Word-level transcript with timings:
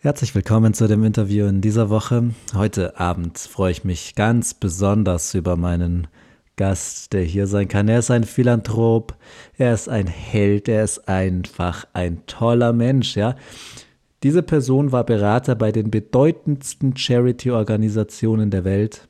Herzlich 0.00 0.32
willkommen 0.36 0.74
zu 0.74 0.86
dem 0.86 1.02
Interview 1.02 1.46
in 1.46 1.60
dieser 1.60 1.90
Woche. 1.90 2.30
Heute 2.54 3.00
Abend 3.00 3.36
freue 3.36 3.72
ich 3.72 3.82
mich 3.82 4.14
ganz 4.14 4.54
besonders 4.54 5.34
über 5.34 5.56
meinen 5.56 6.06
Gast, 6.54 7.12
der 7.12 7.22
hier 7.22 7.48
sein 7.48 7.66
kann. 7.66 7.88
Er 7.88 7.98
ist 7.98 8.12
ein 8.12 8.22
Philanthrop, 8.22 9.16
er 9.56 9.74
ist 9.74 9.88
ein 9.88 10.06
Held, 10.06 10.68
er 10.68 10.84
ist 10.84 11.08
einfach 11.08 11.84
ein 11.94 12.24
toller 12.26 12.72
Mensch, 12.72 13.16
ja. 13.16 13.34
Diese 14.22 14.44
Person 14.44 14.92
war 14.92 15.02
Berater 15.02 15.56
bei 15.56 15.72
den 15.72 15.90
bedeutendsten 15.90 16.96
Charity-Organisationen 16.96 18.52
der 18.52 18.62
Welt. 18.62 19.08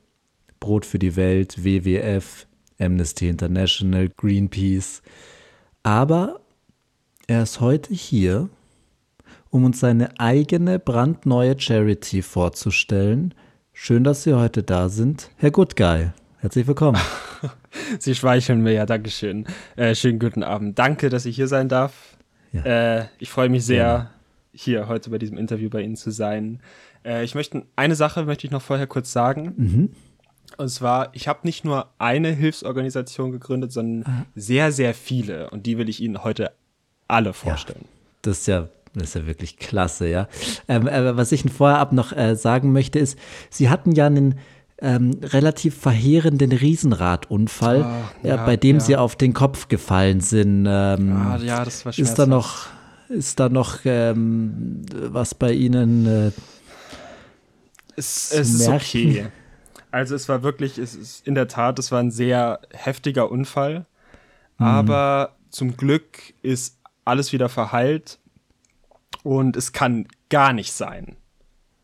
Brot 0.59 0.87
für 0.87 0.97
die 0.97 1.15
Welt, 1.15 1.63
WWF, 1.63 2.47
Amnesty 2.79 3.29
International, 3.29 4.09
Greenpeace. 4.09 5.03
Aber 5.83 6.39
er 7.27 7.43
ist 7.43 7.59
heute 7.59 7.93
hier, 7.93 8.49
um 9.51 9.65
uns 9.65 9.79
seine 9.79 10.19
eigene 10.19 10.79
brandneue 10.79 11.59
Charity 11.59 12.21
vorzustellen. 12.21 13.33
Schön, 13.73 14.03
dass 14.03 14.23
Sie 14.23 14.33
heute 14.33 14.63
da 14.63 14.89
sind. 14.89 15.31
Herr 15.37 15.51
Good 15.51 15.75
Guy, 15.75 16.09
herzlich 16.39 16.67
willkommen. 16.67 16.99
Sie 17.99 18.13
schweicheln 18.15 18.61
mir 18.61 18.73
ja, 18.73 18.85
Dankeschön. 18.85 19.45
Äh, 19.75 19.95
schönen 19.95 20.19
guten 20.19 20.43
Abend. 20.43 20.77
Danke, 20.77 21.09
dass 21.09 21.25
ich 21.25 21.35
hier 21.35 21.47
sein 21.47 21.69
darf. 21.69 22.17
Ja. 22.51 22.63
Äh, 22.99 23.05
ich 23.19 23.29
freue 23.29 23.49
mich 23.49 23.65
sehr, 23.65 23.85
ja. 23.85 24.09
hier 24.53 24.87
heute 24.87 25.09
bei 25.09 25.17
diesem 25.17 25.37
Interview 25.37 25.69
bei 25.69 25.81
Ihnen 25.81 25.95
zu 25.95 26.11
sein. 26.11 26.59
Äh, 27.05 27.23
ich 27.23 27.35
möchte, 27.35 27.63
eine 27.75 27.95
Sache 27.95 28.25
möchte 28.25 28.45
ich 28.45 28.51
noch 28.51 28.61
vorher 28.61 28.87
kurz 28.87 29.11
sagen. 29.11 29.53
Mhm. 29.55 29.89
Und 30.57 30.69
zwar, 30.69 31.09
ich 31.13 31.27
habe 31.27 31.39
nicht 31.43 31.63
nur 31.63 31.89
eine 31.99 32.31
Hilfsorganisation 32.31 33.31
gegründet, 33.31 33.71
sondern 33.71 34.11
Aha. 34.11 34.25
sehr, 34.35 34.71
sehr 34.71 34.93
viele. 34.93 35.49
Und 35.51 35.65
die 35.65 35.77
will 35.77 35.89
ich 35.89 36.01
Ihnen 36.01 36.23
heute 36.23 36.51
alle 37.07 37.33
vorstellen. 37.33 37.83
Ja, 37.83 37.97
das 38.23 38.39
ist 38.39 38.47
ja 38.47 38.67
das 38.93 39.09
ist 39.09 39.15
ja 39.15 39.27
wirklich 39.27 39.57
klasse, 39.57 40.07
ja. 40.07 40.27
Ähm, 40.67 40.87
äh, 40.87 41.15
was 41.15 41.31
ich 41.31 41.43
vorher 41.51 41.79
ab 41.79 41.91
noch 41.91 42.15
äh, 42.15 42.35
sagen 42.35 42.71
möchte, 42.71 42.99
ist, 42.99 43.17
Sie 43.49 43.69
hatten 43.69 43.91
ja 43.91 44.07
einen 44.07 44.39
ähm, 44.81 45.19
relativ 45.21 45.77
verheerenden 45.77 46.51
Riesenradunfall, 46.51 47.85
oh, 47.85 48.27
ja, 48.27 48.37
bei 48.37 48.57
dem 48.57 48.77
ja. 48.77 48.79
Sie 48.79 48.95
auf 48.97 49.15
den 49.15 49.33
Kopf 49.33 49.67
gefallen 49.67 50.21
sind. 50.21 50.65
Ähm, 50.67 51.15
ah, 51.15 51.37
ja, 51.37 51.65
das 51.65 51.85
war 51.85 51.97
Ist 51.97 52.15
da 52.15 52.25
noch, 52.25 52.67
ist 53.09 53.39
da 53.39 53.49
noch 53.49 53.79
ähm, 53.85 54.81
was 54.91 55.35
bei 55.35 55.51
Ihnen? 55.51 56.05
Äh, 56.05 56.31
es, 57.95 58.31
es 58.31 58.53
ist 58.53 58.67
okay. 58.69 59.27
Also 59.91 60.15
es 60.15 60.29
war 60.29 60.43
wirklich, 60.43 60.77
es 60.77 60.95
ist 60.95 61.27
in 61.27 61.35
der 61.35 61.47
Tat, 61.47 61.79
es 61.79 61.91
war 61.91 61.99
ein 61.99 62.11
sehr 62.11 62.61
heftiger 62.71 63.31
Unfall. 63.31 63.85
Mhm. 64.57 64.65
Aber 64.65 65.35
zum 65.49 65.75
Glück 65.75 66.33
ist 66.41 66.77
alles 67.05 67.33
wieder 67.33 67.49
verheilt 67.49 68.19
und 69.23 69.55
es 69.55 69.71
kann 69.71 70.07
gar 70.29 70.53
nicht 70.53 70.71
sein, 70.73 71.17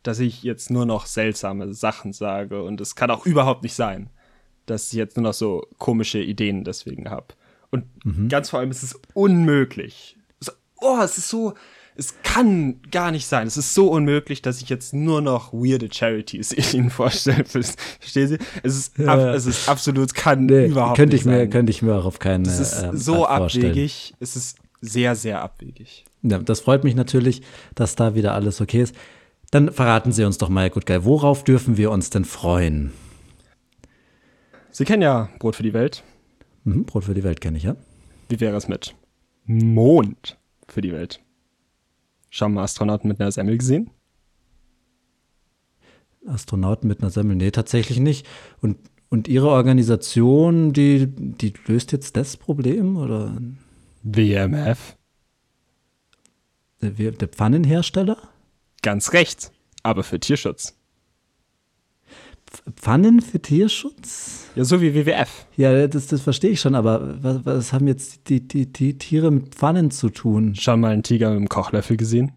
dass 0.04 0.20
ich 0.20 0.44
jetzt 0.44 0.70
nur 0.70 0.86
noch 0.86 1.06
seltsame 1.06 1.74
Sachen 1.74 2.14
sage 2.14 2.64
und 2.64 2.80
es 2.82 2.96
kann 2.96 3.12
auch 3.12 3.26
überhaupt 3.26 3.64
nicht 3.64 3.76
sein, 3.76 4.10
dass 4.66 4.88
ich 4.88 4.94
jetzt 4.94 5.18
nur 5.18 5.24
noch 5.24 5.34
so 5.34 5.68
komische 5.78 6.20
Ideen 6.20 6.64
deswegen 6.64 7.10
habe. 7.10 7.28
Und 7.72 7.86
mhm. 8.06 8.30
ganz 8.30 8.50
vor 8.50 8.60
allem 8.60 8.72
ist 8.72 8.84
es 8.84 9.00
unmöglich. 9.14 10.18
oh, 10.82 11.00
es 11.02 11.18
ist 11.18 11.30
so, 11.30 11.54
es 11.96 12.16
kann 12.24 12.82
gar 12.92 13.12
nicht 13.12 13.26
sein. 13.26 13.48
Es 13.48 13.58
ist 13.58 13.74
so 13.74 13.90
unmöglich, 13.90 14.42
dass 14.42 14.62
ich 14.62 14.70
jetzt 14.70 14.94
nur 14.94 15.22
noch 15.22 15.54
weirde 15.54 15.90
Charities 15.92 16.52
Ihnen 16.74 16.90
vorstelle. 16.90 17.46
Verstehen 17.46 18.28
Sie? 18.28 18.38
Es 18.64 18.76
ist, 18.76 19.00
ab, 19.00 19.20
es 19.20 19.46
ist 19.46 19.70
absolut, 19.70 20.14
kann 20.14 20.46
nee, 20.46 20.68
überhaupt 20.68 20.98
könnte 20.98 21.16
nicht 21.16 21.22
ich 21.22 21.26
mir, 21.26 21.38
sein. 21.38 21.50
Könnte 21.50 21.72
ich 21.72 21.82
mir 21.82 21.96
auch 21.96 22.06
auf 22.06 22.20
keinen 22.20 22.46
Es 22.46 22.60
ist 22.60 22.84
ähm, 22.84 22.98
so 22.98 23.26
abwegig. 23.26 24.14
Es 24.20 24.36
ist 24.36 24.58
sehr, 24.82 25.16
sehr 25.16 25.42
abwegig. 25.42 26.06
Ja, 26.28 26.40
das 26.40 26.62
freut 26.62 26.84
mich 26.84 26.96
natürlich, 26.96 27.42
dass 27.76 27.96
da 27.96 28.16
wieder 28.16 28.34
alles 28.34 28.60
okay 28.62 28.82
ist. 28.82 28.96
Dann 29.52 29.72
verraten 29.72 30.12
Sie 30.12 30.24
uns 30.24 30.38
doch 30.38 30.50
mal, 30.50 30.70
gut 30.70 30.86
geil, 30.86 31.06
worauf 31.06 31.44
dürfen 31.44 31.78
wir 31.78 31.92
uns 31.92 32.10
denn 32.10 32.26
freuen? 32.26 32.92
Sie 34.72 34.86
kennen 34.86 35.04
ja 35.04 35.30
Brot 35.40 35.56
für 35.56 35.64
die 35.64 35.74
Welt. 35.74 36.04
Mhm, 36.64 36.86
Brot 36.86 37.06
für 37.06 37.14
die 37.14 37.24
Welt 37.24 37.42
kenne 37.42 37.58
ich, 37.58 37.64
ja. 37.64 37.76
Wie 38.28 38.40
wäre 38.40 38.58
es 38.58 38.68
mit 38.68 38.96
Mond 39.46 40.38
für 40.68 40.82
die 40.82 40.92
Welt? 40.92 41.22
Schon 42.30 42.54
mal 42.54 42.64
Astronauten 42.64 43.08
mit 43.08 43.22
einer 43.22 43.32
Semmel 43.32 43.58
gesehen? 43.58 43.92
Astronauten 46.26 46.88
mit 46.88 47.02
einer 47.02 47.12
Semmel? 47.12 47.36
Nee, 47.36 47.52
tatsächlich 47.52 48.00
nicht. 48.00 48.26
Und, 48.62 48.78
und 49.10 49.28
Ihre 49.28 49.50
Organisation, 49.50 50.74
die, 50.74 51.06
die 51.08 51.54
löst 51.68 51.92
jetzt 51.92 52.18
das 52.18 52.36
Problem, 52.36 52.98
oder? 52.98 53.38
WMF. 54.02 54.98
Der, 56.92 57.12
der 57.12 57.28
Pfannenhersteller? 57.28 58.18
Ganz 58.82 59.14
recht, 59.14 59.52
aber 59.84 60.04
für 60.04 60.20
Tierschutz. 60.20 60.76
Pfannen 62.76 63.22
für 63.22 63.42
Tierschutz? 63.42 64.48
Ja, 64.56 64.64
so 64.64 64.82
wie 64.82 64.94
WWF. 64.94 65.46
Ja, 65.58 65.88
das, 65.88 66.08
das 66.08 66.22
verstehe 66.22 66.52
ich 66.52 66.62
schon, 66.62 66.76
aber 66.76 67.22
was, 67.22 67.46
was 67.46 67.74
haben 67.74 67.88
jetzt 67.88 68.30
die, 68.30 68.48
die, 68.48 68.72
die 68.72 68.98
Tiere 68.98 69.32
mit 69.32 69.56
Pfannen 69.56 69.92
zu 69.92 70.10
tun? 70.10 70.56
Schon 70.56 70.80
mal 70.80 70.94
einen 70.94 71.04
Tiger 71.04 71.30
mit 71.30 71.38
einem 71.38 71.50
Kochlöffel 71.50 71.98
gesehen? 71.98 72.32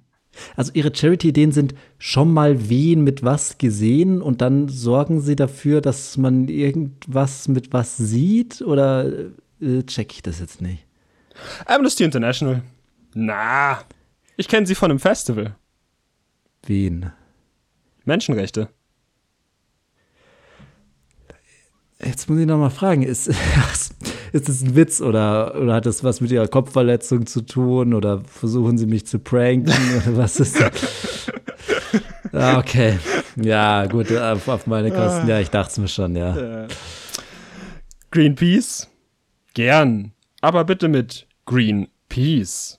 Also 0.57 0.73
ihre 0.75 0.95
Charity-Ideen 0.95 1.53
sind 1.53 1.75
schon 1.99 2.33
mal 2.33 2.69
wen 2.69 3.03
mit 3.03 3.25
was 3.25 3.59
gesehen 3.59 4.23
und 4.23 4.41
dann 4.41 4.69
sorgen 4.69 5.21
sie 5.21 5.37
dafür, 5.37 5.81
dass 5.81 6.17
man 6.17 6.49
irgendwas 6.49 7.49
mit 7.49 7.73
was 7.73 7.97
sieht 7.97 8.63
oder 8.63 9.07
äh, 9.61 9.83
check 9.85 10.13
ich 10.13 10.23
das 10.23 10.41
jetzt 10.41 10.61
nicht? 10.61 10.85
Amnesty 11.67 12.05
International. 12.05 12.63
Na, 13.15 13.81
ich 14.38 14.49
kenne 14.49 14.66
sie 14.66 14.75
von 14.75 14.91
einem 14.91 15.00
Festival. 15.00 15.56
Wen? 16.65 17.12
Menschenrechte. 18.04 18.69
Jetzt 22.03 22.31
muss 22.31 22.38
ich 22.38 22.47
noch 22.47 22.59
mal 22.59 22.71
fragen, 22.71 23.03
ist, 23.03 23.26
ist 24.32 24.49
das 24.49 24.62
ein 24.62 24.76
Witz 24.76 25.00
oder, 25.00 25.60
oder 25.60 25.75
hat 25.75 25.87
das 25.87 26.04
was 26.04 26.21
mit 26.21 26.31
ihrer 26.31 26.47
Kopfverletzung 26.47 27.26
zu 27.26 27.43
tun 27.43 27.93
oder 27.93 28.21
versuchen 28.21 28.78
sie 28.78 28.87
mich 28.87 29.06
zu 29.06 29.19
pranken 29.19 29.75
oder 30.06 30.16
was 30.16 30.41
ist 30.41 30.60
das? 30.60 30.72
Ah, 32.31 32.59
okay, 32.59 32.99
ja 33.37 33.87
gut, 33.87 34.12
auf, 34.12 34.49
auf 34.49 34.66
meine 34.66 34.91
Kosten, 34.91 35.26
ja, 35.28 35.41
ich 35.41 35.49
dachte 35.49 35.72
es 35.72 35.78
mir 35.78 35.88
schon, 35.88 36.15
ja. 36.15 36.69
Greenpeace? 38.10 38.87
Gern, 39.55 40.12
aber 40.43 40.65
bitte 40.65 40.88
mit 40.88 41.26
Greenpeace. 41.47 42.78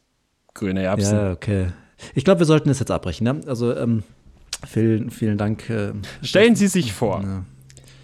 Grüne 0.60 0.84
Erbsen. 0.84 1.18
Ja, 1.18 1.32
okay. 1.32 1.68
Ich 2.14 2.24
glaube, 2.24 2.40
wir 2.40 2.46
sollten 2.46 2.70
es 2.70 2.80
jetzt 2.80 2.92
abbrechen. 2.92 3.24
Ne? 3.24 3.42
Also, 3.48 3.76
ähm, 3.76 4.04
vielen, 4.68 5.10
vielen 5.10 5.38
Dank. 5.38 5.70
Äh, 5.70 5.94
Stellen 6.22 6.56
Sie 6.56 6.68
sich 6.68 6.94
vor, 6.94 7.22
ja. 7.24 7.46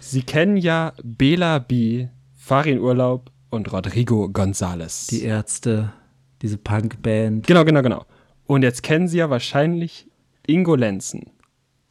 Sie 0.00 0.22
kennen 0.22 0.56
ja 0.56 0.92
Bela 1.02 1.58
B., 1.58 2.08
Farin 2.36 2.78
Urlaub 2.78 3.32
und 3.50 3.72
Rodrigo 3.72 4.26
González. 4.26 5.08
Die 5.10 5.22
Ärzte, 5.22 5.92
diese 6.42 6.58
Punkband. 6.58 7.46
Genau, 7.46 7.64
genau, 7.64 7.82
genau. 7.82 8.06
Und 8.46 8.62
jetzt 8.62 8.84
kennen 8.84 9.08
Sie 9.08 9.18
ja 9.18 9.30
wahrscheinlich 9.30 10.08
Ingo 10.46 10.76
Lenzen, 10.76 11.32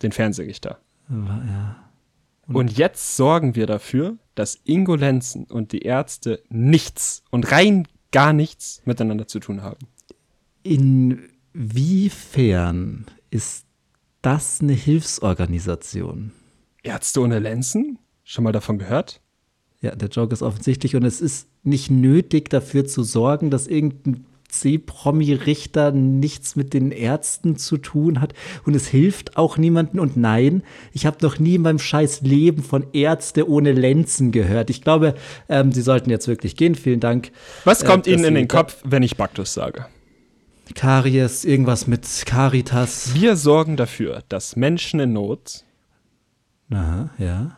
den 0.02 0.14
Fernsehrichter. 0.14 0.80
Ja. 1.10 1.76
Und, 2.48 2.56
und 2.56 2.78
jetzt 2.78 3.18
sorgen 3.18 3.56
wir 3.56 3.68
dafür, 3.68 4.18
dass 4.34 4.62
Ingo 4.64 4.96
Lenzen 4.96 5.44
und 5.46 5.74
die 5.74 5.82
Ärzte 5.82 6.42
nichts 6.50 7.22
und 7.32 7.52
rein 7.52 7.86
gar 8.12 8.32
nichts 8.32 8.82
miteinander 8.86 9.28
zu 9.28 9.40
tun 9.40 9.62
haben. 9.62 9.80
Inwiefern 11.54 13.06
ist 13.30 13.66
das 14.24 14.62
eine 14.62 14.74
Hilfsorganisation? 14.74 16.32
Ärzte 16.82 17.22
ohne 17.22 17.38
Lenzen? 17.38 18.00
Schon 18.24 18.46
mal 18.46 18.52
davon 18.52 18.80
gehört? 18.80 19.22
Ja, 19.82 19.96
der 19.96 20.10
Joke 20.10 20.34
ist 20.34 20.42
offensichtlich 20.42 20.96
und 20.96 21.04
es 21.04 21.22
ist 21.22 21.48
nicht 21.62 21.92
nötig 21.92 22.50
dafür 22.50 22.86
zu 22.86 23.04
sorgen, 23.04 23.52
dass 23.52 23.68
irgendein 23.68 24.26
C-Promi-Richter 24.50 25.92
nichts 25.92 26.56
mit 26.56 26.74
den 26.74 26.90
Ärzten 26.90 27.58
zu 27.58 27.78
tun 27.78 28.20
hat 28.20 28.34
und 28.66 28.76
es 28.76 28.88
hilft 28.88 29.38
auch 29.38 29.60
niemanden. 29.60 30.00
Und 30.00 30.18
nein, 30.18 30.64
ich 30.94 31.06
habe 31.06 31.18
noch 31.22 31.38
nie 31.38 31.54
in 31.56 31.62
meinem 31.62 31.78
scheiß 31.78 32.22
Leben 32.22 32.64
von 32.64 32.88
Ärzte 32.92 33.48
ohne 33.48 33.72
Lenzen 33.72 34.32
gehört. 34.32 34.72
Ich 34.72 34.82
glaube, 34.82 35.14
ähm, 35.48 35.72
Sie 35.72 35.84
sollten 35.84 36.10
jetzt 36.10 36.28
wirklich 36.28 36.56
gehen. 36.56 36.74
Vielen 36.74 37.02
Dank. 37.02 37.32
Was 37.66 37.86
kommt 37.86 38.08
äh, 38.08 38.14
Ihnen 38.14 38.24
in 38.24 38.34
den 38.34 38.48
Kopf, 38.48 38.82
wenn 38.84 39.04
ich 39.04 39.16
Baktus 39.16 39.54
sage? 39.54 39.86
Karies, 40.74 41.46
irgendwas 41.46 41.88
mit 41.88 42.08
Caritas. 42.26 43.14
Wir 43.14 43.36
sorgen 43.36 43.78
dafür, 43.78 44.24
dass 44.30 44.56
Menschen 44.56 45.00
in 45.00 45.14
Not 45.14 45.64
Aha, 46.72 47.10
ja. 47.20 47.58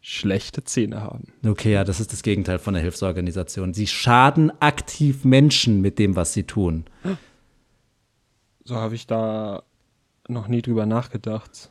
schlechte 0.00 0.62
Zähne 0.64 1.00
haben. 1.00 1.32
Okay, 1.44 1.72
ja, 1.72 1.82
das 1.84 1.98
ist 2.00 2.12
das 2.12 2.22
Gegenteil 2.22 2.58
von 2.58 2.74
der 2.74 2.82
Hilfsorganisation. 2.82 3.74
Sie 3.74 3.86
schaden 3.86 4.52
aktiv 4.60 5.24
Menschen 5.24 5.80
mit 5.80 5.98
dem, 5.98 6.14
was 6.14 6.32
sie 6.32 6.44
tun. 6.44 6.84
So 8.64 8.76
habe 8.76 8.94
ich 8.94 9.06
da 9.06 9.64
noch 10.28 10.48
nie 10.48 10.62
drüber 10.62 10.86
nachgedacht. 10.86 11.70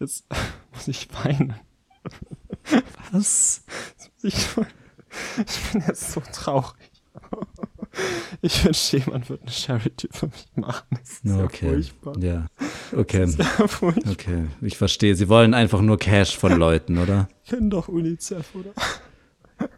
Jetzt 0.00 0.24
muss 0.72 0.88
ich 0.88 1.08
weinen. 1.12 1.54
Was? 3.12 3.64
Ich, 4.22 4.34
ich 4.34 5.72
bin 5.72 5.82
jetzt 5.86 6.12
so 6.12 6.22
traurig. 6.32 6.90
Ich 8.44 8.64
wünschte, 8.64 8.96
jemand 8.96 9.28
würde 9.28 9.42
eine 9.42 9.52
Charity 9.52 10.08
für 10.10 10.26
mich 10.26 10.46
machen. 10.56 10.86
Das 10.90 11.10
ist 11.10 11.24
ja 11.24 11.44
okay. 11.44 11.68
furchtbar. 11.68 12.18
Ja, 12.18 12.46
okay. 12.96 13.24
Ist 13.24 13.38
ja 13.38 13.44
furchtbar. 13.44 14.12
Okay, 14.12 14.46
ich 14.62 14.76
verstehe. 14.76 15.14
Sie 15.14 15.28
wollen 15.28 15.54
einfach 15.54 15.80
nur 15.80 15.98
Cash 15.98 16.36
von 16.36 16.58
Leuten, 16.58 16.98
oder? 16.98 17.28
Kennen 17.46 17.70
doch 17.70 17.88
UNICEF, 17.88 18.54
oder? 18.54 18.70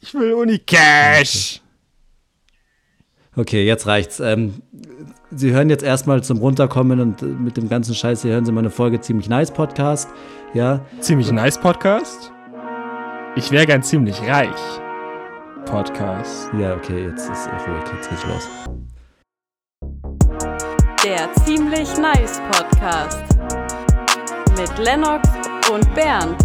Ich 0.00 0.12
will 0.12 0.34
Unicash. 0.34 1.62
Okay, 3.36 3.64
jetzt 3.64 3.86
reicht's. 3.86 4.20
Ähm, 4.20 4.62
Sie 5.30 5.52
hören 5.52 5.70
jetzt 5.70 5.82
erstmal 5.82 6.22
zum 6.22 6.38
Runterkommen 6.38 7.00
und 7.00 7.22
äh, 7.22 7.26
mit 7.26 7.56
dem 7.56 7.68
ganzen 7.68 7.94
Scheiß 7.94 8.22
hier 8.22 8.32
hören 8.32 8.44
Sie 8.44 8.52
mal 8.52 8.60
eine 8.60 8.70
Folge 8.70 9.00
ziemlich 9.00 9.28
nice 9.28 9.50
Podcast. 9.50 10.08
Ja, 10.52 10.84
Ziemlich 11.00 11.32
nice 11.32 11.58
Podcast. 11.58 12.30
Ich 13.34 13.50
wäre 13.50 13.66
gern 13.66 13.82
ziemlich 13.82 14.20
reich. 14.22 14.83
Podcast. 15.64 16.48
ja, 16.58 16.74
okay, 16.74 17.04
jetzt 17.04 17.28
ist 17.30 17.46
äh, 17.46 17.70
ruhig, 17.70 17.84
jetzt 17.92 18.10
geht's 18.10 18.24
los. 18.26 18.48
Der 21.04 21.32
ziemlich 21.44 21.96
nice 21.98 22.40
Podcast 22.50 23.22
mit 24.56 24.78
Lennox 24.78 25.28
und 25.70 25.94
Bernd. 25.94 26.36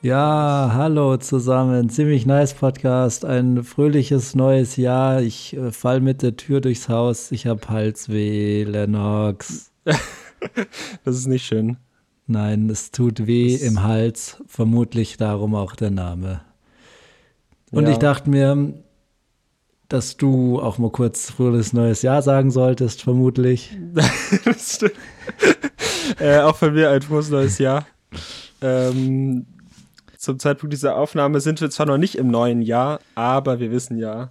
Ja, 0.00 0.70
hallo 0.74 1.16
zusammen. 1.16 1.90
Ziemlich 1.90 2.24
nice 2.24 2.54
Podcast. 2.54 3.24
Ein 3.24 3.64
fröhliches 3.64 4.34
neues 4.34 4.76
Jahr. 4.76 5.20
Ich 5.20 5.56
äh, 5.56 5.72
fall 5.72 6.00
mit 6.00 6.22
der 6.22 6.36
Tür 6.36 6.60
durchs 6.60 6.88
Haus. 6.88 7.32
Ich 7.32 7.46
hab 7.46 7.68
Halsweh, 7.68 8.64
Lennox. 8.64 9.72
Das 11.04 11.16
ist 11.16 11.26
nicht 11.26 11.44
schön. 11.44 11.78
Nein, 12.30 12.68
es 12.68 12.90
tut 12.90 13.26
weh 13.26 13.52
Das- 13.54 13.62
im 13.62 13.82
Hals. 13.82 14.42
Vermutlich 14.46 15.16
darum 15.16 15.54
auch 15.54 15.74
der 15.74 15.90
Name. 15.90 16.42
Und 17.72 17.84
Ja. 17.86 17.92
ich 17.92 17.98
dachte 17.98 18.28
mir, 18.30 18.74
dass 19.88 20.18
du 20.18 20.60
auch 20.60 20.76
mal 20.78 20.90
kurz 20.90 21.30
fröhliches 21.30 21.72
neues 21.72 22.02
Jahr 22.02 22.20
sagen 22.22 22.50
solltest, 22.50 23.02
vermutlich. 23.02 23.76
Das 24.44 24.74
stimmt. 24.76 24.92
äh, 26.20 26.38
auch 26.40 26.56
von 26.56 26.74
mir 26.74 26.90
ein 26.90 27.00
frohes 27.02 27.30
neues 27.30 27.58
Jahr. 27.58 27.86
Ähm, 28.60 29.46
zum 30.18 30.38
Zeitpunkt 30.38 30.72
dieser 30.74 30.96
Aufnahme 30.96 31.40
sind 31.40 31.60
wir 31.60 31.70
zwar 31.70 31.86
noch 31.86 31.96
nicht 31.98 32.16
im 32.16 32.28
neuen 32.28 32.60
Jahr, 32.60 33.00
aber 33.14 33.60
wir 33.60 33.70
wissen 33.70 33.96
ja, 33.98 34.30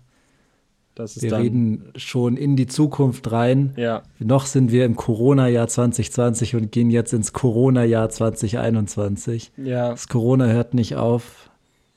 Wir 0.98 1.38
reden 1.38 1.92
schon 1.96 2.38
in 2.38 2.56
die 2.56 2.68
Zukunft 2.68 3.32
rein. 3.32 3.74
Ja, 3.78 4.04
Noch 4.20 4.46
sind 4.46 4.72
wir 4.72 4.86
im 4.86 4.96
Corona-Jahr 4.96 5.68
2020 5.68 6.56
und 6.56 6.72
gehen 6.72 6.90
jetzt 6.90 7.14
ins 7.14 7.34
Corona-Jahr 7.34 8.10
2021. 8.10 9.52
ja, 9.58 9.90
Das 9.90 10.08
Corona 10.08 10.46
hört 10.48 10.74
nicht 10.74 10.96
auf. 10.96 11.50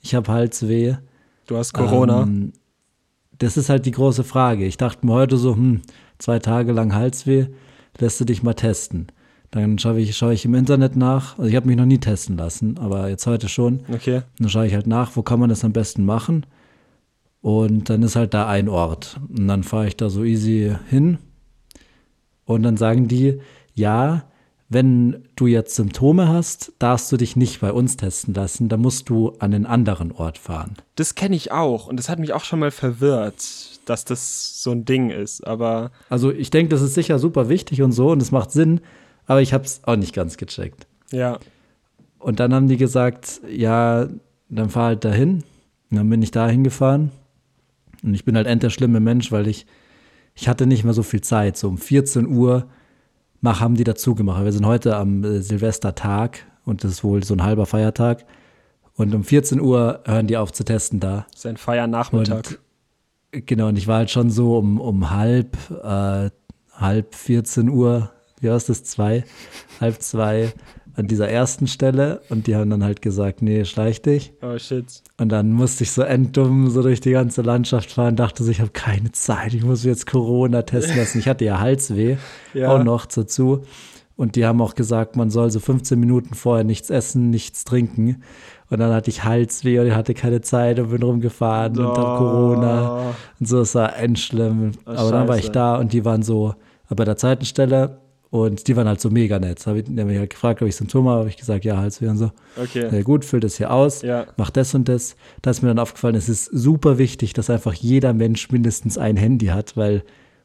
Ich 0.03 0.15
habe 0.15 0.31
Halsweh. 0.33 0.97
du 1.47 1.57
hast 1.57 1.73
Corona. 1.73 2.23
Ähm, 2.23 2.53
das 3.39 3.57
ist 3.57 3.69
halt 3.71 3.87
die 3.87 3.91
große 3.91 4.25
Frage. 4.25 4.67
Ich 4.67 4.77
dachte 4.77 5.07
mir 5.07 5.15
heute 5.15 5.37
so, 5.37 5.55
hm, 5.55 5.81
zwei 6.19 6.39
Tage 6.39 6.73
lang 6.73 6.95
Halsweh, 6.95 7.47
lässt 7.99 8.21
du 8.21 8.25
dich 8.25 8.43
mal 8.43 8.55
testen. 8.55 9.07
Dann 9.51 9.79
schaue 9.79 9.99
ich, 9.99 10.17
schaue 10.17 10.33
ich 10.35 10.45
im 10.45 10.55
Internet 10.55 10.95
nach. 10.95 11.37
Also 11.39 11.49
ich 11.51 11.57
habe 11.57 11.67
mich 11.67 11.77
noch 11.77 11.87
nie 11.87 11.99
testen 11.99 12.37
lassen, 12.37 12.79
aber 12.79 13.09
jetzt 13.09 13.27
heute 13.27 13.49
schon. 13.49 13.81
Okay. 13.93 14.23
Dann 14.39 14.49
schaue 14.49 14.67
ich 14.67 14.75
halt 14.75 14.87
nach, 14.87 15.17
wo 15.17 15.23
kann 15.23 15.41
man 15.41 15.49
das 15.49 15.65
am 15.65 15.73
besten 15.73 16.05
machen. 16.05 16.47
Und 17.43 17.89
dann 17.89 18.03
ist 18.03 18.17
halt 18.17 18.35
da 18.35 18.47
ein 18.49 18.69
Ort. 18.69 19.19
Und 19.29 19.49
dann 19.49 19.63
fahre 19.63 19.87
ich 19.89 19.97
da 19.97 20.11
so 20.11 20.25
easy 20.25 20.75
hin. 20.89 21.19
Und 22.45 22.63
dann 22.63 22.77
sagen 22.77 23.09
die, 23.09 23.41
ja, 23.75 24.25
wenn 24.69 25.25
du 25.37 25.47
jetzt 25.47 25.75
Symptome 25.75 26.29
hast, 26.29 26.73
darfst 26.79 27.11
du 27.11 27.17
dich 27.17 27.35
nicht 27.35 27.61
bei 27.61 27.73
uns 27.73 27.97
testen 27.97 28.35
lassen. 28.35 28.69
Da 28.69 28.77
musst 28.77 29.09
du 29.09 29.31
an 29.39 29.53
einen 29.53 29.67
anderen 29.67 30.13
Ort 30.13 30.39
fahren. 30.39 30.75
Das 30.95 31.15
kenne 31.17 31.35
ich 31.35 31.51
auch 31.51 31.89
und 31.89 31.97
das 31.97 32.09
hat 32.09 32.19
mich 32.19 32.33
auch 32.33 32.45
schon 32.45 32.61
mal 32.61 32.71
verwirrt, 32.71 33.81
dass 33.87 34.05
das 34.05 34.63
so 34.63 34.71
ein 34.71 34.85
Ding 34.85 35.11
ist. 35.11 35.45
Aber 35.45 35.91
Also 36.09 36.31
ich 36.31 36.51
denke, 36.51 36.69
das 36.71 36.83
ist 36.83 36.95
sicher 36.95 37.19
super 37.19 37.49
wichtig 37.49 37.83
und 37.83 37.91
so 37.93 38.11
und 38.11 38.23
es 38.23 38.31
macht 38.31 38.53
Sinn, 38.53 38.81
aber 39.27 39.43
ich 39.43 39.53
habe 39.53 39.65
es 39.65 39.81
auch 39.85 39.97
nicht 39.97 40.15
ganz 40.15 40.37
gecheckt. 40.37 40.87
ja, 41.11 41.39
Und 42.21 42.39
dann 42.39 42.55
haben 42.55 42.69
die 42.69 42.77
gesagt, 42.77 43.41
ja, 43.51 44.07
dann 44.51 44.71
fahr 44.71 44.87
halt 44.87 45.05
dahin. 45.05 45.43
Und 45.91 45.97
dann 45.97 46.09
bin 46.09 46.23
ich 46.23 46.31
da 46.31 46.47
hingefahren. 46.49 47.11
Und 48.03 48.15
ich 48.15 48.25
bin 48.25 48.37
halt 48.37 48.47
end 48.47 48.63
der 48.63 48.71
schlimme 48.71 49.01
Mensch, 49.01 49.31
weil 49.33 49.47
ich, 49.47 49.67
ich 50.35 50.49
hatte 50.49 50.67
nicht 50.67 50.85
mehr 50.85 50.95
so 50.95 51.03
viel 51.03 51.21
Zeit. 51.21 51.57
So 51.57 51.69
um 51.69 51.79
14 51.79 52.27
Uhr 52.27 52.69
mach, 53.41 53.61
haben 53.61 53.75
die 53.75 53.85
dazu 53.85 54.15
gemacht. 54.15 54.45
Wir 54.45 54.53
sind 54.53 54.67
heute 54.67 54.97
am 54.97 55.25
äh, 55.25 55.43
Silvestertag 55.43 56.47
und 56.65 56.85
das 56.85 56.93
ist 56.93 57.05
wohl 57.05 57.23
so 57.25 57.35
ein 57.35 57.43
halber 57.43 57.67
Feiertag. 57.67 58.25
Und 58.95 59.15
um 59.15 59.25
14 59.25 59.61
Uhr 59.61 60.03
hören 60.05 60.27
die 60.27 60.37
auf 60.37 60.53
zu 60.53 60.65
testen 60.65 61.01
da. 61.01 61.27
ist 61.35 61.47
ein 61.47 61.57
Feiernachmittag. 61.57 62.59
Und 63.33 63.47
genau, 63.47 63.69
und 63.69 63.79
ich 63.79 63.87
war 63.87 63.99
halt 63.99 64.11
schon 64.11 64.31
so 64.31 64.59
um, 64.59 64.81
um 64.81 65.11
halb, 65.11 65.57
äh, 65.71 66.31
halb 66.73 67.15
14 67.15 67.69
Uhr, 67.69 68.11
wie 68.41 68.49
es 68.49 68.67
das, 68.67 68.85
zwei, 68.85 69.25
halb 69.81 70.03
zwei 70.03 70.53
an 70.97 71.07
dieser 71.07 71.29
ersten 71.29 71.67
Stelle 71.67 72.21
und 72.29 72.47
die 72.47 72.57
haben 72.57 72.71
dann 72.71 72.83
halt 72.85 73.03
gesagt, 73.03 73.43
nee, 73.43 73.65
schleich 73.65 74.03
dich. 74.03 74.33
Oh 74.43 74.59
shit. 74.59 74.85
Und 75.19 75.29
dann 75.31 75.53
musste 75.53 75.85
ich 75.85 75.93
so 75.93 76.03
enddumm 76.03 76.69
so 76.71 76.83
durch 76.83 77.01
die 77.01 77.13
ganze 77.13 77.43
Landschaft 77.43 77.91
fahren, 77.93 78.17
dachte 78.17 78.43
so, 78.45 78.51
ich 78.51 78.61
habe 78.61 78.71
keine 78.71 79.13
Zeit, 79.13 79.55
ich 79.55 79.65
muss 79.65 79.85
jetzt 79.85 80.07
Corona 80.07 80.63
testen 80.63 80.97
lassen. 80.97 81.19
Ich 81.19 81.29
hatte 81.29 81.45
ja 81.45 81.61
Halsweh, 81.61 82.17
Ja. 82.55 82.69
auch 82.75 82.83
noch 82.85 83.07
dazu. 83.07 83.63
Und 84.17 84.37
die 84.37 84.45
haben 84.45 84.61
auch 84.61 84.75
gesagt, 84.75 85.17
man 85.17 85.31
soll 85.31 85.51
so 85.51 85.61
15 85.61 85.99
Minuten 85.99 86.35
vorher 86.35 86.65
nichts 86.65 86.91
essen, 86.91 87.31
nichts 87.31 87.65
trinken. 87.65 88.23
Und 88.69 88.79
dann 88.79 88.93
hatte 88.93 89.09
ich 89.11 89.25
Halsweh 89.25 89.79
und 89.81 89.87
ich 89.87 89.95
hatte 89.95 90.13
keine 90.13 90.43
Zeit 90.43 90.79
und 90.79 90.91
bin 90.91 91.03
rumgefahren 91.03 91.79
und 91.79 91.87
hab 91.97 92.19
Corona. 92.19 93.15
Und 93.41 93.49
so, 93.49 93.61
es 93.63 93.75
war 93.75 93.97
endschlimm. 93.97 94.73
Oh, 94.87 94.91
Aber 94.91 95.11
dann 95.13 95.27
war 95.29 95.37
ich 95.37 95.45
scheiße. 95.47 95.53
da 95.53 95.77
und 95.77 95.93
die 95.95 96.05
waren 96.05 96.23
so 96.23 96.55
bei 96.95 97.05
der 97.05 97.17
zweiten 97.17 97.45
Stelle 97.47 97.99
und 98.31 98.69
die 98.69 98.77
waren 98.77 98.87
halt 98.87 99.01
so 99.01 99.11
mega 99.11 99.39
nett. 99.41 99.67
Hab 99.67 99.77
ich, 99.77 99.89
mich 99.89 100.19
halt 100.19 100.31
gefragt, 100.31 100.63
ob 100.63 100.69
ich 100.69 100.77
Symptome 100.77 101.11
habe. 101.11 101.19
Habe 101.21 101.29
ich 101.31 101.37
gesagt, 101.37 101.65
ja, 101.65 101.77
Halsweh 101.77 102.07
und 102.09 102.17
so. 102.17 102.31
Okay. 102.57 102.89
Ja, 102.91 103.03
gut, 103.03 103.25
füll 103.25 103.41
das 103.41 103.57
hier 103.57 103.73
aus, 103.73 104.03
Ja. 104.03 104.27
mach 104.37 104.51
das 104.51 104.73
und 104.75 104.89
das. 104.89 105.17
Da 105.43 105.51
ist 105.51 105.63
mir 105.63 105.69
dann 105.69 105.81
aufgefallen, 105.81 106.15
es 106.15 106.29
ist 106.29 106.45
super 106.47 106.97
wichtig, 106.99 107.33
dass 107.33 107.51
einfach 107.51 107.75
jeder 107.75 108.13
Mensch 108.13 108.51
mindestens 108.51 108.99
ein 108.99 109.17
Handy 109.17 109.47
hat, 109.47 109.77
weil 109.77 110.05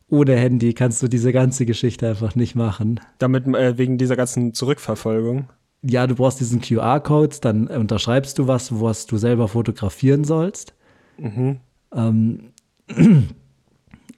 ohne 0.10 0.36
Handy 0.36 0.74
kannst 0.74 1.02
du 1.04 1.08
diese 1.08 1.32
ganze 1.32 1.66
Geschichte 1.66 2.08
einfach 2.10 2.36
nicht 2.36 2.56
machen. 2.56 3.00
Damit 3.20 3.48
äh, 3.48 3.78
wegen 3.78 3.98
dieser 3.98 4.16
ganzen 4.16 4.54
Zurückverfolgung. 4.54 5.50
Ja, 5.84 6.08
du 6.08 6.16
brauchst 6.16 6.40
diesen 6.40 6.62
QR-Code, 6.62 7.38
dann 7.42 7.68
unterschreibst 7.68 8.40
du 8.40 8.48
was, 8.48 8.82
was 8.82 9.06
du 9.06 9.18
selber 9.18 9.48
fotografieren 9.48 10.24
sollst. 10.24 10.74
Mhm. 11.20 11.58
Ähm, 11.94 12.40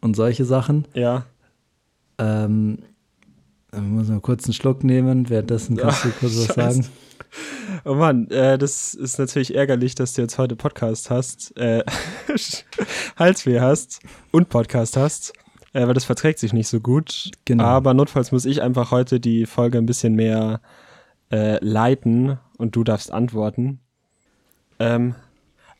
und 0.01 0.15
solche 0.15 0.45
Sachen. 0.45 0.85
Ja. 0.93 1.25
Ähm, 2.17 2.79
ich 3.77 3.89
muss 3.89 4.07
mal 4.07 4.19
kurz 4.19 4.45
einen 4.45 4.53
Schluck 4.53 4.83
nehmen, 4.83 5.29
währenddessen 5.29 5.77
kannst 5.77 6.05
du 6.05 6.09
kurz 6.11 6.37
was 6.37 6.55
sagen. 6.55 6.85
Oh 7.85 7.95
Mann, 7.95 8.29
äh, 8.31 8.57
das 8.57 8.93
ist 8.93 9.19
natürlich 9.19 9.55
ärgerlich, 9.55 9.95
dass 9.95 10.13
du 10.13 10.21
jetzt 10.21 10.37
heute 10.37 10.55
Podcast 10.55 11.09
hast, 11.09 11.55
äh, 11.57 11.83
Halsweh 13.17 13.59
hast 13.59 13.99
und 14.31 14.49
Podcast 14.49 14.97
hast, 14.97 15.33
äh, 15.73 15.85
weil 15.85 15.93
das 15.93 16.05
verträgt 16.05 16.39
sich 16.39 16.53
nicht 16.53 16.67
so 16.67 16.79
gut. 16.79 17.31
Genau. 17.45 17.63
Aber 17.63 17.93
notfalls 17.93 18.31
muss 18.31 18.45
ich 18.45 18.61
einfach 18.61 18.91
heute 18.91 19.19
die 19.19 19.45
Folge 19.45 19.77
ein 19.77 19.85
bisschen 19.85 20.15
mehr 20.15 20.61
äh, 21.31 21.63
leiten 21.63 22.39
und 22.57 22.75
du 22.75 22.83
darfst 22.83 23.11
antworten. 23.11 23.79
Ähm, 24.79 25.15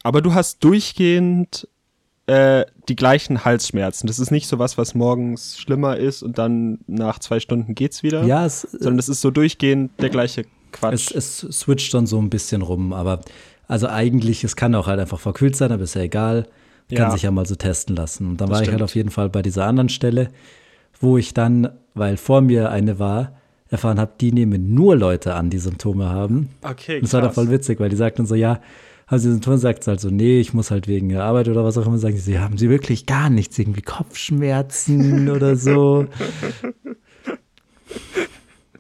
aber 0.04 0.22
du 0.22 0.34
hast 0.34 0.64
durchgehend 0.64 1.68
äh, 2.28 2.66
die 2.90 2.96
gleichen 2.96 3.46
Halsschmerzen. 3.46 4.08
Das 4.08 4.20
ist 4.20 4.32
nicht 4.32 4.48
so 4.48 4.60
was, 4.60 4.78
was 4.78 4.94
morgens 4.96 5.58
schlimmer 5.58 5.98
ist 5.98 6.24
und 6.24 6.38
dann 6.38 6.80
nach 6.88 7.20
zwei 7.20 7.40
Stunden 7.40 7.74
geht's 7.76 8.04
wieder. 8.04 8.24
Ja, 8.26 8.46
es, 8.46 8.62
Sondern 8.62 9.00
es 9.00 9.10
ist 9.10 9.22
so 9.22 9.32
durchgehend 9.32 9.92
der 10.02 10.10
gleiche 10.10 10.46
Quatsch. 10.72 11.12
Es, 11.16 11.40
es 11.42 11.60
switcht 11.60 11.94
dann 11.94 12.06
so 12.06 12.20
ein 12.22 12.30
bisschen 12.30 12.62
rum, 12.62 12.94
aber 12.94 13.22
also 13.68 13.88
eigentlich, 13.88 14.44
es 14.44 14.56
kann 14.56 14.76
auch 14.76 14.88
halt 14.88 15.00
einfach 15.00 15.20
verkühlt 15.20 15.56
sein, 15.56 15.72
aber 15.72 15.84
ist 15.84 15.96
ja 15.96 16.02
egal. 16.02 16.44
Kann 16.90 16.98
Ja. 17.00 17.12
sich 17.12 17.24
ja 17.24 17.32
mal 17.32 17.46
so 17.46 17.56
testen 17.56 17.96
lassen. 17.98 18.28
Und 18.28 18.42
dann 18.42 18.48
Das 18.50 18.56
war 18.58 18.62
ich 18.64 18.68
halt 18.70 18.76
stimmt. 18.78 18.84
auf 18.90 18.96
jeden 18.96 19.10
Fall 19.10 19.30
bei 19.30 19.42
dieser 19.42 19.66
anderen 19.66 19.90
Stelle, 19.90 20.30
wo 21.02 21.18
ich 21.18 21.34
dann, 21.34 21.70
weil 21.96 22.16
vor 22.18 22.40
mir 22.42 22.72
eine 22.72 22.98
war, 23.00 23.34
erfahren 23.70 24.00
habe, 24.00 24.14
die 24.22 24.32
nehmen 24.32 24.74
nur 24.74 24.96
Leute 24.96 25.34
an, 25.36 25.50
die 25.50 25.58
Symptome 25.60 26.06
haben. 26.10 26.50
okay, 26.62 26.96
Und 26.98 27.04
das 27.04 27.14
war 27.14 27.22
dann 27.22 27.34
voll 27.34 27.50
witzig, 27.52 27.80
weil 27.82 27.90
die 27.90 27.98
sagten 27.98 28.26
so, 28.26 28.36
ja, 28.36 28.62
haben 29.08 29.20
sie 29.20 29.32
Symptome, 29.32 29.58
sagt 29.58 29.84
sie 29.84 29.90
halt 29.90 30.02
so, 30.02 30.10
nee, 30.10 30.40
ich 30.40 30.54
muss 30.54 30.70
halt 30.70 30.88
wegen 30.88 31.10
der 31.10 31.24
Arbeit 31.24 31.48
oder 31.48 31.64
was 31.64 31.78
auch 31.78 31.86
immer, 31.88 31.98
sagen 31.98 32.18
sie, 32.18 32.40
haben 32.40 32.58
sie 32.58 32.70
wirklich 32.70 33.06
gar 33.06 33.30
nichts, 33.30 33.58
irgendwie 33.58 33.82
Kopfschmerzen 33.82 35.30
oder 35.36 35.56
so. 35.56 36.08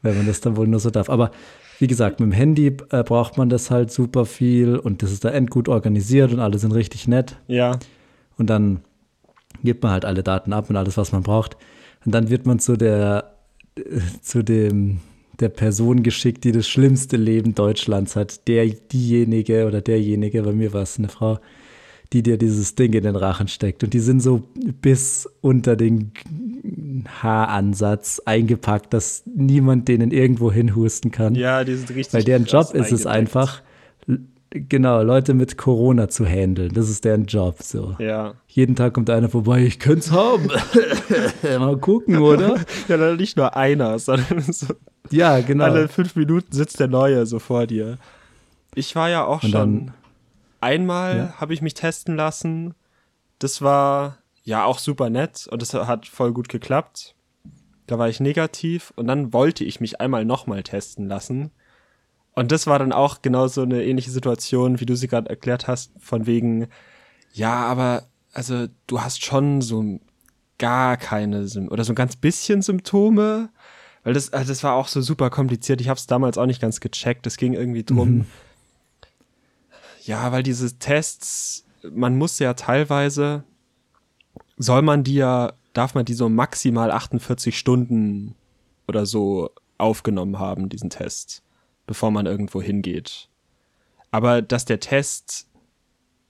Wenn 0.01 0.17
man 0.17 0.27
das 0.27 0.41
dann 0.41 0.57
wohl 0.57 0.67
nur 0.67 0.79
so 0.79 0.89
darf. 0.89 1.10
Aber 1.10 1.31
wie 1.79 1.88
gesagt, 1.88 2.19
mit 2.19 2.27
dem 2.27 2.34
Handy 2.34 2.67
äh, 2.89 3.03
braucht 3.03 3.38
man 3.38 3.50
das 3.50 3.72
halt 3.72 3.91
super 3.91 4.25
viel 4.25 4.75
und 4.77 5.01
das 5.01 5.12
ist 5.12 5.24
da 5.24 5.29
endgut 5.29 5.69
organisiert 5.69 6.34
und 6.34 6.39
alle 6.39 6.57
sind 6.57 6.74
richtig 6.74 7.07
nett. 7.07 7.38
Ja, 7.48 7.79
Und 8.38 8.50
dann 8.50 8.81
gibt 9.63 9.84
man 9.84 9.91
halt 9.91 10.05
alle 10.05 10.24
Daten 10.24 10.53
ab 10.53 10.69
und 10.69 10.75
alles, 10.75 10.98
was 10.98 11.12
man 11.12 11.24
braucht. 11.24 11.57
Und 12.05 12.13
dann 12.13 12.29
wird 12.29 12.46
man 12.46 12.60
zu 12.60 12.77
der, 12.77 13.36
zu 14.22 14.43
dem 14.43 15.00
der 15.39 15.50
Person 15.50 16.03
geschickt, 16.03 16.44
die 16.44 16.51
das 16.51 16.67
schlimmste 16.67 17.17
Leben 17.17 17.56
Deutschlands 17.56 18.15
hat. 18.15 18.48
Der, 18.48 18.65
diejenige 18.65 19.65
oder 19.67 19.82
derjenige, 19.82 20.41
bei 20.44 20.51
mir 20.51 20.74
war 20.74 20.82
es 20.82 20.98
eine 20.98 21.10
Frau, 21.10 21.39
die 22.13 22.24
dir 22.24 22.38
dieses 22.38 22.75
Ding 22.75 22.94
in 22.94 23.03
den 23.03 23.15
Rachen 23.15 23.48
steckt. 23.48 23.84
Und 23.84 23.94
die 23.94 24.00
sind 24.00 24.22
so 24.22 24.44
bis 24.82 25.29
unter 25.41 25.75
den 25.75 26.12
Haaransatz 27.22 28.22
eingepackt, 28.25 28.94
dass 28.94 29.24
niemand 29.25 29.88
denen 29.88 30.12
irgendwo 30.12 30.51
hinhusten 30.51 31.12
kann. 31.12 31.36
Ja, 31.36 31.63
die 31.63 31.75
sind 31.75 31.89
richtig. 31.91 32.13
Weil 32.13 32.24
deren 32.24 32.46
Job 32.46 32.74
ist 32.74 32.91
es 32.91 33.06
einfach, 33.06 33.62
genau, 34.51 35.01
Leute 35.03 35.34
mit 35.34 35.58
Corona 35.58 36.10
zu 36.10 36.25
handeln. 36.25 36.74
Das 36.74 36.89
ist 36.89 37.06
deren 37.06 37.25
Job. 37.25 37.62
So. 37.62 37.96
Ja. 38.00 38.36
Jeden 38.48 38.75
Tag 38.75 38.94
kommt 38.94 39.10
einer 39.10 39.29
vorbei, 39.29 39.63
ich 39.63 39.79
könnte 39.79 40.00
es 40.00 40.12
haben. 40.12 40.48
Mal 41.60 41.77
gucken, 41.77 42.17
oder? 42.17 42.58
ja, 42.88 43.15
nicht 43.15 43.38
nur 43.38 43.56
einer, 43.56 44.00
sondern 44.00 44.41
so 44.41 44.67
ja, 45.11 45.39
genau. 45.41 45.65
Alle 45.65 45.87
fünf 45.87 46.15
Minuten 46.15 46.51
sitzt 46.51 46.79
der 46.79 46.87
Neue 46.87 47.25
so 47.25 47.39
vor 47.39 47.67
dir. 47.67 47.97
Ich 48.75 48.95
war 48.95 49.09
ja 49.09 49.25
auch 49.25 49.43
Und 49.43 49.49
schon. 49.51 49.51
dann- 49.51 49.93
einmal 50.61 51.17
Ja. 51.17 51.33
habe 51.39 51.53
ich 51.53 51.61
mich 51.61 51.73
testen 51.73 52.15
lassen. 52.15 52.73
Das 53.39 53.61
war 53.61 54.17
ja 54.43 54.63
auch 54.65 54.79
super 54.79 55.09
nett 55.09 55.47
und 55.51 55.61
das 55.61 55.73
hat 55.73 56.07
voll 56.07 56.33
gut 56.33 56.49
geklappt. 56.49 57.13
Da 57.85 57.97
war 57.99 58.09
ich 58.09 58.19
negativ 58.19 58.91
und 58.95 59.07
dann 59.07 59.33
wollte 59.33 59.63
ich 59.63 59.79
mich 59.79 60.01
einmal 60.01 60.25
nochmal 60.25 60.63
testen 60.63 61.07
lassen. 61.07 61.51
Und 62.33 62.51
das 62.51 62.67
war 62.67 62.77
dann 62.79 62.91
auch 62.91 63.21
genau 63.21 63.47
so 63.47 63.61
eine 63.63 63.83
ähnliche 63.83 64.11
Situation, 64.11 64.79
wie 64.79 64.85
du 64.85 64.95
sie 64.95 65.07
gerade 65.07 65.29
erklärt 65.29 65.67
hast, 65.67 65.91
von 65.99 66.25
wegen, 66.27 66.67
ja, 67.33 67.53
aber 67.65 68.03
also 68.33 68.67
du 68.87 69.01
hast 69.01 69.23
schon 69.23 69.61
so 69.61 69.99
gar 70.59 70.97
keine 70.97 71.47
Sym 71.47 71.69
oder 71.69 71.83
so 71.83 71.93
ein 71.93 71.95
ganz 71.95 72.15
bisschen 72.15 72.61
Symptome, 72.61 73.49
weil 74.07 74.13
das, 74.13 74.31
also 74.31 74.53
das 74.53 74.63
war 74.63 74.75
auch 74.75 74.87
so 74.87 75.01
super 75.01 75.29
kompliziert. 75.29 75.81
Ich 75.81 75.89
habe 75.89 75.97
es 75.97 76.07
damals 76.07 76.37
auch 76.37 76.45
nicht 76.45 76.61
ganz 76.61 76.79
gecheckt. 76.79 77.27
Es 77.27 77.35
ging 77.35 77.51
irgendwie 77.51 77.83
drum, 77.83 78.25
ja, 80.05 80.31
weil 80.31 80.43
diese 80.43 80.79
Tests, 80.79 81.65
man 81.91 82.17
muss 82.17 82.39
ja 82.39 82.53
teilweise, 82.53 83.43
soll 84.55 84.81
man 84.81 85.03
die 85.03 85.15
ja, 85.15 85.51
darf 85.73 85.93
man 85.93 86.05
die 86.05 86.13
so 86.13 86.29
maximal 86.29 86.89
48 86.89 87.59
Stunden 87.59 88.35
oder 88.87 89.05
so 89.05 89.49
aufgenommen 89.77 90.39
haben, 90.39 90.69
diesen 90.69 90.89
Test, 90.89 91.43
bevor 91.85 92.09
man 92.09 92.27
irgendwo 92.27 92.61
hingeht. 92.61 93.27
Aber 94.09 94.41
dass 94.41 94.63
der 94.63 94.79
Test, 94.79 95.49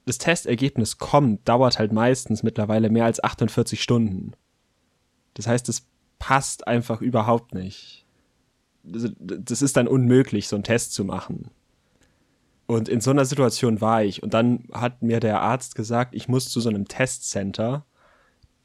das 0.08 0.18
Testergebnis 0.18 0.98
kommt, 0.98 1.48
dauert 1.48 1.78
halt 1.78 1.92
meistens 1.92 2.42
mittlerweile 2.42 2.90
mehr 2.90 3.06
als 3.06 3.24
48 3.24 3.84
Stunden. 3.84 4.32
Das 5.36 5.46
heißt, 5.46 5.70
es 5.70 5.86
passt 6.20 6.68
einfach 6.68 7.02
überhaupt 7.02 7.54
nicht. 7.54 8.06
Das 8.84 9.12
das 9.20 9.62
ist 9.62 9.78
dann 9.78 9.88
unmöglich, 9.88 10.48
so 10.48 10.56
einen 10.56 10.64
Test 10.64 10.94
zu 10.94 11.04
machen. 11.04 11.52
Und 12.68 12.90
in 12.90 13.00
so 13.00 13.12
einer 13.12 13.26
Situation 13.26 13.80
war 13.80 14.04
ich. 14.04 14.22
Und 14.22 14.34
dann 14.34 14.66
hat 14.74 15.02
mir 15.02 15.20
der 15.22 15.42
Arzt 15.42 15.76
gesagt, 15.76 16.14
ich 16.14 16.28
muss 16.28 16.50
zu 16.50 16.60
so 16.60 16.70
einem 16.70 16.88
Testcenter. 16.88 17.86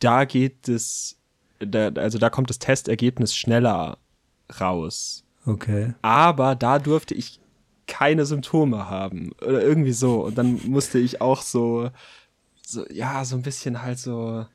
Da 0.01 0.25
geht 0.25 0.69
es, 0.69 1.19
da, 1.61 1.89
also 1.89 2.19
da 2.19 2.29
kommt 2.29 2.51
das 2.51 2.59
Testergebnis 2.59 3.35
schneller 3.35 3.99
raus. 4.61 5.25
Okay. 5.47 5.95
Aber 6.03 6.57
da 6.57 6.81
durfte 6.81 7.15
ich 7.15 7.41
keine 7.87 8.27
Symptome 8.27 8.91
haben. 8.91 9.33
Oder 9.41 9.63
irgendwie 9.63 9.93
so. 9.93 10.25
Und 10.25 10.37
dann 10.37 10.61
musste 10.69 10.99
ich 10.99 11.21
auch 11.21 11.43
so, 11.43 11.91
so, 12.67 12.85
ja, 12.91 13.25
so 13.25 13.37
ein 13.37 13.43
bisschen 13.43 13.83
halt 13.83 13.99
so. 13.99 14.47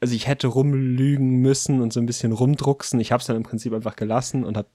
Also 0.00 0.14
ich 0.14 0.26
hätte 0.28 0.46
rumlügen 0.46 1.40
müssen 1.40 1.80
und 1.80 1.92
so 1.92 2.00
ein 2.00 2.06
bisschen 2.06 2.32
rumdrucksen. 2.32 3.00
Ich 3.00 3.10
habe 3.12 3.20
es 3.20 3.26
dann 3.26 3.36
im 3.36 3.42
Prinzip 3.42 3.72
einfach 3.72 3.96
gelassen 3.96 4.44
und 4.44 4.56
hab, 4.56 4.66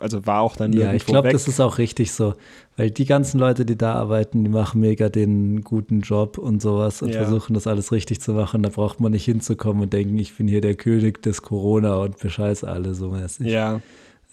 also 0.00 0.26
war 0.26 0.40
auch 0.40 0.56
dann 0.56 0.72
Ja, 0.72 0.92
ich 0.92 1.06
glaube, 1.06 1.30
das 1.30 1.46
ist 1.46 1.60
auch 1.60 1.78
richtig 1.78 2.10
so. 2.12 2.34
Weil 2.76 2.90
die 2.90 3.04
ganzen 3.04 3.38
Leute, 3.38 3.64
die 3.64 3.76
da 3.78 3.94
arbeiten, 3.94 4.42
die 4.42 4.50
machen 4.50 4.80
mega 4.80 5.08
den 5.08 5.62
guten 5.62 6.00
Job 6.00 6.36
und 6.38 6.60
sowas 6.60 7.00
und 7.02 7.14
Ja. 7.14 7.22
versuchen 7.22 7.54
das 7.54 7.68
alles 7.68 7.92
richtig 7.92 8.20
zu 8.20 8.32
machen. 8.32 8.62
Da 8.64 8.70
braucht 8.70 8.98
man 8.98 9.12
nicht 9.12 9.24
hinzukommen 9.24 9.82
und 9.82 9.92
denken, 9.92 10.18
ich 10.18 10.36
bin 10.36 10.48
hier 10.48 10.60
der 10.60 10.74
König 10.74 11.22
des 11.22 11.42
Corona 11.42 11.96
und 11.96 12.18
bescheiß 12.18 12.64
alle 12.64 12.94
so 12.94 13.10
mäßig. 13.10 13.46
ja. 13.46 13.80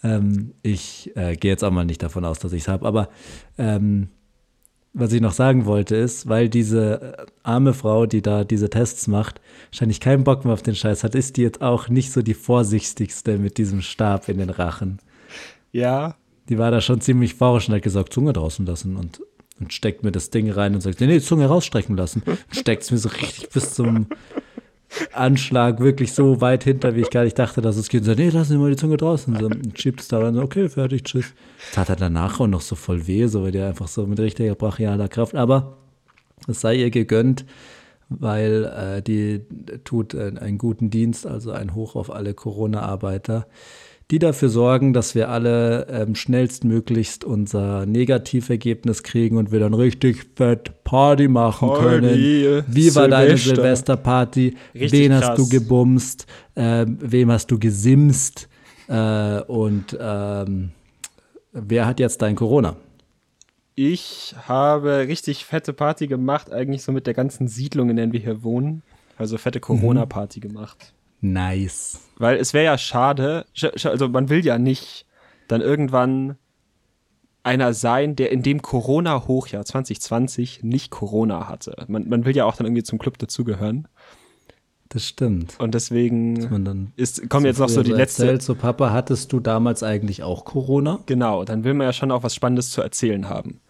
Ähm, 0.02 0.54
ich 0.62 1.12
äh, 1.14 1.36
gehe 1.36 1.50
jetzt 1.50 1.62
auch 1.62 1.70
mal 1.70 1.84
nicht 1.84 2.02
davon 2.02 2.24
aus, 2.24 2.38
dass 2.38 2.54
ich 2.54 2.62
es 2.62 2.68
habe. 2.68 2.86
Aber 2.88 3.10
ähm, 3.58 4.08
was 4.92 5.12
ich 5.12 5.20
noch 5.20 5.32
sagen 5.32 5.66
wollte 5.66 5.94
ist, 5.96 6.28
weil 6.28 6.48
diese 6.48 7.16
äh, 7.18 7.26
arme 7.42 7.74
Frau, 7.74 8.06
die 8.06 8.22
da 8.22 8.44
diese 8.44 8.70
Tests 8.70 9.06
macht, 9.06 9.40
wahrscheinlich 9.70 10.00
keinen 10.00 10.24
Bock 10.24 10.44
mehr 10.44 10.54
auf 10.54 10.62
den 10.62 10.74
Scheiß 10.74 11.04
hat, 11.04 11.14
ist 11.14 11.36
die 11.36 11.42
jetzt 11.42 11.62
auch 11.62 11.88
nicht 11.88 12.12
so 12.12 12.22
die 12.22 12.34
vorsichtigste 12.34 13.38
mit 13.38 13.58
diesem 13.58 13.82
Stab 13.82 14.28
in 14.28 14.38
den 14.38 14.50
Rachen. 14.50 14.98
Ja, 15.72 16.16
Die 16.48 16.58
war 16.58 16.72
da 16.72 16.80
schon 16.80 17.00
ziemlich 17.00 17.34
forsch 17.34 17.68
und 17.68 17.76
hat 17.76 17.82
gesagt, 17.82 18.12
Zunge 18.12 18.32
draußen 18.32 18.66
lassen 18.66 18.96
und, 18.96 19.20
und 19.60 19.72
steckt 19.72 20.02
mir 20.02 20.10
das 20.10 20.30
Ding 20.30 20.50
rein 20.50 20.74
und 20.74 20.80
sagt, 20.80 21.00
nee, 21.00 21.06
nee, 21.06 21.20
Zunge 21.20 21.46
rausstrecken 21.46 21.96
lassen. 21.96 22.22
Und 22.26 22.56
steckt 22.56 22.82
es 22.82 22.90
mir 22.90 22.98
so 22.98 23.08
richtig 23.08 23.50
bis 23.50 23.74
zum 23.74 24.06
Anschlag 25.12 25.80
wirklich 25.80 26.12
so 26.12 26.40
weit 26.40 26.64
hinter, 26.64 26.94
wie 26.94 27.02
ich 27.02 27.10
gar 27.10 27.24
nicht 27.24 27.38
dachte, 27.38 27.60
dass 27.60 27.76
es 27.76 27.88
geht. 27.88 28.00
Und 28.00 28.06
sagt, 28.06 28.18
nee, 28.18 28.28
lassen 28.28 28.52
Sie 28.52 28.58
mal 28.58 28.70
die 28.70 28.76
Zunge 28.76 28.96
draußen. 28.96 29.36
So, 29.38 29.46
und 29.46 29.80
schiebt 29.80 30.00
es 30.00 30.08
da 30.08 30.18
rein, 30.18 30.34
so, 30.34 30.42
okay, 30.42 30.68
fertig, 30.68 31.04
tschüss. 31.04 31.32
Tat 31.72 31.88
er 31.88 31.96
danach 31.96 32.40
auch 32.40 32.46
noch 32.46 32.60
so 32.60 32.74
voll 32.74 33.06
weh, 33.06 33.26
so 33.26 33.42
weil 33.42 33.52
der 33.52 33.68
einfach 33.68 33.88
so 33.88 34.06
mit 34.06 34.18
richtiger 34.18 34.54
brachialer 34.54 35.08
Kraft. 35.08 35.34
Aber 35.34 35.78
es 36.48 36.60
sei 36.60 36.74
ihr 36.74 36.90
gegönnt, 36.90 37.44
weil 38.08 38.64
äh, 38.64 39.02
die 39.02 39.42
tut 39.84 40.14
äh, 40.14 40.32
einen 40.40 40.58
guten 40.58 40.90
Dienst, 40.90 41.26
also 41.26 41.52
ein 41.52 41.74
Hoch 41.74 41.94
auf 41.94 42.10
alle 42.12 42.34
Corona-Arbeiter, 42.34 43.46
die 44.10 44.18
dafür 44.18 44.48
sorgen, 44.48 44.92
dass 44.92 45.14
wir 45.14 45.28
alle 45.28 45.86
ähm, 45.88 46.14
schnellstmöglichst 46.14 47.24
unser 47.24 47.86
Negativergebnis 47.86 49.02
kriegen 49.02 49.36
und 49.36 49.52
wir 49.52 49.60
dann 49.60 49.74
richtig 49.74 50.26
fett 50.34 50.82
Party 50.84 51.28
machen 51.28 51.68
Party, 51.68 51.84
können. 51.84 52.64
Wie 52.66 52.94
war 52.94 53.08
deine 53.08 53.36
Silvester. 53.36 53.54
Silvesterparty? 53.56 54.56
Richtig 54.74 55.00
Wen 55.00 55.14
hast 55.14 55.24
krass. 55.24 55.36
du 55.36 55.48
gebumst? 55.48 56.26
Ähm, 56.56 56.98
wem 57.00 57.30
hast 57.30 57.50
du 57.50 57.58
gesimst? 57.58 58.48
Äh, 58.88 59.40
und 59.42 59.96
ähm, 60.00 60.70
wer 61.52 61.86
hat 61.86 62.00
jetzt 62.00 62.20
dein 62.22 62.34
Corona? 62.34 62.76
ich 63.82 64.34
habe 64.46 65.06
richtig 65.08 65.46
fette 65.46 65.72
Party 65.72 66.06
gemacht, 66.06 66.52
eigentlich 66.52 66.82
so 66.82 66.92
mit 66.92 67.06
der 67.06 67.14
ganzen 67.14 67.48
Siedlung, 67.48 67.88
in 67.88 67.96
der 67.96 68.12
wir 68.12 68.20
hier 68.20 68.42
wohnen. 68.42 68.82
Also 69.16 69.38
fette 69.38 69.58
Corona-Party 69.58 70.40
gemacht. 70.40 70.92
Nice. 71.22 72.00
Weil 72.20 72.36
es 72.36 72.52
wäre 72.54 72.64
ja 72.66 72.78
schade, 72.78 73.46
sch- 73.56 73.74
sch- 73.76 73.88
also 73.88 74.08
man 74.08 74.28
will 74.28 74.44
ja 74.44 74.58
nicht 74.58 75.06
dann 75.48 75.60
irgendwann 75.60 76.36
einer 77.42 77.72
sein, 77.72 78.14
der 78.16 78.30
in 78.30 78.42
dem 78.42 78.60
Corona-Hochjahr 78.60 79.64
2020 79.64 80.62
nicht 80.62 80.90
Corona 80.90 81.48
hatte. 81.48 81.84
Man, 81.88 82.08
man 82.08 82.24
will 82.26 82.36
ja 82.36 82.44
auch 82.44 82.56
dann 82.56 82.66
irgendwie 82.66 82.82
zum 82.82 82.98
Club 82.98 83.16
dazugehören. 83.18 83.88
Das 84.90 85.06
stimmt. 85.06 85.54
Und 85.58 85.74
deswegen 85.74 86.36
ist, 86.96 87.30
kommen 87.30 87.46
jetzt 87.46 87.58
noch 87.60 87.68
so 87.68 87.82
die 87.82 87.92
letzte. 87.92 88.24
Erzählt, 88.24 88.42
so 88.42 88.54
Papa, 88.56 88.90
hattest 88.90 89.32
du 89.32 89.40
damals 89.40 89.82
eigentlich 89.82 90.22
auch 90.22 90.44
Corona? 90.44 90.98
Genau, 91.06 91.44
dann 91.44 91.64
will 91.64 91.74
man 91.74 91.86
ja 91.86 91.92
schon 91.92 92.10
auch 92.10 92.22
was 92.24 92.34
Spannendes 92.34 92.70
zu 92.70 92.82
erzählen 92.82 93.28
haben. 93.28 93.60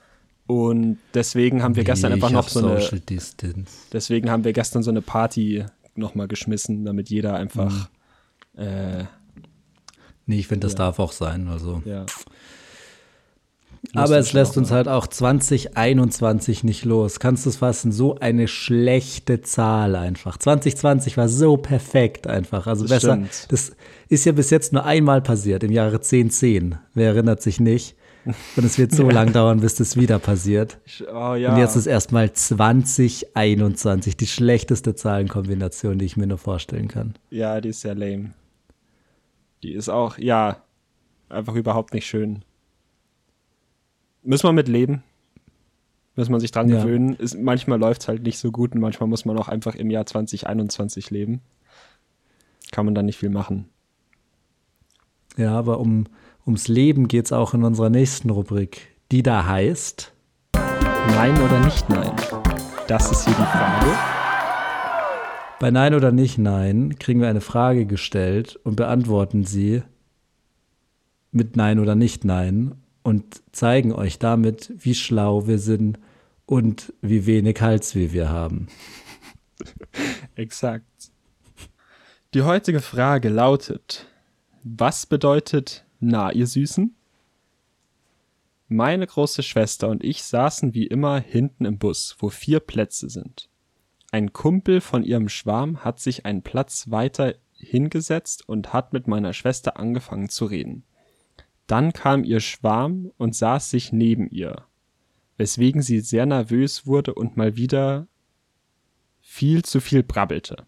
Und 0.47 0.99
deswegen 1.15 1.63
haben 1.63 1.77
wir 1.77 1.85
gestern 1.85 2.11
Nee, 2.11 2.15
einfach 2.17 2.29
ich 2.31 2.35
noch 2.35 2.49
so 2.49 2.67
eine, 2.67 2.81
Social 2.81 2.99
Distance. 3.01 3.73
deswegen 3.93 4.31
haben 4.31 4.43
wir 4.45 4.53
gestern 4.53 4.83
so 4.83 4.91
eine 4.91 5.03
Party 5.03 5.65
nochmal 5.95 6.27
geschmissen, 6.27 6.85
damit 6.87 7.11
jeder 7.11 7.35
einfach, 7.35 7.71
Mhm. 7.73 7.87
Äh, 8.61 9.05
Nee, 10.27 10.39
ich 10.39 10.47
finde, 10.47 10.67
das 10.69 10.77
darf 10.77 11.01
auch 11.01 11.11
sein. 11.11 11.49
Also. 11.49 11.83
ja. 11.85 12.07
Aber 13.95 14.19
es 14.19 14.33
lässt 14.33 14.53
auch 14.53 14.57
uns 14.59 14.71
halt 14.71 14.87
auch 14.87 15.07
2021 15.09 16.63
nicht 16.63 16.85
los. 16.85 17.19
Kannst 17.19 17.47
du 17.47 17.51
es 17.51 17.57
fassen? 17.57 17.91
So 17.91 18.17
eine 18.21 18.47
schlechte 18.47 19.41
Zahl 19.41 19.97
einfach. 19.97 20.37
2020 20.37 21.17
war 21.17 21.29
so 21.29 21.57
perfekt 21.57 22.29
einfach. 22.29 22.67
Also 22.69 22.85
Das 22.85 22.91
besser. 23.03 23.15
stimmt. 23.15 23.47
Das 23.53 23.73
ist 24.09 24.25
ja 24.25 24.33
bis 24.33 24.51
jetzt 24.51 24.73
nur 24.73 24.85
einmal 24.85 25.21
passiert, 25.23 25.65
im 25.65 25.73
Jahre 25.73 25.97
1010. 25.97 26.77
Wer 26.95 27.09
erinnert 27.09 27.43
sich 27.43 27.59
nicht? 27.59 27.97
Und 28.55 28.65
es 28.65 28.79
wird 28.79 28.93
so 28.93 29.09
lang 29.11 29.33
dauern, 29.33 29.61
bis 29.61 29.75
das 29.77 29.97
wieder 29.97 30.19
passiert. 30.21 30.79
Oh 31.13 31.35
ja. 31.35 31.55
Und 31.55 31.59
jetzt 31.59 31.75
ist 31.75 31.87
erstmal 31.87 32.33
2021 32.33 34.17
die 34.17 34.27
schlechteste 34.27 34.95
Zahlenkombination, 34.95 35.99
die 35.99 36.05
ich 36.05 36.17
mir 36.17 36.27
nur 36.27 36.39
vorstellen 36.39 36.87
kann. 36.87 37.15
Ja, 37.31 37.61
die 37.61 37.71
ist 37.71 37.81
sehr 37.81 37.95
lame. 37.95 38.33
Die 39.63 39.73
ist 39.73 39.89
auch, 39.89 40.19
ja, 40.19 40.63
einfach 41.29 41.55
überhaupt 41.55 41.95
nicht 41.95 42.07
schön. 42.07 42.45
Müssen 44.23 44.47
wir 44.47 44.53
mit 44.53 44.69
leben. 44.69 45.03
Muss 46.17 46.29
man 46.29 46.41
sich 46.41 46.51
dran 46.51 46.69
Ja. 46.69 46.83
gewöhnen. 46.83 47.15
Ist, 47.17 47.39
manchmal 47.39 47.79
läuft 47.79 48.03
es 48.03 48.09
halt 48.09 48.23
nicht 48.23 48.39
so 48.39 48.51
gut 48.51 48.75
und 48.75 48.81
manchmal 48.81 49.09
muss 49.09 49.25
man 49.25 49.39
auch 49.39 49.49
einfach 49.49 49.75
im 49.75 49.91
Jahr 49.91 50.07
2021 50.07 51.11
leben. 51.11 51.41
Kann 52.73 52.85
man 52.85 52.95
da 52.95 53.03
nicht 53.03 53.19
viel 53.19 53.31
machen. 53.31 53.69
Ja, 55.37 55.53
aber 55.59 55.81
um, 55.81 56.05
ums 56.45 56.69
Leben 56.69 57.09
geht 57.09 57.27
es 57.27 57.33
auch 57.33 57.55
in 57.55 57.65
unserer 57.65 57.91
nächsten 57.91 58.31
Rubrik, 58.31 58.89
die 59.13 59.23
da 59.23 59.47
heißt. 59.47 60.13
Nein 60.55 61.41
oder 61.41 61.61
nicht 61.65 61.89
nein? 61.89 62.13
Das 62.89 63.11
ist 63.11 63.25
hier 63.25 63.35
die 63.35 63.43
Frage. 63.43 64.20
Bei 65.61 65.71
Nein 65.71 65.95
oder 65.95 66.11
nicht 66.11 66.39
Nein 66.39 66.99
kriegen 66.99 67.21
wir 67.21 67.29
eine 67.29 67.43
Frage 67.43 67.85
gestellt 67.85 68.57
und 68.65 68.77
beantworten 68.77 69.45
sie 69.45 69.83
mit 71.33 71.55
Nein 71.55 71.79
oder 71.79 71.95
nicht 71.95 72.25
Nein 72.25 72.77
und 73.03 73.43
zeigen 73.53 73.93
euch 73.93 74.19
damit, 74.19 74.73
wie 74.79 74.95
schlau 74.95 75.47
wir 75.47 75.59
sind 75.59 75.99
und 76.47 76.95
wie 77.03 77.27
wenig 77.27 77.61
Hals 77.61 77.95
wir 77.95 78.31
haben. 78.31 78.69
Exakt. 80.35 80.87
Die 82.33 82.41
heutige 82.41 82.81
Frage 82.81 83.29
lautet, 83.29 84.07
was 84.65 85.05
bedeutet 85.05 85.85
na, 86.01 86.33
ihr 86.33 86.47
Süßen? 86.47 86.97
Meine 88.69 89.07
große 89.07 89.43
Schwester 89.43 89.89
und 89.89 90.03
ich 90.03 90.23
saßen 90.23 90.73
wie 90.73 90.87
immer 90.87 91.21
hinten 91.21 91.67
im 91.67 91.77
Bus, 91.77 92.17
wo 92.19 92.31
vier 92.31 92.61
Plätze 92.61 93.11
sind. 93.11 93.50
Ein 94.13 94.33
Kumpel 94.33 94.81
von 94.81 95.05
ihrem 95.05 95.29
Schwarm 95.29 95.85
hat 95.85 96.01
sich 96.01 96.27
einen 96.27 96.43
Platz 96.43 96.91
weiter 96.91 97.35
hingesetzt 97.53 98.49
und 98.49 98.73
hat 98.73 98.93
mit 98.93 99.07
meiner 99.07 99.33
Schwester 99.33 99.79
angefangen 99.79 100.29
zu 100.29 100.47
reden. 100.47 100.85
Dann 101.67 101.93
kam 101.93 102.25
ihr 102.25 102.41
Schwarm 102.41 103.13
und 103.17 103.37
saß 103.37 103.71
sich 103.71 103.93
neben 103.93 104.29
ihr, 104.29 104.65
weswegen 105.37 105.83
sie 105.83 106.01
sehr 106.01 106.27
nervös 106.27 106.87
wurde 106.87 107.15
und 107.15 107.37
mal 107.37 107.57
wieder 107.57 108.09
viel 109.21 109.65
zu 109.65 109.81
viel 109.81 110.03
brabbelte. 110.03 110.67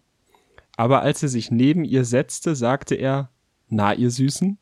Aber 0.77 1.03
als 1.03 1.23
er 1.23 1.29
sich 1.29 1.51
neben 1.51 1.85
ihr 1.85 2.05
setzte, 2.05 2.55
sagte 2.55 2.95
er, 2.95 3.31
na, 3.69 3.93
ihr 3.95 4.11
Süßen? 4.11 4.59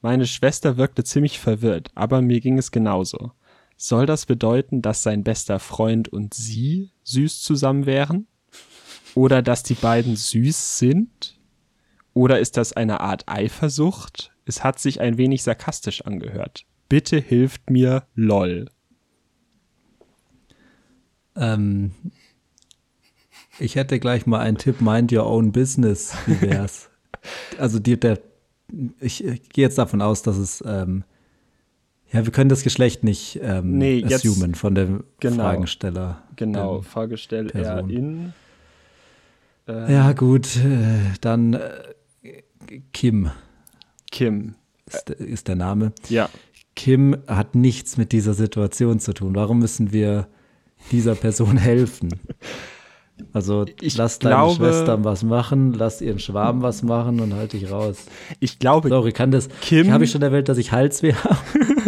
Meine 0.00 0.26
Schwester 0.26 0.76
wirkte 0.76 1.04
ziemlich 1.04 1.38
verwirrt, 1.38 1.90
aber 1.94 2.22
mir 2.22 2.40
ging 2.40 2.58
es 2.58 2.72
genauso. 2.72 3.32
Soll 3.82 4.04
das 4.04 4.26
bedeuten, 4.26 4.82
dass 4.82 5.02
sein 5.02 5.24
bester 5.24 5.58
Freund 5.58 6.06
und 6.06 6.34
sie 6.34 6.90
süß 7.04 7.40
zusammen 7.40 7.86
wären? 7.86 8.26
Oder 9.14 9.40
dass 9.40 9.62
die 9.62 9.74
beiden 9.74 10.16
süß 10.16 10.76
sind? 10.76 11.40
Oder 12.12 12.40
ist 12.40 12.58
das 12.58 12.74
eine 12.74 13.00
Art 13.00 13.26
Eifersucht? 13.26 14.32
Es 14.44 14.62
hat 14.62 14.78
sich 14.78 15.00
ein 15.00 15.16
wenig 15.16 15.42
sarkastisch 15.42 16.02
angehört. 16.04 16.66
Bitte 16.90 17.18
hilft 17.18 17.70
mir, 17.70 18.04
lol. 18.14 18.66
Ähm, 21.34 21.92
ich 23.58 23.76
hätte 23.76 23.98
gleich 23.98 24.26
mal 24.26 24.40
einen 24.40 24.58
Tipp, 24.58 24.82
mind 24.82 25.10
your 25.10 25.24
own 25.24 25.52
business. 25.52 26.14
Wie 26.26 26.38
wär's? 26.42 26.90
also 27.58 27.78
die, 27.78 27.98
der, 27.98 28.20
ich, 29.00 29.24
ich 29.24 29.48
gehe 29.48 29.64
jetzt 29.64 29.78
davon 29.78 30.02
aus, 30.02 30.20
dass 30.20 30.36
es 30.36 30.62
ähm, 30.66 31.02
ja, 32.12 32.24
wir 32.24 32.32
können 32.32 32.48
das 32.48 32.62
Geschlecht 32.62 33.04
nicht 33.04 33.38
ähm, 33.42 33.78
nee, 33.78 34.04
assumen 34.04 34.54
von 34.54 34.74
dem 34.74 35.04
genau, 35.20 35.44
Fragensteller. 35.44 36.22
Genau, 36.36 36.82
Fragesteller-in. 36.82 38.32
Äh, 39.68 39.92
ja, 39.92 40.12
gut, 40.12 40.56
äh, 40.56 40.98
dann 41.20 41.54
äh, 41.54 42.42
Kim. 42.92 43.30
Kim. 44.10 44.54
Ist, 44.86 45.10
ist, 45.10 45.48
der 45.48 45.54
Name. 45.54 45.92
Ja. 46.08 46.28
Kim 46.74 47.16
hat 47.28 47.54
nichts 47.54 47.96
mit 47.96 48.10
dieser 48.10 48.34
Situation 48.34 48.98
zu 48.98 49.12
tun. 49.12 49.34
Warum 49.36 49.60
müssen 49.60 49.92
wir 49.92 50.26
dieser 50.90 51.14
Person 51.14 51.56
helfen? 51.58 52.18
Also 53.32 53.66
ich 53.80 53.96
lass 53.96 54.18
deine 54.18 54.34
glaube, 54.34 54.54
Schwestern 54.56 55.04
was 55.04 55.22
machen, 55.22 55.74
lass 55.74 56.00
ihren 56.00 56.18
Schwarm 56.18 56.62
was 56.62 56.82
machen 56.82 57.20
und 57.20 57.34
halt 57.34 57.52
dich 57.52 57.70
raus. 57.70 58.06
Ich 58.40 58.58
glaube, 58.58 58.88
Sorry, 58.88 59.12
kann 59.12 59.30
das. 59.30 59.48
Kim. 59.60 59.92
Habe 59.92 60.04
ich 60.04 60.10
schon 60.10 60.22
erwähnt, 60.22 60.48
dass 60.48 60.58
ich 60.58 60.72
Halsweh 60.72 61.12
habe? 61.12 61.36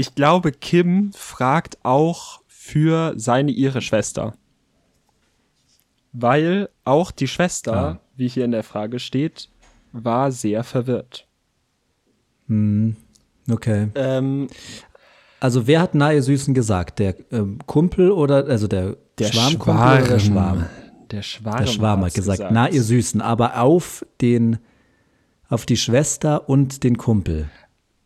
ich 0.00 0.14
glaube, 0.14 0.50
Kim 0.50 1.12
fragt 1.12 1.76
auch 1.82 2.40
für 2.48 3.12
seine 3.16 3.50
ihre 3.50 3.82
Schwester. 3.82 4.32
Weil 6.12 6.70
auch 6.84 7.10
die 7.10 7.28
Schwester, 7.28 7.76
ah. 7.76 8.00
wie 8.16 8.26
hier 8.26 8.46
in 8.46 8.52
der 8.52 8.62
Frage 8.62 8.98
steht, 8.98 9.50
war 9.92 10.32
sehr 10.32 10.64
verwirrt. 10.64 11.28
Hm, 12.46 12.96
okay. 13.50 13.88
Ähm, 13.94 14.48
also 15.38 15.66
wer 15.66 15.82
hat 15.82 15.94
Nahe 15.94 16.22
Süßen 16.22 16.54
gesagt? 16.54 16.98
Der 16.98 17.14
ähm, 17.30 17.58
Kumpel 17.66 18.10
oder 18.10 18.46
also 18.46 18.68
der, 18.68 18.96
der 19.18 19.26
Schwarmkumpel 19.26 19.82
Schwarm. 19.84 19.98
oder 19.98 20.08
der 20.08 20.18
Schwarm? 20.18 20.66
Der 21.10 21.22
Schwarm, 21.22 21.56
der 21.58 21.66
Schwarm 21.66 22.04
hat 22.06 22.14
gesagt, 22.14 22.38
gesagt, 22.38 22.54
na 22.54 22.70
ihr 22.70 22.82
Süßen, 22.82 23.20
aber 23.20 23.60
auf 23.60 24.06
den, 24.22 24.60
auf 25.50 25.66
die 25.66 25.76
Schwester 25.76 26.48
und 26.48 26.84
den 26.84 26.96
Kumpel. 26.96 27.50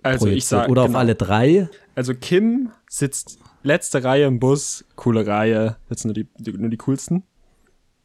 Also 0.05 0.27
ich 0.27 0.45
sag, 0.45 0.69
Oder 0.69 0.83
genau. 0.83 0.95
auf 0.95 1.01
alle 1.01 1.15
drei. 1.15 1.69
Also 1.95 2.15
Kim 2.15 2.71
sitzt 2.89 3.39
letzte 3.63 4.05
Reihe 4.05 4.27
im 4.27 4.39
Bus, 4.39 4.85
coole 4.97 5.27
Reihe, 5.27 5.77
jetzt 5.89 6.05
nur 6.05 6.13
die, 6.15 6.29
die 6.39 6.53
nur 6.53 6.69
die 6.69 6.77
coolsten. 6.77 7.23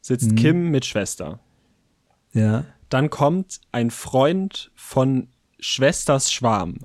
Sitzt 0.00 0.30
mhm. 0.30 0.36
Kim 0.36 0.70
mit 0.70 0.86
Schwester. 0.86 1.40
Ja. 2.32 2.64
Dann 2.88 3.10
kommt 3.10 3.60
ein 3.70 3.90
Freund 3.90 4.70
von 4.74 5.28
Schwesters 5.58 6.32
Schwarm. 6.32 6.78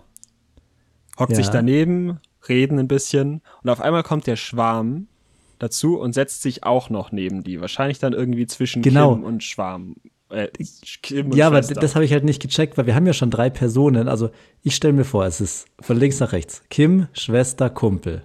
Hockt 1.17 1.31
ja. 1.31 1.37
sich 1.37 1.47
daneben, 1.47 2.19
reden 2.49 2.77
ein 2.77 2.89
bisschen 2.89 3.41
und 3.63 3.69
auf 3.69 3.79
einmal 3.79 4.03
kommt 4.03 4.27
der 4.27 4.35
Schwarm 4.35 5.07
dazu 5.59 5.97
und 5.97 6.11
setzt 6.11 6.41
sich 6.41 6.65
auch 6.65 6.89
noch 6.89 7.13
neben 7.13 7.43
die. 7.43 7.61
Wahrscheinlich 7.61 7.99
dann 7.99 8.11
irgendwie 8.11 8.47
zwischen 8.47 8.81
genau. 8.81 9.13
Kim 9.15 9.23
und 9.23 9.43
Schwarm. 9.43 9.95
Äh, 10.29 10.47
Kim 11.01 11.27
und 11.27 11.35
ja, 11.35 11.49
Schwester. 11.49 11.73
aber 11.73 11.81
das 11.81 11.95
habe 11.95 12.05
ich 12.05 12.11
halt 12.11 12.23
nicht 12.23 12.41
gecheckt, 12.41 12.77
weil 12.77 12.87
wir 12.87 12.95
haben 12.95 13.05
ja 13.05 13.13
schon 13.13 13.29
drei 13.29 13.49
Personen. 13.49 14.07
Also 14.07 14.31
ich 14.63 14.75
stelle 14.75 14.93
mir 14.93 15.05
vor, 15.05 15.25
es 15.25 15.39
ist 15.39 15.67
von 15.79 15.97
links 15.97 16.19
nach 16.19 16.31
rechts. 16.31 16.63
Kim, 16.69 17.07
Schwester, 17.13 17.69
Kumpel. 17.69 18.23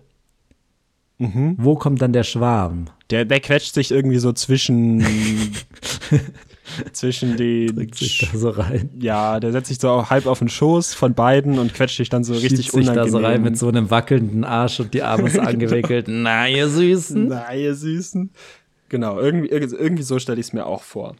Mhm. 1.18 1.56
Wo 1.58 1.74
kommt 1.74 2.00
dann 2.00 2.14
der 2.14 2.24
Schwarm? 2.24 2.86
Der, 3.10 3.26
der 3.26 3.40
quetscht 3.40 3.74
sich 3.74 3.90
irgendwie 3.90 4.18
so 4.18 4.32
zwischen 4.32 5.04
zwischen 6.92 7.36
den. 7.36 7.92
sich 7.92 8.30
da 8.32 8.38
so 8.38 8.50
rein. 8.50 8.90
Ja, 8.98 9.38
der 9.38 9.52
setzt 9.52 9.68
sich 9.68 9.78
so 9.78 10.08
halb 10.08 10.24
auf 10.26 10.38
den 10.38 10.48
Schoß 10.48 10.94
von 10.94 11.12
beiden 11.14 11.58
und 11.58 11.74
quetscht 11.74 11.98
sich 11.98 12.08
dann 12.08 12.24
so 12.24 12.32
Schiebt 12.32 12.44
richtig 12.52 12.66
sich 12.66 12.74
unangenehm. 12.74 13.04
da 13.04 13.10
so 13.10 13.18
rein 13.18 13.42
mit 13.42 13.58
so 13.58 13.68
einem 13.68 13.90
wackelnden 13.90 14.44
Arsch 14.44 14.80
und 14.80 14.94
die 14.94 15.02
Arme 15.02 15.28
so 15.28 15.40
angewickelt. 15.40 16.06
Na, 16.08 16.48
ihr 16.48 16.68
Süßen. 16.68 17.28
Na, 17.28 17.54
ihr 17.54 17.74
Süßen. 17.74 18.30
Genau, 18.88 19.20
irgendwie, 19.20 19.48
irgendwie 19.48 20.02
so 20.02 20.18
stelle 20.18 20.40
ich 20.40 20.46
es 20.46 20.52
mir 20.54 20.64
auch 20.64 20.82
vor. 20.82 21.16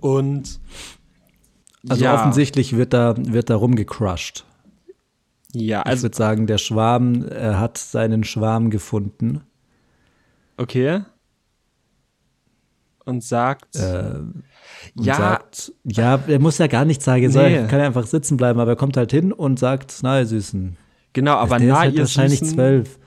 Und. 0.00 0.60
Also 1.88 2.04
ja. 2.04 2.14
offensichtlich 2.14 2.76
wird 2.76 2.94
da, 2.94 3.14
wird 3.16 3.50
da 3.50 3.56
rumgecrushed. 3.56 4.44
Ja, 5.52 5.82
also. 5.82 5.98
Ich 5.98 6.02
würde 6.04 6.16
sagen, 6.16 6.46
der 6.46 6.58
Schwarm, 6.58 7.26
er 7.28 7.60
hat 7.60 7.78
seinen 7.78 8.24
Schwarm 8.24 8.70
gefunden. 8.70 9.42
Okay 10.56 11.02
und 13.04 13.22
sagt. 13.22 13.76
Äh, 13.76 14.20
und 14.96 15.04
ja. 15.04 15.14
Sagt, 15.14 15.72
ja, 15.84 16.20
er 16.26 16.38
muss 16.38 16.58
ja 16.58 16.66
gar 16.66 16.84
nichts 16.84 17.04
sagen. 17.04 17.22
Er 17.22 17.62
nee. 17.62 17.68
kann 17.68 17.80
ja 17.80 17.86
einfach 17.86 18.06
sitzen 18.06 18.36
bleiben, 18.36 18.60
aber 18.60 18.72
er 18.72 18.76
kommt 18.76 18.96
halt 18.96 19.10
hin 19.10 19.32
und 19.32 19.58
sagt, 19.58 19.98
na, 20.02 20.20
ihr 20.20 20.26
Süßen. 20.26 20.76
Genau, 21.12 21.34
aber 21.34 21.58
na, 21.58 21.78
halt 21.80 21.94
ihr 21.94 22.00
wahrscheinlich 22.00 22.40
Süßen 22.40 22.54
zwölf. 22.54 22.98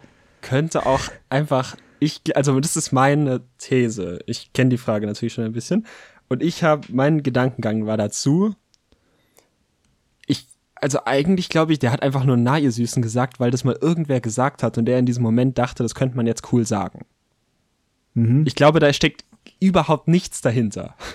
Könnte 0.42 0.86
auch 0.86 1.02
einfach, 1.30 1.76
ich, 2.00 2.22
also 2.36 2.60
das 2.60 2.78
ist 2.78 2.92
meine 2.92 3.42
These. 3.58 4.20
Ich 4.28 4.54
kenne 4.54 4.70
die 4.70 4.78
Frage 4.78 5.08
natürlich 5.08 5.34
schon 5.34 5.44
ein 5.44 5.52
bisschen. 5.52 5.86
Und 6.30 6.44
ich 6.44 6.64
habe, 6.64 6.88
mein 6.92 7.24
Gedankengang 7.24 7.86
war 7.86 7.98
dazu, 7.98 8.56
ich, 10.26 10.48
also 10.76 11.00
eigentlich 11.06 11.50
glaube 11.50 11.74
ich, 11.74 11.80
der 11.80 11.92
hat 11.92 12.04
einfach 12.04 12.26
nur 12.26 12.38
na, 12.38 12.58
ihr 12.58 12.72
Süßen 12.72 13.02
gesagt, 13.02 13.40
weil 13.40 13.52
das 13.52 13.64
mal 13.64 13.78
irgendwer 13.80 14.20
gesagt 14.20 14.64
hat 14.64 14.78
und 14.78 14.86
der 14.86 15.00
in 15.00 15.06
diesem 15.06 15.24
Moment 15.24 15.58
dachte, 15.58 15.84
das 15.84 15.96
könnte 15.96 16.18
man 16.18 16.28
jetzt 16.28 16.52
cool 16.52 16.66
sagen. 16.66 17.06
Mhm. 18.14 18.44
Ich 18.46 18.56
glaube, 18.56 18.80
da 18.80 18.92
steckt 18.92 19.24
überhaupt 19.60 20.08
nichts 20.08 20.42
dahinter. 20.42 20.96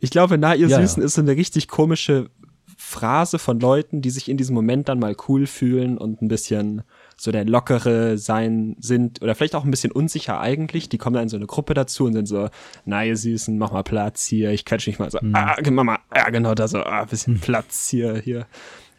Ich 0.00 0.10
glaube, 0.10 0.38
na, 0.38 0.56
ihr 0.56 0.66
ja, 0.66 0.80
Süßen 0.80 1.02
ja. 1.02 1.06
ist 1.06 1.14
so 1.14 1.20
eine 1.20 1.36
richtig 1.36 1.68
komische 1.68 2.30
Phrase 2.76 3.38
von 3.38 3.60
Leuten, 3.60 4.02
die 4.02 4.10
sich 4.10 4.28
in 4.28 4.36
diesem 4.36 4.54
Moment 4.54 4.88
dann 4.88 4.98
mal 4.98 5.14
cool 5.28 5.46
fühlen 5.46 5.98
und 5.98 6.20
ein 6.20 6.26
bisschen 6.26 6.82
so 7.22 7.30
der 7.30 7.44
lockere 7.44 8.18
sein 8.18 8.74
sind 8.80 9.22
oder 9.22 9.36
vielleicht 9.36 9.54
auch 9.54 9.64
ein 9.64 9.70
bisschen 9.70 9.92
unsicher 9.92 10.40
eigentlich. 10.40 10.88
Die 10.88 10.98
kommen 10.98 11.14
dann 11.14 11.22
in 11.22 11.28
so 11.28 11.36
eine 11.36 11.46
Gruppe 11.46 11.72
dazu 11.72 12.04
und 12.04 12.14
sind 12.14 12.26
so, 12.26 12.48
na 12.84 13.04
ihr 13.04 13.16
Süßen, 13.16 13.56
mach 13.56 13.70
mal 13.70 13.84
Platz 13.84 14.26
hier. 14.26 14.50
Ich 14.50 14.64
quetsche 14.64 14.90
mich 14.90 14.98
mal 14.98 15.08
so, 15.08 15.20
mhm. 15.22 15.32
ah, 15.36 15.54
mach 15.70 15.84
mal, 15.84 15.98
ja 16.12 16.30
genau 16.30 16.56
da 16.56 16.66
so, 16.66 16.78
ah, 16.78 17.04
bisschen 17.04 17.38
Platz 17.38 17.88
hier, 17.88 18.16
hier. 18.16 18.48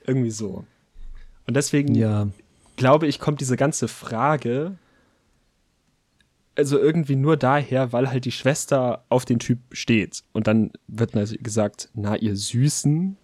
Irgendwie 0.08 0.32
so. 0.32 0.64
Und 1.48 1.58
deswegen 1.58 1.96
ja. 1.96 2.30
glaube 2.78 3.08
ich, 3.08 3.20
kommt 3.20 3.42
diese 3.42 3.58
ganze 3.58 3.90
Frage 3.90 4.78
also 6.56 6.80
irgendwie 6.80 7.18
nur 7.18 7.36
daher, 7.36 7.92
weil 7.92 8.10
halt 8.10 8.24
die 8.24 8.32
Schwester 8.32 9.04
auf 9.10 9.26
den 9.26 9.40
Typ 9.40 9.60
steht. 9.72 10.24
Und 10.32 10.48
dann 10.48 10.72
wird 10.88 11.12
gesagt, 11.44 11.90
na, 11.94 12.16
ihr 12.16 12.38
Süßen. 12.38 13.18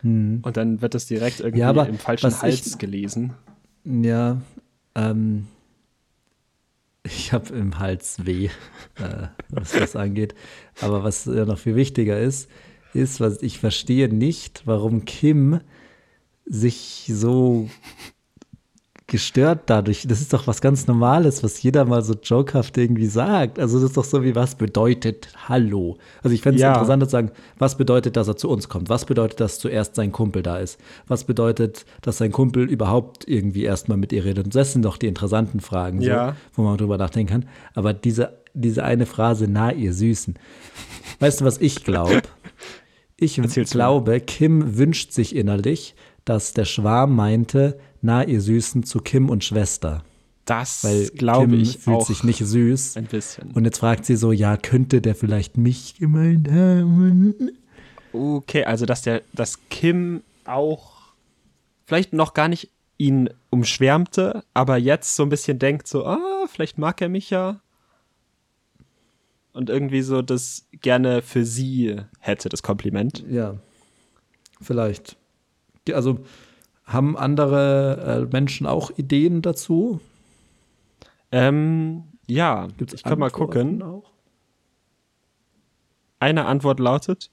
Hm. 0.00 0.40
Und 0.42 0.56
dann 0.56 0.80
wird 0.80 0.94
das 0.94 1.06
direkt 1.06 1.38
irgendwie 1.38 1.60
ja, 1.60 1.70
im 1.84 1.98
falschen 1.98 2.42
Hals 2.42 2.66
ich, 2.66 2.78
gelesen. 2.78 3.34
Ja, 3.88 4.42
ähm, 4.96 5.46
ich 7.04 7.32
habe 7.32 7.54
im 7.54 7.78
Hals 7.78 8.26
weh, 8.26 8.46
äh, 8.96 9.28
was 9.48 9.72
das 9.72 9.94
angeht. 9.94 10.34
Aber 10.80 11.04
was 11.04 11.26
ja 11.26 11.44
noch 11.44 11.58
viel 11.58 11.76
wichtiger 11.76 12.18
ist, 12.18 12.50
ist, 12.94 13.20
was 13.20 13.42
ich 13.42 13.60
verstehe 13.60 14.08
nicht, 14.08 14.62
warum 14.64 15.04
Kim 15.04 15.60
sich 16.46 17.08
so 17.14 17.70
gestört 19.08 19.60
dadurch. 19.66 20.06
Das 20.08 20.20
ist 20.20 20.32
doch 20.32 20.46
was 20.48 20.60
ganz 20.60 20.88
Normales, 20.88 21.44
was 21.44 21.62
jeder 21.62 21.84
mal 21.84 22.02
so 22.02 22.14
jokehaft 22.14 22.76
irgendwie 22.76 23.06
sagt. 23.06 23.58
Also 23.58 23.78
das 23.78 23.90
ist 23.90 23.96
doch 23.96 24.04
so 24.04 24.24
wie, 24.24 24.34
was 24.34 24.56
bedeutet 24.56 25.28
Hallo? 25.48 25.96
Also 26.22 26.34
ich 26.34 26.42
fände 26.42 26.56
es 26.56 26.62
ja. 26.62 26.72
interessant 26.72 27.04
zu 27.04 27.10
sagen, 27.10 27.30
was 27.58 27.76
bedeutet, 27.76 28.16
dass 28.16 28.26
er 28.26 28.36
zu 28.36 28.48
uns 28.48 28.68
kommt? 28.68 28.88
Was 28.88 29.04
bedeutet, 29.04 29.38
dass 29.38 29.60
zuerst 29.60 29.94
sein 29.94 30.10
Kumpel 30.10 30.42
da 30.42 30.58
ist? 30.58 30.80
Was 31.06 31.22
bedeutet, 31.22 31.86
dass 32.02 32.18
sein 32.18 32.32
Kumpel 32.32 32.68
überhaupt 32.68 33.28
irgendwie 33.28 33.62
erstmal 33.62 33.96
mit 33.96 34.12
ihr 34.12 34.24
redet? 34.24 34.46
Und 34.46 34.54
das 34.54 34.72
sind 34.72 34.84
doch 34.84 34.96
die 34.96 35.06
interessanten 35.06 35.60
Fragen, 35.60 36.00
ja. 36.00 36.34
so, 36.50 36.62
wo 36.62 36.62
man 36.62 36.76
drüber 36.76 36.98
nachdenken 36.98 37.32
kann. 37.32 37.48
Aber 37.74 37.92
diese, 37.92 38.40
diese 38.54 38.82
eine 38.82 39.06
Phrase, 39.06 39.46
na, 39.48 39.70
ihr 39.70 39.92
Süßen. 39.92 40.34
Weißt 41.20 41.40
du, 41.40 41.44
was 41.44 41.58
ich 41.58 41.84
glaube? 41.84 42.22
Ich 43.18 43.38
Erzähl's 43.38 43.70
glaube, 43.70 44.10
mir. 44.10 44.20
Kim 44.20 44.76
wünscht 44.76 45.12
sich 45.12 45.34
innerlich, 45.34 45.94
dass 46.26 46.52
der 46.52 46.66
Schwarm 46.66 47.16
meinte, 47.16 47.78
na, 48.02 48.22
ihr 48.24 48.42
Süßen 48.42 48.82
zu 48.82 48.98
Kim 49.00 49.30
und 49.30 49.42
Schwester. 49.44 50.04
Das 50.44 50.86
glaube 51.14 51.56
ich 51.56 51.78
fühlt 51.78 52.04
sich 52.04 52.22
nicht 52.22 52.38
süß. 52.38 52.96
Ein 52.96 53.06
bisschen. 53.06 53.50
Und 53.52 53.64
jetzt 53.64 53.78
fragt 53.78 54.04
sie 54.04 54.16
so, 54.16 54.30
ja, 54.30 54.56
könnte 54.56 55.00
der 55.00 55.14
vielleicht 55.14 55.56
mich 55.56 55.96
gemeint 55.98 56.50
haben? 56.50 57.50
Okay, 58.12 58.64
also 58.64 58.86
dass 58.86 59.02
der, 59.02 59.22
dass 59.32 59.58
Kim 59.70 60.22
auch 60.44 60.92
vielleicht 61.84 62.12
noch 62.12 62.34
gar 62.34 62.48
nicht 62.48 62.70
ihn 62.96 63.28
umschwärmte, 63.50 64.44
aber 64.54 64.76
jetzt 64.76 65.16
so 65.16 65.22
ein 65.22 65.28
bisschen 65.28 65.58
denkt 65.58 65.86
so, 65.88 66.06
ah, 66.06 66.46
vielleicht 66.48 66.78
mag 66.78 67.00
er 67.00 67.08
mich 67.08 67.30
ja. 67.30 67.60
Und 69.52 69.70
irgendwie 69.70 70.02
so 70.02 70.22
das 70.22 70.66
gerne 70.72 71.22
für 71.22 71.44
sie 71.44 71.96
hätte, 72.20 72.48
das 72.48 72.62
Kompliment. 72.62 73.24
Ja, 73.28 73.56
vielleicht. 74.60 75.16
Also 75.92 76.20
haben 76.84 77.16
andere 77.16 78.26
äh, 78.28 78.32
Menschen 78.32 78.66
auch 78.66 78.90
Ideen 78.96 79.42
dazu? 79.42 80.00
Ähm, 81.32 82.04
ja, 82.28 82.68
Gibt's 82.76 82.94
ich 82.94 83.02
kann 83.02 83.18
mal 83.18 83.30
gucken. 83.30 83.82
Auch? 83.82 84.10
Eine 86.18 86.46
Antwort 86.46 86.80
lautet, 86.80 87.30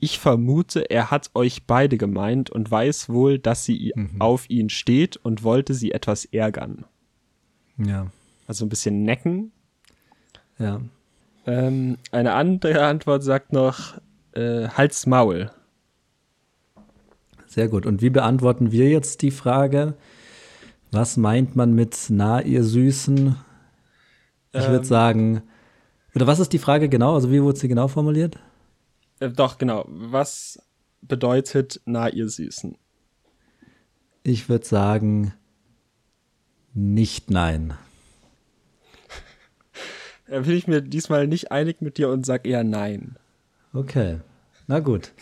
ich 0.00 0.18
vermute, 0.18 0.90
er 0.90 1.10
hat 1.10 1.30
euch 1.34 1.66
beide 1.66 1.98
gemeint 1.98 2.50
und 2.50 2.70
weiß 2.70 3.08
wohl, 3.08 3.38
dass 3.38 3.64
sie 3.64 3.92
mhm. 3.94 4.20
auf 4.20 4.48
ihn 4.48 4.68
steht 4.68 5.16
und 5.16 5.42
wollte 5.42 5.74
sie 5.74 5.92
etwas 5.92 6.24
ärgern. 6.24 6.84
Ja. 7.78 8.06
Also 8.46 8.64
ein 8.64 8.68
bisschen 8.68 9.02
necken. 9.02 9.52
Ja. 10.58 10.80
Ähm, 11.46 11.98
eine 12.12 12.34
andere 12.34 12.86
Antwort 12.86 13.22
sagt 13.22 13.52
noch, 13.52 13.94
äh, 14.32 14.68
Hals 14.68 15.06
Maul. 15.06 15.50
Sehr 17.52 17.68
gut. 17.68 17.84
Und 17.84 18.00
wie 18.00 18.08
beantworten 18.08 18.72
wir 18.72 18.88
jetzt 18.88 19.20
die 19.20 19.30
Frage, 19.30 19.92
was 20.90 21.18
meint 21.18 21.54
man 21.54 21.74
mit 21.74 22.06
na, 22.08 22.40
ihr 22.40 22.64
Süßen? 22.64 23.36
Ich 24.52 24.62
würde 24.62 24.76
ähm, 24.76 24.84
sagen, 24.84 25.42
oder 26.14 26.26
was 26.26 26.40
ist 26.40 26.54
die 26.54 26.58
Frage 26.58 26.88
genau? 26.88 27.14
Also 27.14 27.30
wie 27.30 27.42
wurde 27.42 27.58
sie 27.58 27.68
genau 27.68 27.88
formuliert? 27.88 28.38
Äh, 29.20 29.28
doch, 29.28 29.58
genau. 29.58 29.84
Was 29.86 30.62
bedeutet 31.02 31.82
na, 31.84 32.08
ihr 32.08 32.30
Süßen? 32.30 32.78
Ich 34.22 34.48
würde 34.48 34.64
sagen, 34.64 35.34
nicht 36.72 37.30
nein. 37.30 37.74
Da 40.26 40.40
bin 40.40 40.56
ich 40.56 40.66
mir 40.66 40.80
diesmal 40.80 41.26
nicht 41.26 41.52
einig 41.52 41.82
mit 41.82 41.98
dir 41.98 42.08
und 42.08 42.24
sag 42.24 42.46
eher 42.46 42.64
nein. 42.64 43.18
Okay. 43.74 44.20
Na 44.66 44.78
gut. 44.78 45.12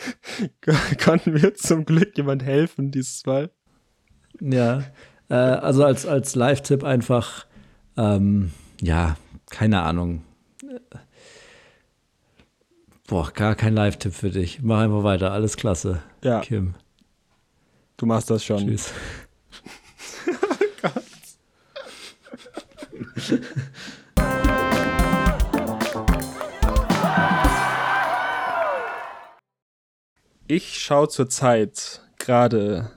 konnten 1.04 1.40
wir 1.40 1.54
zum 1.54 1.84
Glück 1.84 2.16
jemand 2.16 2.42
helfen 2.42 2.90
dieses 2.90 3.24
Mal. 3.26 3.50
Ja, 4.40 4.84
äh, 5.28 5.34
also 5.34 5.84
als, 5.84 6.06
als 6.06 6.34
Live-Tipp 6.34 6.84
einfach, 6.84 7.46
ähm, 7.96 8.52
ja, 8.80 9.16
keine 9.50 9.82
Ahnung. 9.82 10.22
Boah, 13.06 13.30
gar 13.32 13.54
kein 13.54 13.74
Live-Tipp 13.74 14.12
für 14.12 14.30
dich. 14.30 14.60
Mach 14.62 14.80
einfach 14.80 15.02
weiter, 15.02 15.32
alles 15.32 15.56
klasse. 15.56 16.02
Ja. 16.22 16.40
Kim. 16.40 16.74
Du 17.96 18.06
machst 18.06 18.30
das 18.30 18.44
schon. 18.44 18.58
Tschüss. 18.58 18.92
oh 20.28 20.64
Gott. 20.82 21.04
Ich 30.50 30.78
schaue 30.78 31.10
zurzeit 31.10 32.02
gerade, 32.18 32.90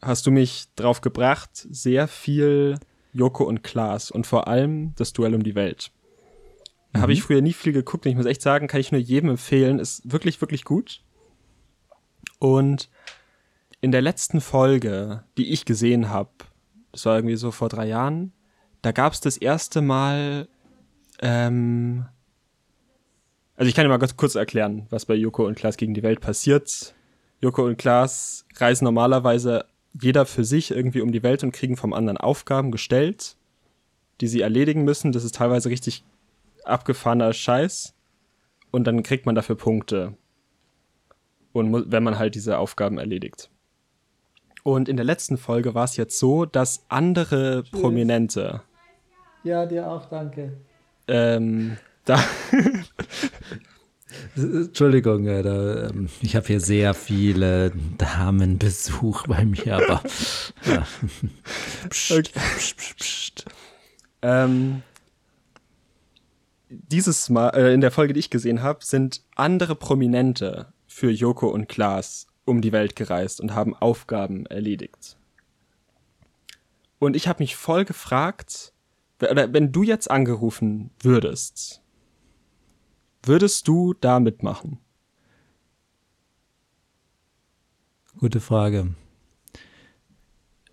hast 0.00 0.26
du 0.28 0.30
mich 0.30 0.66
drauf 0.76 1.00
gebracht, 1.00 1.50
sehr 1.54 2.06
viel 2.06 2.78
Joko 3.12 3.42
und 3.42 3.64
Klaas 3.64 4.12
und 4.12 4.28
vor 4.28 4.46
allem 4.46 4.94
das 4.94 5.12
Duell 5.12 5.34
um 5.34 5.42
die 5.42 5.56
Welt. 5.56 5.90
Mhm. 6.92 7.00
Habe 7.00 7.12
ich 7.12 7.24
früher 7.24 7.42
nie 7.42 7.52
viel 7.52 7.72
geguckt 7.72 8.06
und 8.06 8.10
ich 8.10 8.16
muss 8.16 8.26
echt 8.26 8.42
sagen, 8.42 8.68
kann 8.68 8.80
ich 8.80 8.92
nur 8.92 9.00
jedem 9.00 9.30
empfehlen. 9.30 9.80
Ist 9.80 10.08
wirklich, 10.10 10.40
wirklich 10.40 10.64
gut. 10.64 11.02
Und 12.38 12.88
in 13.80 13.90
der 13.90 14.02
letzten 14.02 14.40
Folge, 14.40 15.24
die 15.36 15.52
ich 15.52 15.64
gesehen 15.64 16.10
habe, 16.10 16.30
das 16.92 17.04
war 17.06 17.16
irgendwie 17.16 17.36
so 17.36 17.50
vor 17.50 17.68
drei 17.68 17.88
Jahren, 17.88 18.32
da 18.82 18.92
gab 18.92 19.14
es 19.14 19.20
das 19.20 19.36
erste 19.36 19.82
Mal 19.82 20.46
ähm, 21.20 22.06
also 23.58 23.68
ich 23.68 23.74
kann 23.74 23.84
dir 23.84 23.88
mal 23.88 23.98
ganz 23.98 24.16
kurz 24.16 24.36
erklären, 24.36 24.86
was 24.88 25.04
bei 25.04 25.14
Joko 25.14 25.44
und 25.44 25.56
Klaas 25.56 25.76
gegen 25.76 25.92
die 25.92 26.04
Welt 26.04 26.20
passiert. 26.20 26.94
Joko 27.40 27.64
und 27.64 27.76
Klaas 27.76 28.46
reisen 28.56 28.84
normalerweise 28.84 29.64
jeder 30.00 30.26
für 30.26 30.44
sich 30.44 30.70
irgendwie 30.70 31.00
um 31.00 31.10
die 31.10 31.24
Welt 31.24 31.42
und 31.42 31.50
kriegen 31.50 31.76
vom 31.76 31.92
anderen 31.92 32.18
Aufgaben 32.18 32.70
gestellt, 32.70 33.36
die 34.20 34.28
sie 34.28 34.42
erledigen 34.42 34.84
müssen. 34.84 35.10
Das 35.10 35.24
ist 35.24 35.34
teilweise 35.34 35.70
richtig 35.70 36.04
abgefahrener 36.62 37.32
Scheiß. 37.32 37.94
Und 38.70 38.86
dann 38.86 39.02
kriegt 39.02 39.26
man 39.26 39.34
dafür 39.34 39.56
Punkte. 39.56 40.14
Und 41.52 41.90
wenn 41.90 42.04
man 42.04 42.16
halt 42.16 42.36
diese 42.36 42.58
Aufgaben 42.58 42.98
erledigt. 42.98 43.50
Und 44.62 44.88
in 44.88 44.96
der 44.96 45.04
letzten 45.04 45.36
Folge 45.36 45.74
war 45.74 45.84
es 45.84 45.96
jetzt 45.96 46.20
so, 46.20 46.44
dass 46.44 46.84
andere 46.88 47.64
Tschüss. 47.64 47.80
Prominente. 47.80 48.62
Ja, 49.42 49.66
dir 49.66 49.90
auch, 49.90 50.06
danke. 50.06 50.58
Ähm, 51.08 51.76
da. 52.04 52.22
Entschuldigung, 54.36 55.24
ja, 55.24 55.42
da, 55.42 55.88
ähm, 55.88 56.08
ich 56.20 56.36
habe 56.36 56.46
hier 56.46 56.60
sehr 56.60 56.94
viele 56.94 57.72
Damenbesuch 57.98 59.26
bei 59.26 59.44
mir, 59.44 59.76
aber. 59.76 60.02
Ja. 60.64 60.86
psst, 61.90 62.12
okay. 62.12 62.30
psst, 62.56 62.76
psst, 62.76 62.96
psst. 62.96 63.44
Ähm, 64.22 64.82
dieses 66.68 67.28
Mal, 67.28 67.50
äh, 67.50 67.72
in 67.72 67.80
der 67.80 67.90
Folge, 67.90 68.12
die 68.12 68.20
ich 68.20 68.30
gesehen 68.30 68.62
habe, 68.62 68.84
sind 68.84 69.22
andere 69.34 69.74
Prominente 69.74 70.72
für 70.86 71.10
Joko 71.10 71.48
und 71.48 71.68
Klaas 71.68 72.26
um 72.44 72.60
die 72.60 72.72
Welt 72.72 72.96
gereist 72.96 73.40
und 73.40 73.54
haben 73.54 73.74
Aufgaben 73.74 74.46
erledigt. 74.46 75.16
Und 76.98 77.14
ich 77.14 77.28
habe 77.28 77.42
mich 77.42 77.56
voll 77.56 77.84
gefragt, 77.84 78.72
oder 79.20 79.52
wenn 79.52 79.72
du 79.72 79.82
jetzt 79.82 80.10
angerufen 80.10 80.90
würdest 81.00 81.82
Würdest 83.28 83.68
du 83.68 83.92
da 83.92 84.20
mitmachen? 84.20 84.78
Gute 88.18 88.40
Frage. 88.40 88.94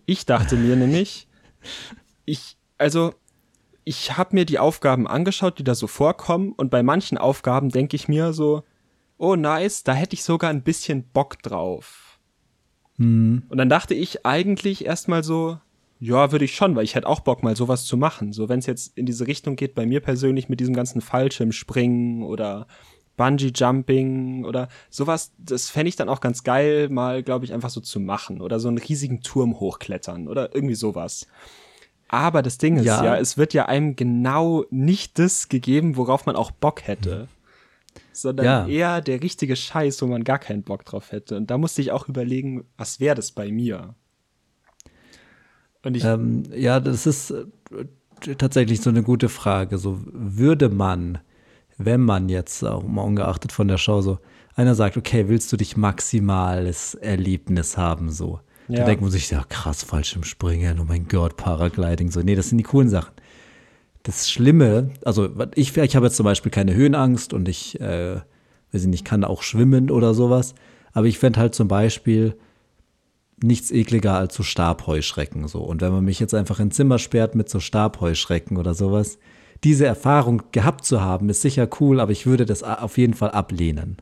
Ich 0.06 0.26
dachte 0.26 0.56
mir 0.56 0.78
nämlich, 0.78 1.28
ich, 2.24 2.58
also, 2.78 3.14
ich 3.84 4.18
habe 4.18 4.36
mir 4.36 4.46
die 4.46 4.58
Aufgaben 4.58 5.06
angeschaut, 5.06 5.60
die 5.60 5.66
da 5.66 5.76
so 5.76 5.88
vorkommen, 5.88 6.54
und 6.54 6.72
bei 6.72 6.82
manchen 6.82 7.18
Aufgaben 7.18 7.72
denke 7.72 7.98
ich 7.98 8.08
mir 8.08 8.32
so, 8.32 8.64
oh 9.18 9.36
nice, 9.36 9.84
da 9.84 9.94
hätte 9.94 10.14
ich 10.14 10.24
sogar 10.24 10.50
ein 10.50 10.64
bisschen 10.64 11.04
Bock 11.12 11.44
drauf. 11.44 12.22
Mhm. 12.96 13.44
Und 13.50 13.58
dann 13.58 13.68
dachte 13.68 13.96
ich 13.96 14.26
eigentlich 14.26 14.86
erstmal 14.86 15.26
so, 15.26 15.60
ja, 16.00 16.32
würde 16.32 16.46
ich 16.46 16.56
schon, 16.56 16.76
weil 16.76 16.84
ich 16.84 16.96
hätte 16.96 17.08
auch 17.08 17.22
Bock, 17.22 17.42
mal 17.44 17.56
sowas 17.56 17.86
zu 17.86 17.98
machen. 17.98 18.34
So, 18.34 18.50
wenn 18.50 18.60
es 18.60 18.66
jetzt 18.66 18.98
in 18.98 19.06
diese 19.06 19.28
Richtung 19.28 19.56
geht, 19.56 19.76
bei 19.76 19.86
mir 19.86 20.02
persönlich 20.02 20.50
mit 20.50 20.60
diesem 20.60 20.74
ganzen 20.74 21.02
Fallschirmspringen 21.02 22.24
oder 22.24 22.68
Bungee 23.16 23.52
Jumping 23.56 24.44
oder 24.44 24.68
sowas, 24.90 25.32
das 25.38 25.70
fände 25.70 25.90
ich 25.90 25.96
dann 25.96 26.10
auch 26.10 26.20
ganz 26.20 26.44
geil, 26.44 26.90
mal, 26.90 27.24
glaube 27.24 27.46
ich, 27.46 27.54
einfach 27.54 27.70
so 27.70 27.80
zu 27.80 28.00
machen. 28.00 28.42
Oder 28.42 28.60
so 28.60 28.68
einen 28.68 28.78
riesigen 28.78 29.22
Turm 29.22 29.60
hochklettern 29.60 30.28
oder 30.28 30.54
irgendwie 30.54 30.76
sowas. 30.76 31.28
Aber 32.08 32.42
das 32.42 32.58
Ding 32.58 32.78
ist 32.78 32.86
ja, 32.86 33.04
ja 33.04 33.18
es 33.18 33.38
wird 33.38 33.54
ja 33.54 33.66
einem 33.66 33.96
genau 33.96 34.66
nicht 34.70 35.18
das 35.18 35.50
gegeben, 35.50 35.96
worauf 35.96 36.26
man 36.26 36.36
auch 36.36 36.52
Bock 36.52 36.86
hätte. 36.88 37.30
Sondern 38.12 38.46
ja. 38.46 38.68
eher 38.68 39.02
der 39.02 39.22
richtige 39.22 39.56
Scheiß, 39.56 40.02
wo 40.02 40.08
man 40.08 40.24
gar 40.24 40.40
keinen 40.40 40.64
Bock 40.64 40.86
drauf 40.86 41.12
hätte. 41.12 41.38
Und 41.38 41.50
da 41.50 41.58
musste 41.58 41.82
ich 41.82 41.92
auch 41.92 42.08
überlegen, 42.08 42.66
was 42.78 43.00
wäre 43.00 43.16
das 43.16 43.32
bei 43.32 43.52
mir? 43.52 43.96
Ähm, 45.86 46.44
ja, 46.56 46.80
das 46.80 47.06
ist 47.06 47.32
äh, 47.32 48.36
tatsächlich 48.38 48.82
so 48.82 48.90
eine 48.90 49.04
gute 49.04 49.30
Frage. 49.30 49.78
So 49.78 50.00
würde 50.06 50.70
man, 50.70 51.20
wenn 51.78 52.02
man 52.02 52.30
jetzt 52.30 52.64
auch 52.64 52.84
mal 52.84 53.04
ungeachtet 53.04 53.52
von 53.52 53.68
der 53.68 53.78
Show 53.78 54.02
so 54.02 54.20
einer 54.56 54.76
sagt, 54.76 54.98
okay, 54.98 55.28
willst 55.28 55.52
du 55.52 55.58
dich 55.58 55.78
maximales 55.78 56.96
Erlebnis 56.96 57.78
haben 57.78 58.10
so? 58.10 58.40
Ja. 58.68 58.80
Da 58.80 58.86
denkt 58.86 59.02
man 59.02 59.12
sich, 59.12 59.30
ja 59.30 59.44
krass, 59.48 59.84
Fallschirmspringen, 59.84 60.80
oh 60.80 60.86
mein 60.88 61.08
Gott, 61.08 61.38
Paragliding, 61.38 62.10
so. 62.10 62.22
Nee, 62.22 62.36
das 62.36 62.50
sind 62.50 62.58
die 62.58 62.64
coolen 62.64 62.90
Sachen. 62.90 63.14
Das 64.04 64.30
Schlimme, 64.30 64.92
also 65.04 65.30
ich, 65.56 65.76
ich 65.78 65.96
habe 65.96 66.06
jetzt 66.06 66.16
zum 66.16 66.24
Beispiel 66.24 66.52
keine 66.52 66.74
Höhenangst 66.74 67.34
und 67.34 67.48
ich, 67.48 67.80
äh, 67.80 68.16
weiß 68.72 68.84
ich 68.84 68.88
nicht, 68.88 69.06
kann 69.06 69.24
auch 69.24 69.44
schwimmen 69.44 69.92
oder 69.92 70.14
sowas. 70.14 70.56
Aber 70.94 71.08
ich 71.08 71.20
fände 71.20 71.40
halt 71.40 71.54
zum 71.54 71.68
Beispiel 71.68 72.36
nichts 73.46 73.72
ekliger 73.72 74.16
als 74.16 74.36
so 74.36 74.44
Stabheuschrecken 74.44 75.48
so. 75.48 75.62
Und 75.62 75.82
wenn 75.82 75.92
man 75.92 76.04
mich 76.04 76.20
jetzt 76.20 76.34
einfach 76.34 76.60
in 76.60 76.68
ein 76.68 76.72
Zimmer 76.72 77.00
sperrt 77.00 77.36
mit 77.36 77.50
so 77.50 77.60
Stabheuschrecken 77.60 78.58
oder 78.58 78.74
sowas, 78.74 79.18
diese 79.64 79.86
Erfahrung 79.86 80.44
gehabt 80.52 80.86
zu 80.86 81.02
haben, 81.02 81.30
ist 81.30 81.42
sicher 81.42 81.68
cool, 81.80 82.00
aber 82.00 82.12
ich 82.12 82.26
würde 82.26 82.46
das 82.46 82.64
auf 82.64 82.98
jeden 82.98 83.14
Fall 83.14 83.32
ablehnen. 83.32 83.98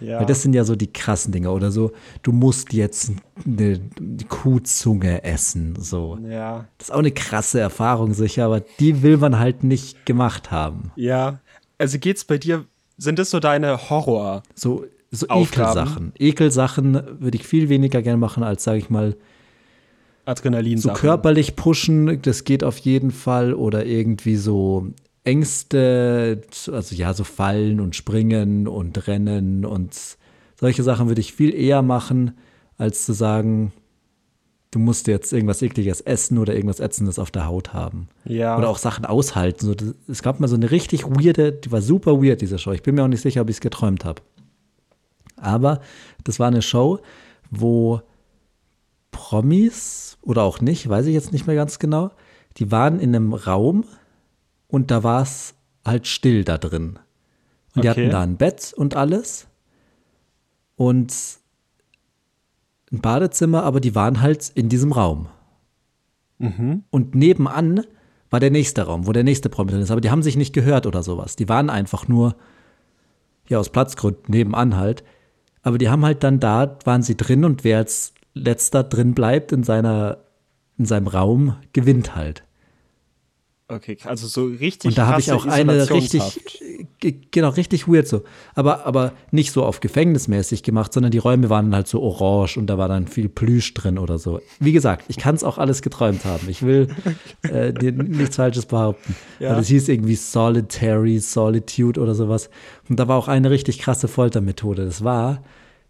Ja. 0.00 0.18
Weil 0.18 0.26
das 0.26 0.42
sind 0.42 0.54
ja 0.54 0.64
so 0.64 0.74
die 0.76 0.92
krassen 0.92 1.32
Dinge 1.32 1.50
oder 1.50 1.70
so, 1.70 1.92
du 2.22 2.32
musst 2.32 2.72
jetzt 2.72 3.12
eine 3.46 3.80
Kuhzunge 4.28 5.22
essen, 5.24 5.76
so. 5.78 6.18
Ja. 6.28 6.66
Das 6.78 6.88
ist 6.88 6.94
auch 6.94 6.98
eine 6.98 7.12
krasse 7.12 7.60
Erfahrung 7.60 8.12
sicher, 8.12 8.44
aber 8.46 8.60
die 8.80 9.02
will 9.02 9.16
man 9.16 9.38
halt 9.38 9.62
nicht 9.62 10.04
gemacht 10.04 10.50
haben. 10.50 10.90
Ja. 10.96 11.40
Also 11.78 11.98
geht's 11.98 12.24
bei 12.24 12.38
dir, 12.38 12.64
sind 12.96 13.18
das 13.18 13.30
so 13.30 13.40
deine 13.40 13.88
Horror? 13.90 14.42
So, 14.54 14.84
so 15.14 15.26
Ekelsachen. 15.28 16.12
Ekelsachen 16.18 17.00
würde 17.20 17.36
ich 17.36 17.46
viel 17.46 17.68
weniger 17.68 18.02
gerne 18.02 18.18
machen, 18.18 18.42
als, 18.42 18.64
sage 18.64 18.78
ich 18.78 18.90
mal, 18.90 19.16
Adrenalin. 20.24 20.78
So 20.78 20.92
körperlich 20.92 21.56
pushen, 21.56 22.20
das 22.22 22.44
geht 22.44 22.64
auf 22.64 22.78
jeden 22.78 23.10
Fall. 23.10 23.54
Oder 23.54 23.84
irgendwie 23.86 24.36
so 24.36 24.88
Ängste, 25.24 26.42
also 26.70 26.94
ja, 26.94 27.14
so 27.14 27.24
Fallen 27.24 27.80
und 27.80 27.96
Springen 27.96 28.68
und 28.68 29.06
Rennen 29.06 29.64
und 29.64 30.16
solche 30.58 30.82
Sachen 30.82 31.08
würde 31.08 31.20
ich 31.20 31.32
viel 31.32 31.54
eher 31.54 31.82
machen, 31.82 32.32
als 32.78 33.04
zu 33.04 33.12
sagen, 33.12 33.72
du 34.70 34.78
musst 34.78 35.06
jetzt 35.06 35.32
irgendwas 35.32 35.62
ekliges 35.62 36.00
essen 36.00 36.38
oder 36.38 36.54
irgendwas 36.54 36.80
Ätzendes 36.80 37.18
auf 37.18 37.30
der 37.30 37.46
Haut 37.46 37.72
haben. 37.72 38.08
Ja. 38.24 38.58
Oder 38.58 38.68
auch 38.68 38.78
Sachen 38.78 39.04
aushalten. 39.04 39.66
So, 39.66 39.74
das, 39.74 39.94
es 40.08 40.22
gab 40.22 40.40
mal 40.40 40.48
so 40.48 40.56
eine 40.56 40.70
richtig 40.70 41.04
weirde, 41.04 41.52
die 41.52 41.70
war 41.70 41.80
super 41.80 42.22
weird, 42.22 42.40
diese 42.40 42.58
Show. 42.58 42.72
Ich 42.72 42.82
bin 42.82 42.94
mir 42.94 43.04
auch 43.04 43.08
nicht 43.08 43.22
sicher, 43.22 43.42
ob 43.42 43.48
ich 43.48 43.56
es 43.56 43.60
geträumt 43.60 44.04
habe. 44.04 44.22
Aber 45.44 45.80
das 46.24 46.38
war 46.38 46.48
eine 46.48 46.62
Show, 46.62 47.00
wo 47.50 48.00
Promis 49.10 50.18
oder 50.22 50.42
auch 50.42 50.60
nicht, 50.60 50.88
weiß 50.88 51.06
ich 51.06 51.14
jetzt 51.14 51.32
nicht 51.32 51.46
mehr 51.46 51.56
ganz 51.56 51.78
genau, 51.78 52.10
die 52.56 52.70
waren 52.70 52.98
in 53.00 53.14
einem 53.14 53.32
Raum, 53.32 53.84
und 54.74 54.90
da 54.90 55.04
war 55.04 55.22
es 55.22 55.54
halt 55.84 56.08
still 56.08 56.42
da 56.42 56.58
drin. 56.58 56.98
Und 57.76 57.84
die 57.84 57.88
hatten 57.88 58.10
da 58.10 58.22
ein 58.22 58.36
Bett 58.36 58.74
und 58.76 58.96
alles. 58.96 59.46
Und 60.74 61.14
ein 62.90 63.00
Badezimmer, 63.00 63.62
aber 63.62 63.78
die 63.78 63.94
waren 63.94 64.20
halt 64.20 64.50
in 64.56 64.68
diesem 64.68 64.90
Raum. 64.90 65.28
Mhm. 66.38 66.82
Und 66.90 67.14
nebenan 67.14 67.84
war 68.30 68.40
der 68.40 68.50
nächste 68.50 68.82
Raum, 68.82 69.06
wo 69.06 69.12
der 69.12 69.22
nächste 69.22 69.48
Promi 69.48 69.70
drin 69.70 69.80
ist. 69.80 69.92
Aber 69.92 70.00
die 70.00 70.10
haben 70.10 70.24
sich 70.24 70.36
nicht 70.36 70.52
gehört 70.52 70.86
oder 70.86 71.04
sowas. 71.04 71.36
Die 71.36 71.48
waren 71.48 71.70
einfach 71.70 72.08
nur, 72.08 72.34
ja, 73.48 73.58
aus 73.60 73.70
Platzgründen 73.70 74.24
nebenan 74.26 74.76
halt. 74.76 75.04
Aber 75.64 75.78
die 75.78 75.88
haben 75.88 76.04
halt 76.04 76.22
dann 76.22 76.38
da, 76.38 76.78
waren 76.84 77.02
sie 77.02 77.16
drin 77.16 77.44
und 77.44 77.64
wer 77.64 77.78
als 77.78 78.12
letzter 78.34 78.84
drin 78.84 79.14
bleibt 79.14 79.50
in 79.50 79.64
seiner, 79.64 80.18
in 80.78 80.84
seinem 80.84 81.06
Raum, 81.08 81.56
gewinnt 81.72 82.14
halt. 82.14 82.43
Okay, 83.66 83.96
also 84.04 84.26
so 84.26 84.44
richtig. 84.44 84.90
Und 84.90 84.98
da 84.98 85.06
habe 85.06 85.20
ich 85.20 85.32
auch 85.32 85.46
eine 85.46 85.88
richtig, 85.88 86.42
genau, 87.30 87.48
richtig 87.48 87.88
weird 87.88 88.06
so. 88.06 88.22
Aber, 88.54 88.84
aber 88.84 89.14
nicht 89.30 89.52
so 89.52 89.64
auf 89.64 89.80
gefängnismäßig 89.80 90.62
gemacht, 90.62 90.92
sondern 90.92 91.12
die 91.12 91.18
Räume 91.18 91.48
waren 91.48 91.74
halt 91.74 91.88
so 91.88 92.02
orange 92.02 92.58
und 92.58 92.66
da 92.66 92.76
war 92.76 92.88
dann 92.88 93.08
viel 93.08 93.30
Plüsch 93.30 93.72
drin 93.72 93.98
oder 93.98 94.18
so. 94.18 94.40
Wie 94.60 94.72
gesagt, 94.72 95.06
ich 95.08 95.16
kann 95.16 95.34
es 95.34 95.42
auch 95.42 95.56
alles 95.56 95.80
geträumt 95.80 96.26
haben. 96.26 96.46
Ich 96.50 96.62
will 96.62 96.88
äh, 97.42 97.72
dir 97.72 97.92
nichts 97.92 98.36
Falsches 98.36 98.66
behaupten. 98.66 99.16
Ja. 99.40 99.52
Weil 99.52 99.60
es 99.60 99.68
hieß 99.68 99.88
irgendwie 99.88 100.16
Solitary, 100.16 101.18
Solitude 101.18 101.98
oder 101.98 102.14
sowas. 102.14 102.50
Und 102.90 103.00
da 103.00 103.08
war 103.08 103.16
auch 103.16 103.28
eine 103.28 103.48
richtig 103.48 103.78
krasse 103.78 104.08
Foltermethode. 104.08 104.84
Das 104.84 105.04
war, 105.04 105.42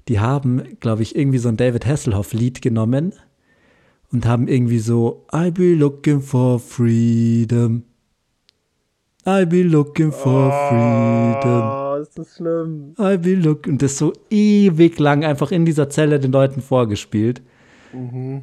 die 0.06 0.20
haben, 0.20 0.78
glaube 0.78 1.02
ich, 1.02 1.16
irgendwie 1.16 1.38
so 1.38 1.48
ein 1.48 1.56
David 1.56 1.86
Hasselhoff-Lied 1.86 2.62
genommen 2.62 3.14
und 4.14 4.26
haben 4.26 4.48
irgendwie 4.48 4.78
so 4.78 5.26
I 5.34 5.50
be 5.50 5.74
looking 5.74 6.20
for 6.20 6.60
freedom. 6.60 7.82
I 9.26 9.44
be 9.44 9.62
looking 9.62 10.12
for 10.12 10.52
oh, 10.52 10.68
freedom. 10.68 12.02
Ist 12.02 12.16
das 12.18 12.36
schlimm. 12.36 12.94
I 12.98 13.16
be 13.16 13.34
looking. 13.34 13.74
Und 13.74 13.82
das 13.82 13.98
so 13.98 14.12
ewig 14.30 14.98
lang 14.98 15.24
einfach 15.24 15.50
in 15.50 15.64
dieser 15.64 15.90
Zelle 15.90 16.20
den 16.20 16.30
Leuten 16.30 16.62
vorgespielt. 16.62 17.42
Mhm. 17.92 18.42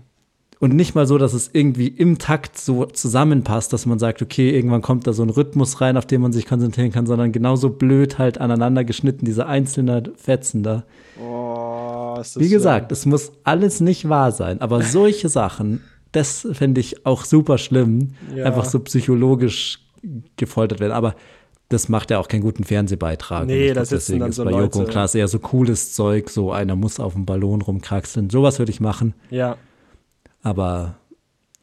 Und 0.60 0.75
nicht 0.75 0.93
mal 0.93 1.07
so, 1.07 1.17
dass 1.17 1.34
es 1.34 1.49
irgendwie 1.53 1.88
im 1.88 2.19
Takt 2.19 2.57
so 2.57 2.86
zusammenpasst, 2.86 3.73
dass 3.73 3.86
man 3.86 3.97
sagt, 3.97 4.21
okay, 4.21 4.51
irgendwann 4.51 4.81
kommt 4.81 5.07
da 5.07 5.13
so 5.13 5.23
ein 5.23 5.29
Rhythmus 5.29 5.81
rein, 5.81 5.97
auf 5.97 6.05
den 6.05 6.21
man 6.21 6.34
sich 6.34 6.45
konzentrieren 6.45 6.91
kann, 6.91 7.07
sondern 7.07 7.31
genauso 7.31 7.69
blöd 7.69 8.19
halt 8.19 8.39
aneinander 8.39 8.84
geschnitten, 8.84 9.25
diese 9.25 9.47
einzelnen 9.47 10.15
Fetzen 10.17 10.62
da. 10.62 10.84
Oh 11.19 11.70
das 12.21 12.39
Wie 12.39 12.49
gesagt, 12.49 12.91
es 12.91 13.05
muss 13.05 13.31
alles 13.43 13.81
nicht 13.81 14.07
wahr 14.10 14.31
sein, 14.31 14.62
aber 14.62 14.81
solche 14.81 15.29
Sachen, 15.41 15.81
das 16.12 16.47
finde 16.53 16.81
ich 16.81 17.05
auch 17.05 17.25
super 17.25 17.57
schlimm, 17.57 18.13
ja. 18.36 18.45
einfach 18.45 18.65
so 18.65 18.79
psychologisch 18.79 19.79
gefoltert 20.36 20.79
werden. 20.79 20.93
Aber 20.93 21.15
das 21.69 21.89
macht 21.89 22.12
ja 22.12 22.19
auch 22.19 22.27
keinen 22.27 22.41
guten 22.41 22.63
Fernsehbeitrag. 22.63 23.47
Nee, 23.47 23.73
das 23.73 23.91
ist 23.91 24.10
dann 24.10 24.31
so 24.31 24.43
bei 24.43 24.51
Joko 24.51 24.79
und 24.79 24.89
Klaas 24.89 25.15
eher 25.15 25.27
so 25.27 25.39
cooles 25.39 25.93
Zeug, 25.93 26.29
so 26.29 26.51
einer 26.51 26.75
muss 26.75 26.99
auf 26.99 27.13
dem 27.13 27.25
Ballon 27.25 27.62
rumkraxeln. 27.62 28.29
Sowas 28.29 28.60
würde 28.60 28.71
ich 28.71 28.81
machen. 28.81 29.13
Ja. 29.29 29.57
Aber, 30.43 30.95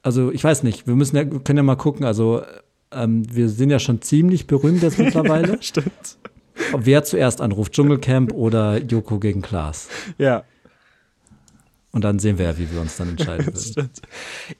also 0.02 0.32
ich 0.32 0.42
weiß 0.42 0.62
nicht, 0.62 0.86
wir 0.86 0.94
müssen 0.94 1.16
ja, 1.16 1.24
können 1.24 1.58
ja 1.58 1.62
mal 1.62 1.76
gucken, 1.76 2.06
also 2.06 2.42
ähm, 2.90 3.24
wir 3.30 3.50
sind 3.50 3.70
ja 3.70 3.78
schon 3.78 4.00
ziemlich 4.00 4.46
berühmt 4.46 4.82
jetzt 4.82 4.98
mittlerweile. 4.98 5.58
Stimmt 5.62 6.18
wer 6.76 7.04
zuerst 7.04 7.40
anruft, 7.40 7.72
Dschungelcamp 7.72 8.32
oder 8.32 8.78
Joko 8.78 9.18
gegen 9.18 9.42
Klaas. 9.42 9.88
Ja. 10.18 10.44
Und 11.90 12.04
dann 12.04 12.18
sehen 12.18 12.38
wir 12.38 12.44
ja, 12.46 12.58
wie 12.58 12.70
wir 12.70 12.80
uns 12.80 12.96
dann 12.96 13.10
entscheiden 13.10 13.46
würden. 13.54 13.90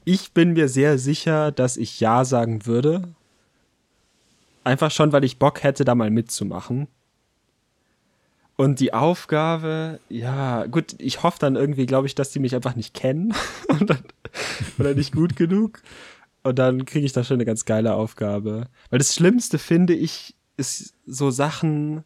Ich 0.04 0.32
bin 0.32 0.54
mir 0.54 0.68
sehr 0.68 0.98
sicher, 0.98 1.52
dass 1.52 1.76
ich 1.76 2.00
Ja 2.00 2.24
sagen 2.24 2.66
würde. 2.66 3.02
Einfach 4.64 4.90
schon, 4.90 5.12
weil 5.12 5.24
ich 5.24 5.38
Bock 5.38 5.62
hätte, 5.62 5.84
da 5.84 5.94
mal 5.94 6.10
mitzumachen. 6.10 6.88
Und 8.56 8.80
die 8.80 8.92
Aufgabe, 8.92 10.00
ja, 10.08 10.66
gut, 10.66 10.96
ich 10.98 11.22
hoffe 11.22 11.38
dann 11.38 11.54
irgendwie, 11.54 11.86
glaube 11.86 12.08
ich, 12.08 12.16
dass 12.16 12.30
die 12.30 12.40
mich 12.40 12.56
einfach 12.56 12.74
nicht 12.74 12.92
kennen 12.92 13.32
dann, 13.86 14.02
oder 14.78 14.94
nicht 14.94 15.14
gut 15.14 15.36
genug. 15.36 15.80
Und 16.42 16.58
dann 16.58 16.84
kriege 16.84 17.06
ich 17.06 17.12
da 17.12 17.22
schon 17.22 17.36
eine 17.36 17.44
ganz 17.44 17.66
geile 17.66 17.94
Aufgabe. 17.94 18.66
Weil 18.90 18.98
das 18.98 19.14
Schlimmste 19.14 19.58
finde 19.58 19.94
ich 19.94 20.34
ist 20.58 20.94
so 21.06 21.30
Sachen, 21.30 22.04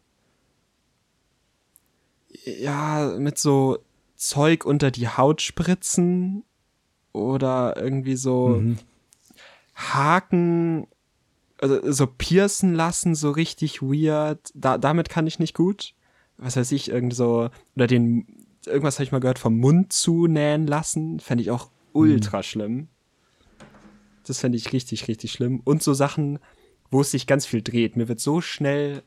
ja, 2.45 3.15
mit 3.17 3.37
so 3.37 3.79
Zeug 4.15 4.65
unter 4.65 4.91
die 4.91 5.09
Haut 5.09 5.41
spritzen 5.41 6.43
oder 7.11 7.75
irgendwie 7.77 8.15
so 8.15 8.49
mhm. 8.49 8.77
Haken, 9.75 10.87
also 11.57 11.91
so 11.91 12.07
piercen 12.07 12.73
lassen, 12.73 13.15
so 13.15 13.31
richtig 13.31 13.81
weird. 13.81 14.51
Da, 14.53 14.77
damit 14.77 15.09
kann 15.09 15.27
ich 15.27 15.39
nicht 15.39 15.55
gut. 15.55 15.93
Was 16.37 16.55
weiß 16.55 16.71
ich, 16.71 16.89
irgendwie 16.89 17.15
so, 17.15 17.49
oder 17.75 17.87
den, 17.87 18.27
irgendwas 18.65 18.95
habe 18.95 19.05
ich 19.05 19.11
mal 19.11 19.19
gehört, 19.19 19.39
vom 19.39 19.57
Mund 19.57 19.93
zunähen 19.93 20.67
lassen, 20.67 21.19
fände 21.19 21.41
ich 21.41 21.51
auch 21.51 21.69
ultra 21.91 22.37
mhm. 22.37 22.43
schlimm. 22.43 22.87
Das 24.25 24.39
fände 24.39 24.57
ich 24.57 24.71
richtig, 24.71 25.07
richtig 25.07 25.31
schlimm. 25.31 25.61
Und 25.63 25.83
so 25.83 25.93
Sachen, 25.93 26.39
wo 26.93 27.01
es 27.01 27.11
sich 27.11 27.25
ganz 27.25 27.45
viel 27.45 27.61
dreht. 27.61 27.97
Mir 27.97 28.07
wird 28.07 28.19
so 28.19 28.39
schnell, 28.39 29.01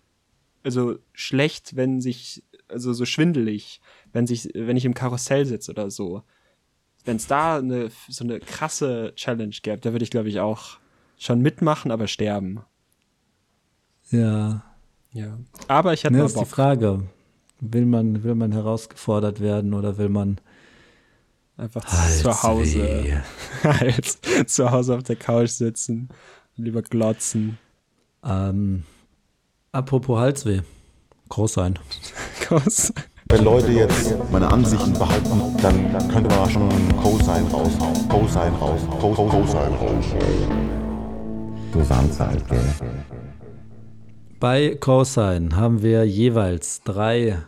also 0.65 0.99
schlecht, 1.13 1.77
wenn 1.77 2.01
sich, 2.01 2.43
also 2.69 2.93
so 2.93 3.05
schwindelig, 3.05 3.81
wenn 4.13 4.27
sich, 4.27 4.51
wenn 4.55 4.77
ich 4.77 4.85
im 4.85 4.95
Karussell 4.95 5.47
sitze 5.47 5.71
oder 5.71 5.91
so. 5.91 6.23
Wenn 7.05 7.17
es 7.17 7.29
da 7.29 7.59
eine, 7.59 7.91
so 8.09 8.25
eine 8.25 8.41
krasse 8.41 9.13
Challenge 9.15 9.55
gäbe, 9.63 9.79
da 9.79 9.93
würde 9.93 10.03
ich, 10.03 10.11
glaube 10.11 10.29
ich, 10.29 10.41
auch 10.41 10.79
schon 11.17 11.41
mitmachen, 11.41 11.93
aber 11.93 12.09
sterben. 12.09 12.61
Ja. 14.11 14.65
Ja. 15.13 15.39
Aber 15.69 15.93
ich 15.93 16.05
hatte 16.05 16.15
ne, 16.15 16.23
mal 16.23 16.29
Bock. 16.29 16.43
ist 16.43 16.51
die 16.51 16.55
Frage. 16.55 17.05
Will 17.61 17.87
man, 17.87 18.25
will 18.25 18.35
man 18.35 18.51
herausgefordert 18.51 19.41
werden 19.41 19.73
oder 19.73 19.97
will 19.97 20.09
man 20.09 20.41
einfach 21.57 21.87
Halsweh. 21.87 22.23
zu 22.23 22.43
Hause 22.43 23.23
zu 24.47 24.71
Hause 24.71 24.97
auf 24.97 25.05
der 25.05 25.17
Couch 25.17 25.51
sitzen, 25.51 26.09
lieber 26.57 26.83
glotzen. 26.83 27.59
Ähm, 28.29 28.83
apropos 29.73 30.19
Halsweh. 30.19 30.63
Groß 31.29 31.55
sein. 31.55 31.79
Groß. 32.47 32.93
Wenn 33.29 33.45
Leute 33.45 33.73
jetzt 33.73 34.15
meine 34.31 34.51
Ansichten 34.53 34.93
behalten, 34.93 35.57
dann 35.61 36.09
könnte 36.09 36.35
man 36.35 36.49
schon 36.49 36.69
Cosine 36.97 37.51
raushauen. 37.51 38.09
Cosine 38.09 38.59
raus. 38.59 38.81
Cosine 39.01 39.77
raus. 39.77 40.05
Du 41.73 41.83
Samstag, 41.83 42.29
halt, 42.29 42.49
gell? 42.49 42.75
Bei 44.39 44.77
Cosine 44.77 45.57
haben 45.57 45.83
wir 45.83 46.05
jeweils 46.05 46.83
drei. 46.85 47.39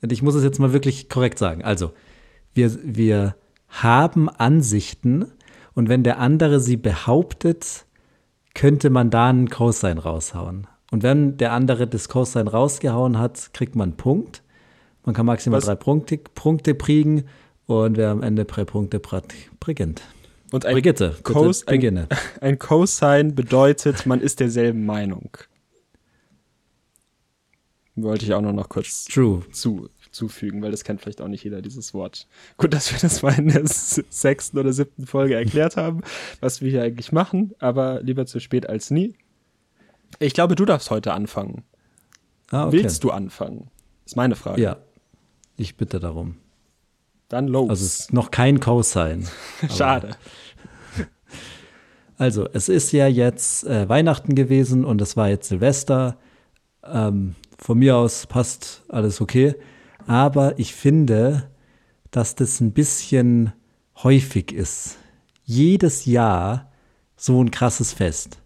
Und 0.00 0.10
ich 0.10 0.22
muss 0.22 0.34
es 0.34 0.42
jetzt 0.42 0.58
mal 0.58 0.72
wirklich 0.72 1.08
korrekt 1.08 1.38
sagen. 1.38 1.62
Also, 1.62 1.92
wir, 2.54 2.70
wir 2.82 3.36
haben 3.68 4.28
Ansichten 4.30 5.26
und 5.74 5.88
wenn 5.88 6.02
der 6.02 6.18
andere 6.18 6.60
sie 6.60 6.76
behauptet, 6.76 7.83
könnte 8.54 8.90
man 8.90 9.10
da 9.10 9.28
einen 9.28 9.50
Cosine 9.50 10.00
raushauen. 10.00 10.66
Und 10.90 11.02
wenn 11.02 11.36
der 11.36 11.52
andere 11.52 11.86
das 11.86 12.08
Cosine 12.08 12.50
rausgehauen 12.50 13.18
hat, 13.18 13.52
kriegt 13.52 13.74
man 13.74 13.90
einen 13.90 13.96
Punkt. 13.96 14.42
Man 15.04 15.14
kann 15.14 15.26
maximal 15.26 15.58
Was? 15.58 15.66
drei 15.66 15.74
Punkte, 15.74 16.18
Punkte 16.18 16.74
kriegen 16.74 17.24
und 17.66 17.96
wer 17.96 18.10
am 18.10 18.22
Ende 18.22 18.44
drei 18.44 18.64
Punkte 18.64 19.00
bringt. 19.00 20.02
Und 20.52 20.66
ein, 20.66 20.74
Brigitte, 20.74 21.16
Cos 21.24 21.66
ein, 21.66 22.06
ein 22.40 22.58
Cosine 22.58 23.32
bedeutet, 23.32 24.06
man 24.06 24.20
ist 24.20 24.40
derselben 24.40 24.86
Meinung. 24.86 25.36
Wollte 27.96 28.24
ich 28.24 28.34
auch 28.34 28.40
nur 28.40 28.52
noch 28.52 28.68
kurz 28.68 29.04
True. 29.04 29.42
zu, 29.52 29.88
zufügen, 30.14 30.62
weil 30.62 30.70
das 30.70 30.84
kennt 30.84 31.00
vielleicht 31.00 31.20
auch 31.20 31.28
nicht 31.28 31.44
jeder, 31.44 31.60
dieses 31.60 31.92
Wort. 31.92 32.26
Gut, 32.56 32.72
dass 32.72 32.92
wir 32.92 32.98
das 32.98 33.22
mal 33.22 33.38
in 33.38 33.48
der 33.48 33.62
sechsten 33.64 34.58
oder 34.58 34.72
siebten 34.72 35.06
Folge 35.06 35.34
erklärt 35.34 35.76
haben, 35.76 36.02
was 36.40 36.60
wir 36.62 36.70
hier 36.70 36.82
eigentlich 36.82 37.12
machen, 37.12 37.54
aber 37.58 38.00
lieber 38.02 38.26
zu 38.26 38.40
spät 38.40 38.68
als 38.68 38.90
nie. 38.90 39.16
Ich 40.18 40.34
glaube, 40.34 40.54
du 40.54 40.64
darfst 40.64 40.90
heute 40.90 41.12
anfangen. 41.12 41.64
Ah, 42.50 42.66
okay. 42.66 42.78
Willst 42.78 43.04
du 43.04 43.10
anfangen? 43.10 43.68
Ist 44.06 44.16
meine 44.16 44.36
Frage. 44.36 44.62
Ja, 44.62 44.76
ich 45.56 45.76
bitte 45.76 45.98
darum. 46.00 46.36
Dann 47.28 47.48
los. 47.48 47.70
Also 47.70 47.84
es 47.84 48.00
ist 48.00 48.12
noch 48.12 48.30
kein 48.30 48.60
Cosine. 48.60 49.24
Schade. 49.70 50.10
Also, 52.16 52.48
es 52.52 52.68
ist 52.68 52.92
ja 52.92 53.08
jetzt 53.08 53.66
äh, 53.66 53.88
Weihnachten 53.88 54.36
gewesen 54.36 54.84
und 54.84 55.02
es 55.02 55.16
war 55.16 55.28
jetzt 55.28 55.48
Silvester. 55.48 56.16
Ähm, 56.84 57.34
von 57.58 57.76
mir 57.76 57.96
aus 57.96 58.28
passt 58.28 58.84
alles 58.88 59.20
okay. 59.20 59.56
Aber 60.06 60.58
ich 60.58 60.74
finde, 60.74 61.48
dass 62.10 62.34
das 62.34 62.60
ein 62.60 62.72
bisschen 62.72 63.52
häufig 64.02 64.52
ist. 64.52 64.96
Jedes 65.44 66.06
Jahr 66.06 66.70
so 67.16 67.42
ein 67.42 67.50
krasses 67.50 67.92
Fest. 67.92 68.40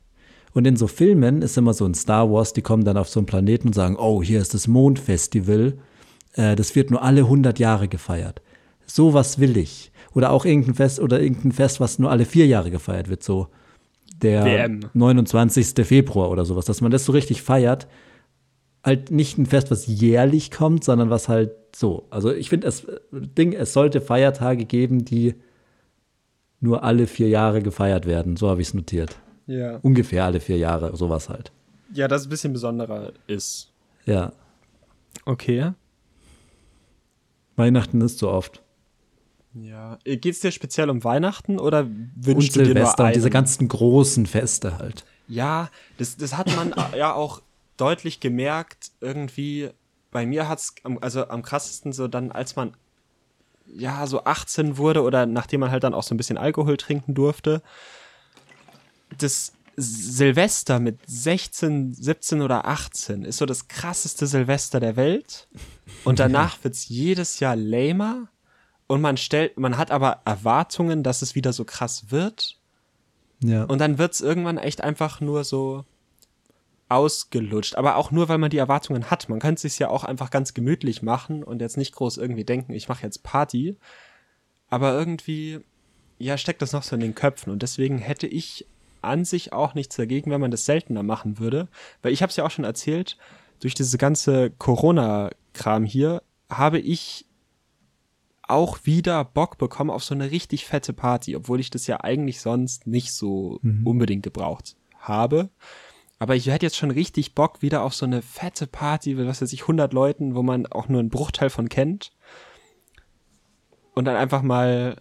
Und 0.52 0.66
in 0.66 0.76
so 0.76 0.86
Filmen 0.86 1.42
ist 1.42 1.56
immer 1.56 1.74
so 1.74 1.84
ein 1.84 1.94
Star 1.94 2.30
Wars, 2.30 2.52
die 2.52 2.62
kommen 2.62 2.84
dann 2.84 2.96
auf 2.96 3.08
so 3.08 3.20
einen 3.20 3.26
Planeten 3.26 3.68
und 3.68 3.74
sagen, 3.74 3.96
oh, 3.96 4.22
hier 4.22 4.40
ist 4.40 4.54
das 4.54 4.66
Mondfestival. 4.66 5.78
Äh, 6.32 6.56
das 6.56 6.74
wird 6.74 6.90
nur 6.90 7.02
alle 7.02 7.20
100 7.22 7.58
Jahre 7.58 7.88
gefeiert. 7.88 8.42
Sowas 8.86 9.38
will 9.38 9.56
ich. 9.56 9.92
Oder 10.14 10.30
auch 10.30 10.44
irgendein 10.44 10.74
Fest 10.74 11.00
oder 11.00 11.20
irgendein 11.20 11.52
Fest, 11.52 11.80
was 11.80 11.98
nur 11.98 12.10
alle 12.10 12.24
vier 12.24 12.46
Jahre 12.46 12.70
gefeiert 12.70 13.08
wird, 13.08 13.22
so 13.22 13.48
der 14.22 14.44
WM. 14.44 14.80
29. 14.94 15.86
Februar 15.86 16.30
oder 16.30 16.44
sowas, 16.44 16.64
dass 16.64 16.80
man 16.80 16.90
das 16.90 17.04
so 17.04 17.12
richtig 17.12 17.42
feiert. 17.42 17.86
Halt 18.84 19.10
nicht 19.10 19.38
ein 19.38 19.46
Fest, 19.46 19.70
was 19.70 19.86
jährlich 19.86 20.50
kommt, 20.50 20.84
sondern 20.84 21.10
was 21.10 21.28
halt 21.28 21.52
so. 21.74 22.06
Also 22.10 22.32
ich 22.32 22.48
finde, 22.48 22.66
es 22.68 22.86
Ding, 23.12 23.52
es 23.52 23.72
sollte 23.72 24.00
Feiertage 24.00 24.64
geben, 24.64 25.04
die 25.04 25.34
nur 26.60 26.82
alle 26.84 27.06
vier 27.06 27.28
Jahre 27.28 27.62
gefeiert 27.62 28.06
werden. 28.06 28.36
So 28.36 28.48
habe 28.48 28.60
ich 28.60 28.68
es 28.68 28.74
notiert. 28.74 29.16
Ja. 29.46 29.78
Ungefähr 29.82 30.24
alle 30.24 30.40
vier 30.40 30.58
Jahre, 30.58 30.96
sowas 30.96 31.28
halt. 31.28 31.52
ja, 31.94 32.06
dass 32.08 32.22
es 32.22 32.26
ein 32.26 32.30
bisschen 32.30 32.52
besonderer 32.52 33.12
ist. 33.26 33.72
Ja. 34.06 34.32
Okay. 35.24 35.72
Weihnachten 37.56 38.00
ist 38.00 38.18
so 38.18 38.30
oft. 38.30 38.62
Ja. 39.54 39.98
Geht 40.04 40.26
es 40.26 40.40
dir 40.40 40.52
speziell 40.52 40.90
um 40.90 41.02
Weihnachten 41.02 41.58
oder 41.58 41.80
Und 41.80 42.12
wünschst 42.14 42.54
du 42.56 42.60
dir 42.60 42.66
nur 42.66 42.74
Silvester 42.74 43.04
und 43.06 43.14
diese 43.16 43.26
einen? 43.26 43.32
ganzen 43.32 43.68
großen 43.68 44.26
Feste 44.26 44.78
halt. 44.78 45.04
Ja, 45.26 45.68
das, 45.98 46.16
das 46.16 46.36
hat 46.36 46.54
man 46.56 46.72
ja 46.96 47.12
auch 47.14 47.42
deutlich 47.80 48.20
gemerkt, 48.20 48.90
irgendwie, 49.00 49.70
bei 50.10 50.26
mir 50.26 50.48
hat's 50.48 50.74
am, 50.82 50.98
also 50.98 51.28
am 51.28 51.42
krassesten 51.42 51.92
so 51.92 52.08
dann, 52.08 52.32
als 52.32 52.56
man 52.56 52.74
ja 53.66 54.06
so 54.06 54.24
18 54.24 54.78
wurde 54.78 55.02
oder 55.02 55.26
nachdem 55.26 55.60
man 55.60 55.70
halt 55.70 55.84
dann 55.84 55.94
auch 55.94 56.02
so 56.02 56.14
ein 56.14 56.18
bisschen 56.18 56.38
Alkohol 56.38 56.76
trinken 56.76 57.14
durfte, 57.14 57.62
das 59.16 59.52
Silvester 59.76 60.80
mit 60.80 60.98
16, 61.06 61.94
17 61.94 62.42
oder 62.42 62.66
18 62.66 63.24
ist 63.24 63.36
so 63.36 63.46
das 63.46 63.68
krasseste 63.68 64.26
Silvester 64.26 64.80
der 64.80 64.96
Welt. 64.96 65.46
Und 66.04 66.18
danach 66.18 66.58
wird's 66.64 66.88
jedes 66.88 67.38
Jahr 67.38 67.54
lamer. 67.54 68.28
Und 68.88 69.00
man 69.00 69.16
stellt, 69.16 69.56
man 69.56 69.76
hat 69.76 69.92
aber 69.92 70.22
Erwartungen, 70.24 71.04
dass 71.04 71.22
es 71.22 71.34
wieder 71.34 71.52
so 71.52 71.64
krass 71.64 72.10
wird. 72.10 72.56
Ja. 73.40 73.62
und 73.62 73.78
dann 73.78 73.98
wird's 73.98 74.20
irgendwann 74.20 74.58
echt 74.58 74.80
einfach 74.80 75.20
nur 75.20 75.44
so 75.44 75.84
ausgelutscht. 76.88 77.76
Aber 77.76 77.96
auch 77.96 78.10
nur, 78.10 78.28
weil 78.28 78.38
man 78.38 78.50
die 78.50 78.58
Erwartungen 78.58 79.10
hat. 79.10 79.28
Man 79.28 79.40
könnte 79.40 79.56
es 79.56 79.62
sich 79.62 79.78
ja 79.78 79.88
auch 79.88 80.04
einfach 80.04 80.30
ganz 80.30 80.54
gemütlich 80.54 81.02
machen 81.02 81.42
und 81.42 81.60
jetzt 81.60 81.76
nicht 81.76 81.94
groß 81.94 82.16
irgendwie 82.16 82.44
denken, 82.44 82.72
ich 82.72 82.88
mache 82.88 83.02
jetzt 83.02 83.22
Party. 83.22 83.76
Aber 84.68 84.92
irgendwie, 84.92 85.60
ja, 86.18 86.38
steckt 86.38 86.62
das 86.62 86.72
noch 86.72 86.82
so 86.82 86.94
in 86.94 87.00
den 87.00 87.14
Köpfen. 87.14 87.52
Und 87.52 87.62
deswegen 87.62 87.98
hätte 87.98 88.26
ich 88.26 88.66
an 89.02 89.24
sich 89.24 89.52
auch 89.52 89.74
nichts 89.74 89.96
dagegen, 89.96 90.30
wenn 90.30 90.40
man 90.40 90.50
das 90.50 90.64
seltener 90.64 91.02
machen 91.02 91.38
würde. 91.38 91.68
Weil 92.02 92.12
ich 92.12 92.22
habe 92.22 92.30
es 92.30 92.36
ja 92.36 92.44
auch 92.44 92.50
schon 92.50 92.64
erzählt, 92.64 93.16
durch 93.60 93.74
diese 93.74 93.98
ganze 93.98 94.50
Corona-Kram 94.50 95.84
hier 95.84 96.22
habe 96.48 96.78
ich 96.78 97.26
auch 98.42 98.78
wieder 98.84 99.24
Bock 99.24 99.58
bekommen 99.58 99.90
auf 99.90 100.02
so 100.02 100.14
eine 100.14 100.30
richtig 100.30 100.64
fette 100.64 100.94
Party, 100.94 101.36
obwohl 101.36 101.60
ich 101.60 101.68
das 101.70 101.86
ja 101.86 102.00
eigentlich 102.00 102.40
sonst 102.40 102.86
nicht 102.86 103.12
so 103.12 103.60
unbedingt 103.84 104.22
gebraucht 104.22 104.74
habe. 104.98 105.50
Aber 106.18 106.34
ich 106.34 106.46
hätte 106.48 106.66
jetzt 106.66 106.76
schon 106.76 106.90
richtig 106.90 107.34
Bock 107.34 107.62
wieder 107.62 107.82
auf 107.82 107.94
so 107.94 108.04
eine 108.04 108.22
fette 108.22 108.66
Party 108.66 109.14
mit, 109.14 109.26
was 109.26 109.40
weiß 109.40 109.52
ich, 109.52 109.62
100 109.62 109.92
Leuten, 109.92 110.34
wo 110.34 110.42
man 110.42 110.66
auch 110.66 110.88
nur 110.88 111.00
einen 111.00 111.10
Bruchteil 111.10 111.48
von 111.50 111.68
kennt. 111.68 112.10
Und 113.94 114.04
dann 114.04 114.16
einfach 114.16 114.42
mal, 114.42 114.96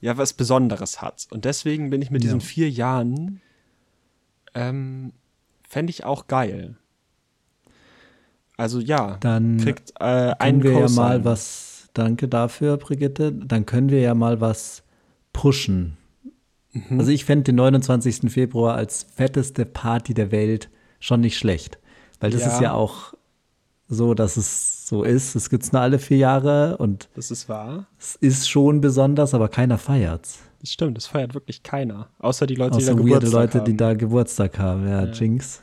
ja, 0.00 0.16
was 0.16 0.32
Besonderes 0.32 1.00
hat. 1.02 1.28
Und 1.30 1.44
deswegen 1.44 1.90
bin 1.90 2.02
ich 2.02 2.10
mit 2.10 2.22
Ja. 2.22 2.28
diesen 2.28 2.40
vier 2.40 2.68
Jahren, 2.68 3.40
ähm, 4.54 5.12
fände 5.68 5.90
ich 5.90 6.04
auch 6.04 6.26
geil. 6.26 6.76
Also 8.56 8.80
ja, 8.80 9.16
Dann 9.20 9.56
kriegt 9.58 9.92
äh, 10.00 10.04
einen 10.38 10.60
können 10.60 10.74
wir 10.74 10.80
ja 10.80 10.88
mal 10.90 11.24
was, 11.24 11.88
danke 11.94 12.28
dafür, 12.28 12.76
Brigitte, 12.76 13.32
dann 13.32 13.64
können 13.64 13.88
wir 13.88 14.00
ja 14.00 14.14
mal 14.14 14.40
was 14.40 14.82
pushen. 15.32 15.96
Mhm. 16.72 16.98
Also 17.00 17.10
ich 17.10 17.24
fände 17.24 17.44
den 17.44 17.56
29. 17.56 18.30
Februar 18.30 18.74
als 18.76 19.04
fetteste 19.14 19.64
Party 19.66 20.14
der 20.14 20.30
Welt 20.30 20.68
schon 21.00 21.20
nicht 21.20 21.36
schlecht. 21.38 21.78
Weil 22.20 22.30
das 22.30 22.42
Ja. 22.42 22.48
ist 22.54 22.60
ja 22.60 22.72
auch 22.74 23.14
so, 23.88 24.14
dass 24.14 24.36
es 24.36 24.86
so 24.86 25.02
ist. 25.02 25.34
Es 25.34 25.50
gibt 25.50 25.64
es 25.64 25.72
nur 25.72 25.82
alle 25.82 25.98
vier 25.98 26.18
Jahre 26.18 26.76
und 26.76 27.08
Das 27.14 27.30
ist 27.30 27.48
wahr. 27.48 27.86
es 27.98 28.14
ist 28.16 28.48
schon 28.48 28.80
besonders, 28.80 29.34
aber 29.34 29.48
keiner 29.48 29.78
feiert's. 29.78 30.38
Das 30.60 30.70
stimmt, 30.72 30.96
das 30.96 31.06
feiert 31.06 31.34
wirklich 31.34 31.62
keiner. 31.62 32.08
Außer 32.18 32.46
die 32.46 32.54
Leute, 32.54 32.78
die 32.78 32.84
da 32.84 32.92
Außer 32.92 32.98
weirde 33.00 33.04
Geburtstag 33.26 33.32
Leute, 33.40 33.58
haben. 33.58 33.64
die 33.64 33.76
da 33.76 33.94
Geburtstag 33.94 34.58
haben. 34.58 34.86
Ja, 34.86 35.04
Jinx. 35.06 35.62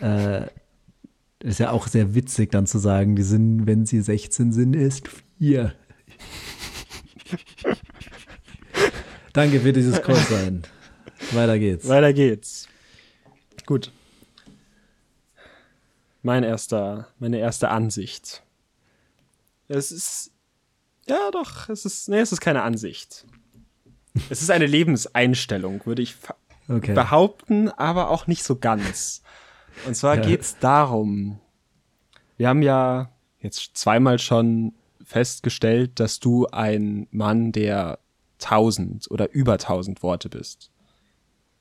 Äh, 0.00 0.46
ist 1.40 1.58
ja 1.60 1.70
auch 1.70 1.88
sehr 1.88 2.14
witzig 2.14 2.50
dann 2.52 2.66
zu 2.66 2.78
sagen, 2.78 3.16
die 3.16 3.22
sind, 3.22 3.66
wenn 3.66 3.86
sie 3.86 4.00
16 4.02 4.52
sind, 4.52 4.76
erst 4.76 5.08
vier. 5.38 5.72
Danke 9.34 9.60
für 9.60 9.72
dieses 9.72 10.00
Kurzsein. 10.00 10.62
Weiter 11.32 11.58
geht's. 11.58 11.86
Weiter 11.88 12.12
geht's. 12.12 12.68
Gut. 13.66 13.90
Mein 16.22 16.42
erster, 16.44 17.08
meine 17.18 17.38
erste 17.38 17.68
Ansicht. 17.68 18.42
Es 19.68 19.92
ist, 19.92 20.30
ja 21.08 21.30
doch, 21.32 21.68
es 21.68 21.84
ist, 21.84 22.08
nee, 22.08 22.20
es 22.20 22.32
ist 22.32 22.40
keine 22.40 22.62
Ansicht. 22.62 23.26
Es 24.30 24.40
ist 24.40 24.50
eine 24.50 24.66
Lebenseinstellung, 24.66 25.84
würde 25.84 26.00
ich 26.02 26.16
Okay. 26.66 26.94
behaupten, 26.94 27.68
aber 27.68 28.08
auch 28.08 28.26
nicht 28.26 28.42
so 28.42 28.56
ganz. 28.56 29.22
Und 29.86 29.94
zwar 29.96 30.16
Ja. 30.16 30.22
geht's 30.22 30.56
darum, 30.60 31.38
wir 32.38 32.48
haben 32.48 32.62
ja 32.62 33.10
jetzt 33.40 33.76
zweimal 33.76 34.18
schon 34.18 34.72
festgestellt, 35.04 36.00
dass 36.00 36.20
du 36.20 36.46
ein 36.46 37.06
Mann 37.10 37.52
der 37.52 37.98
tausend 38.44 39.10
oder 39.10 39.32
über 39.32 39.58
tausend 39.58 40.02
Worte 40.02 40.28
bist. 40.28 40.70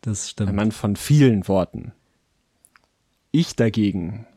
Das 0.02 0.26
Ein 0.26 0.30
stimmt. 0.30 0.54
Mann 0.54 0.72
von 0.72 0.96
vielen 0.96 1.48
Worten. 1.48 1.94
Ich 3.32 3.56
dagegen 3.56 4.28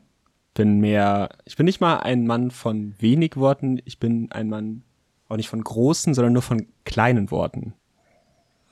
bin 0.55 0.79
mehr, 0.81 1.29
ich 1.45 1.57
bin 1.57 1.67
nicht 1.67 1.81
mal 1.81 1.99
ein 1.99 2.27
Mann 2.27 2.51
von 2.51 2.95
wenig 2.99 3.37
Worten, 3.37 3.81
ich 3.85 3.99
bin 3.99 4.31
ein 4.33 4.49
Mann 4.49 4.83
auch 5.29 5.37
nicht 5.37 5.49
von 5.49 5.63
großen, 5.63 6.15
sondern 6.15 6.33
nur 6.33 6.43
von 6.43 6.67
kleinen 6.85 7.31
Worten. 7.31 7.75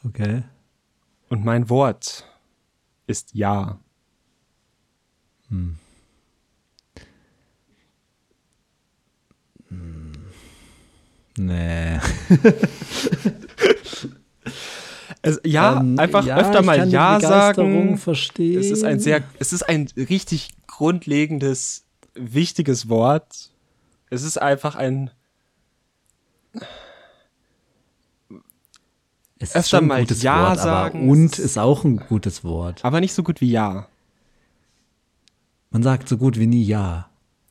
Okay. 0.05 0.45
Und 1.29 1.45
mein 1.45 1.69
Wort 1.69 2.27
ist 3.07 3.35
Ja. 3.35 3.81
Nee. 11.37 11.99
Es, 15.27 15.41
ja, 15.45 15.81
Ähm, 15.81 15.99
einfach 15.99 16.25
ja, 16.27 16.37
öfter 16.37 16.61
mal 16.63 16.87
Ja 16.89 17.19
sagen. 17.19 17.97
verstehen. 17.97 18.61
Es 18.61 18.71
ist 18.71 18.85
ein 18.85 19.01
sehr, 19.01 19.23
es 19.39 19.55
ist 19.55 19.63
ein 19.63 19.89
richtig 19.97 20.51
grundlegendes, 20.67 21.85
wichtiges 22.15 22.89
Wort. 22.91 23.51
Es 24.11 24.23
ist 24.23 24.37
einfach 24.37 24.77
ein, 24.77 25.11
Es 29.39 29.55
Öfter 29.55 29.69
schon 29.79 29.85
ein 29.85 29.89
mal 29.89 30.07
Ja 30.23 30.51
Wort, 30.51 30.59
sagen, 30.59 31.09
Aber 31.09 31.11
und 31.11 31.39
ist 31.39 31.59
auch 31.59 31.85
ein 31.85 31.97
gutes 31.97 32.45
Wort. 32.45 32.85
Aber 32.85 33.01
nicht 33.01 33.15
so 33.15 33.23
gut 33.23 33.41
wie 33.41 33.51
ja. 33.51 33.89
Man 35.71 35.83
sagt 35.83 36.09
so 36.09 36.19
gut 36.19 36.39
wie 36.39 36.47
nie 36.47 36.65
Ja. 36.65 37.09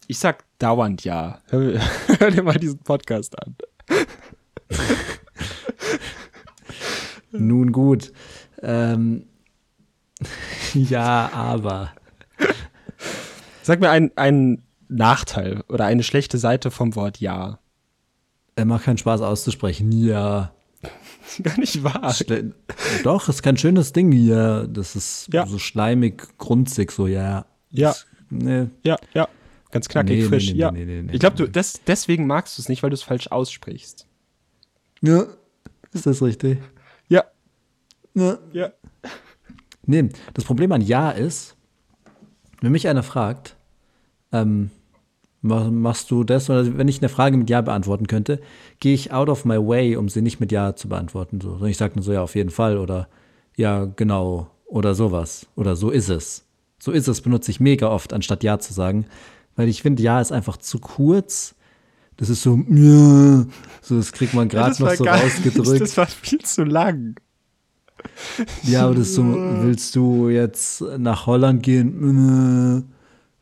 Ich 0.07 0.19
sag 0.19 0.43
dauernd 0.59 1.03
ja. 1.03 1.39
Hör, 1.49 1.79
hör 2.19 2.31
dir 2.31 2.43
mal 2.43 2.57
diesen 2.59 2.79
Podcast 2.79 3.35
an. 3.43 3.55
Nun 7.33 7.71
gut. 7.71 8.11
Ähm, 8.61 9.25
ja, 10.73 11.29
aber. 11.33 11.91
Sag 13.61 13.79
mir 13.79 13.89
einen, 13.89 14.11
einen 14.15 14.63
Nachteil 14.87 15.63
oder 15.69 15.85
eine 15.85 16.03
schlechte 16.03 16.37
Seite 16.37 16.71
vom 16.71 16.95
Wort 16.95 17.19
ja. 17.19 17.59
Er 18.55 18.65
macht 18.65 18.85
keinen 18.85 18.97
Spaß 18.97 19.21
auszusprechen. 19.21 19.91
Ja. 19.91 20.53
Gar 21.43 21.59
nicht 21.59 21.83
wahr. 21.83 22.13
Schle 22.13 22.53
Doch, 23.03 23.27
ist 23.29 23.41
kein 23.41 23.57
schönes 23.57 23.93
Ding 23.93 24.11
hier. 24.11 24.67
Das 24.69 24.95
ist 24.95 25.29
Ja. 25.33 25.47
so 25.47 25.57
schleimig, 25.57 26.37
grunzig, 26.37 26.91
so 26.91 27.07
ja. 27.07 27.45
Ja. 27.71 27.89
Das, 27.89 28.05
nee. 28.29 28.67
Ja, 28.83 28.97
ja. 29.13 29.27
Ganz 29.71 29.89
knackig, 29.89 30.19
Nee, 30.21 30.27
frisch. 30.27 30.51
nee, 30.53 30.59
ja. 30.59 30.71
ich 31.11 31.19
glaube, 31.19 31.35
du 31.35 31.47
des, 31.49 31.81
deswegen 31.87 32.27
magst 32.27 32.57
du 32.57 32.61
es 32.61 32.69
nicht, 32.69 32.83
weil 32.83 32.91
du 32.91 32.93
es 32.93 33.01
falsch 33.01 33.27
aussprichst. 33.27 34.05
Ja. 35.01 35.25
Ist 35.93 36.05
das 36.05 36.21
richtig? 36.21 36.59
Ja. 38.15 38.37
Ja. 38.51 38.71
Nee, 39.85 40.09
das 40.33 40.45
Problem 40.45 40.71
an 40.71 40.81
Ja 40.81 41.11
ist, 41.11 41.55
wenn 42.61 42.71
mich 42.71 42.87
einer 42.87 43.03
fragt, 43.03 43.55
ähm, 44.31 44.69
ma- 45.41 45.69
machst 45.69 46.09
du 46.11 46.23
das, 46.23 46.49
oder 46.49 46.77
wenn 46.77 46.87
ich 46.87 46.99
eine 46.99 47.09
Frage 47.09 47.35
mit 47.37 47.49
Ja 47.49 47.61
beantworten 47.61 48.07
könnte, 48.07 48.39
gehe 48.79 48.93
ich 48.93 49.11
out 49.11 49.29
of 49.29 49.45
my 49.45 49.57
way, 49.57 49.95
um 49.97 50.07
sie 50.09 50.21
nicht 50.21 50.39
mit 50.39 50.51
Ja 50.51 50.75
zu 50.75 50.87
beantworten. 50.87 51.41
So. 51.41 51.51
Sondern 51.51 51.69
ich 51.69 51.77
sage 51.77 51.95
nur 51.95 52.03
so, 52.03 52.13
ja, 52.13 52.21
auf 52.21 52.35
jeden 52.35 52.49
Fall, 52.51 52.77
oder 52.77 53.09
ja, 53.57 53.85
genau, 53.85 54.49
oder 54.65 54.95
sowas, 54.95 55.45
oder 55.55 55.75
so 55.75 55.89
ist 55.91 56.09
es. 56.09 56.45
So 56.79 56.91
ist 56.91 57.07
es 57.07 57.21
benutze 57.21 57.51
ich 57.51 57.59
mega 57.59 57.87
oft, 57.89 58.13
anstatt 58.13 58.43
Ja 58.43 58.59
zu 58.59 58.73
sagen, 58.73 59.05
weil 59.55 59.67
ich 59.69 59.81
finde, 59.81 60.01
Ja 60.01 60.21
ist 60.21 60.31
einfach 60.31 60.57
zu 60.57 60.79
kurz. 60.79 61.55
Das 62.17 62.29
ist 62.29 62.41
so, 62.43 62.57
so, 63.81 63.97
das 63.97 64.11
kriegt 64.13 64.33
man 64.33 64.47
gerade 64.47 64.81
noch 64.81 64.91
so 64.95 65.03
rausgedrückt. 65.05 65.81
Das 65.81 65.97
war 65.97 66.07
viel 66.07 66.39
zu 66.39 66.63
lang. 66.63 67.15
Ja, 68.63 68.85
aber 68.85 68.95
das 68.95 69.09
ist 69.09 69.15
so, 69.15 69.23
willst 69.23 69.95
du 69.95 70.29
jetzt 70.29 70.81
nach 70.97 71.25
Holland 71.25 71.63
gehen? 71.63 72.83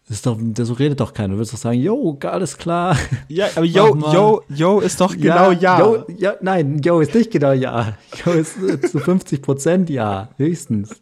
Äh, 0.08 0.12
Ist 0.12 0.26
doch, 0.26 0.38
so 0.58 0.74
redet 0.74 1.00
doch 1.00 1.14
keiner. 1.14 1.34
Du 1.34 1.40
willst 1.40 1.54
doch 1.54 1.58
sagen, 1.58 1.80
yo, 1.80 2.18
alles 2.24 2.58
klar. 2.58 2.98
Ja, 3.30 3.48
aber 3.56 3.66
yo, 3.78 3.96
yo, 4.12 4.44
yo 4.50 4.80
ist 4.82 5.00
doch 5.00 5.16
genau 5.16 5.52
ja. 5.52 5.80
Yo, 5.80 6.06
ja. 6.18 6.36
Nein, 6.42 6.80
yo 6.84 7.00
ist 7.00 7.14
nicht 7.16 7.32
genau 7.32 7.54
ja. 7.54 7.98
Yo 8.26 8.32
ist 8.34 8.62
äh, 8.62 8.82
zu 8.82 9.00
50 9.00 9.42
Prozent 9.42 9.90
ja, 9.90 10.30
höchstens. 10.38 11.02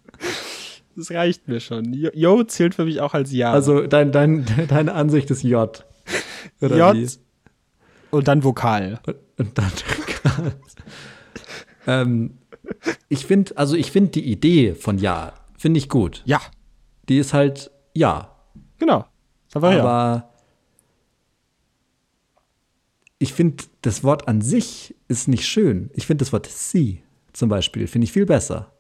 Das 0.96 1.12
reicht 1.12 1.48
mir 1.48 1.60
schon. 1.60 1.94
Yo, 1.94 2.10
yo 2.14 2.44
zählt 2.44 2.76
für 2.76 2.86
mich 2.86 3.02
auch 3.02 3.14
als 3.14 3.32
ja. 3.32 3.52
Also 3.52 3.88
dein, 3.88 4.12
dein, 4.12 4.46
deine 4.68 4.94
Ansicht 4.94 5.32
ist 5.32 5.44
J. 5.44 5.86
Oder 6.62 6.78
J 6.78 6.96
wie? 6.96 7.08
und 8.12 8.28
dann 8.28 8.44
Vokal. 8.44 9.00
Und, 9.06 9.16
und 9.38 9.58
dann 9.58 9.72
ähm, 11.88 12.39
ich 13.10 13.26
finde, 13.26 13.56
also 13.58 13.76
ich 13.76 13.92
finde 13.92 14.12
die 14.12 14.30
Idee 14.32 14.74
von 14.76 14.98
ja, 14.98 15.34
finde 15.58 15.78
ich 15.80 15.90
gut. 15.90 16.22
Ja, 16.26 16.42
Die 17.08 17.18
ist 17.18 17.34
halt 17.34 17.72
ja. 17.94 18.36
genau. 18.78 19.06
Aber, 19.54 19.74
ja. 19.76 20.30
Ich 23.18 23.34
finde, 23.34 23.64
das 23.82 24.04
Wort 24.04 24.28
an 24.28 24.42
sich 24.42 24.96
ist 25.08 25.28
nicht 25.28 25.46
schön. 25.46 25.90
Ich 25.94 26.06
finde 26.08 26.24
das 26.24 26.32
Wort 26.32 26.46
sie 26.48 27.04
zum 27.34 27.50
Beispiel, 27.50 27.88
finde 27.88 28.06
ich 28.06 28.12
viel 28.14 28.26
besser. 28.26 28.72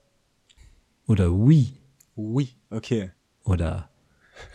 Oder 1.07 1.31
we. 1.31 1.67
Ui, 2.15 2.49
okay. 2.69 3.11
Oder 3.43 3.89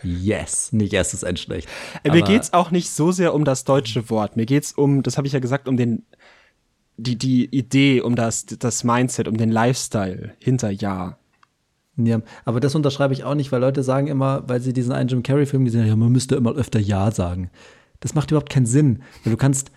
yes. 0.01 0.71
Nicht 0.71 0.93
yes 0.93 1.13
ist 1.13 1.23
ein 1.23 1.37
schlecht. 1.37 1.67
Äh, 2.03 2.11
mir 2.11 2.23
Aber- 2.23 2.31
geht's 2.31 2.53
auch 2.53 2.71
nicht 2.71 2.89
so 2.89 3.11
sehr 3.11 3.33
um 3.33 3.43
das 3.45 3.63
deutsche 3.63 4.09
Wort. 4.09 4.37
Mir 4.37 4.45
geht's 4.45 4.71
um, 4.71 5.03
das 5.03 5.17
habe 5.17 5.27
ich 5.27 5.33
ja 5.33 5.39
gesagt, 5.39 5.67
um 5.67 5.77
den, 5.77 6.03
die, 6.97 7.17
die 7.17 7.45
Idee, 7.45 8.01
um 8.01 8.15
das, 8.15 8.45
das 8.45 8.83
Mindset, 8.83 9.27
um 9.27 9.37
den 9.37 9.51
Lifestyle 9.51 10.33
hinter 10.39 10.71
Ja. 10.71 11.17
Ja, 11.97 12.21
aber 12.43 12.59
das 12.59 12.75
unterschreibe 12.75 13.13
ich 13.13 13.23
auch 13.23 13.35
nicht, 13.35 13.53
weil 13.53 13.61
Leute 13.61 13.81
sagen 13.81 14.07
immer, 14.07 14.43
weil 14.49 14.59
sie 14.59 14.73
diesen 14.73 14.91
einen 14.91 15.07
Jim 15.07 15.23
Carrey-Film 15.23 15.63
gesehen 15.63 15.81
haben, 15.81 15.87
ja, 15.87 15.95
man 15.95 16.11
müsste 16.11 16.35
immer 16.35 16.53
öfter 16.53 16.79
Ja 16.79 17.09
sagen. 17.09 17.49
Das 18.01 18.13
macht 18.13 18.31
überhaupt 18.31 18.49
keinen 18.49 18.65
Sinn. 18.65 19.01
Weil 19.23 19.31
du 19.31 19.37
kannst, 19.37 19.71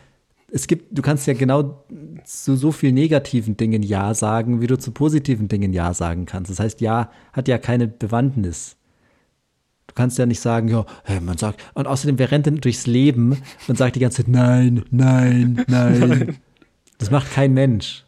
es 0.50 0.66
gibt, 0.66 0.98
du 0.98 1.00
kannst 1.00 1.28
ja 1.28 1.34
genau 1.34 1.84
zu 2.24 2.56
so 2.56 2.72
vielen 2.72 2.94
negativen 2.94 3.56
Dingen 3.56 3.84
Ja 3.84 4.14
sagen, 4.14 4.60
wie 4.60 4.66
du 4.66 4.76
zu 4.76 4.90
positiven 4.90 5.46
Dingen 5.46 5.72
Ja 5.72 5.94
sagen 5.94 6.26
kannst. 6.26 6.50
Das 6.50 6.58
heißt, 6.58 6.80
Ja 6.80 7.12
hat 7.32 7.46
ja 7.46 7.56
keine 7.56 7.86
Bewandtnis. 7.86 8.76
Du 9.86 9.94
kannst 9.94 10.18
ja 10.18 10.26
nicht 10.26 10.40
sagen, 10.40 10.68
ja, 10.68 10.86
hey, 11.04 11.20
man 11.20 11.38
sagt, 11.38 11.62
und 11.74 11.86
außerdem, 11.86 12.18
wer 12.18 12.32
rennt 12.32 12.46
denn 12.46 12.56
durchs 12.56 12.86
Leben 12.86 13.36
und 13.68 13.78
sagt 13.78 13.94
die 13.94 14.00
ganze 14.00 14.18
Zeit, 14.18 14.28
nein, 14.28 14.84
nein, 14.90 15.64
nein. 15.68 16.36
Das 16.98 17.10
macht 17.10 17.30
kein 17.32 17.54
Mensch. 17.54 18.04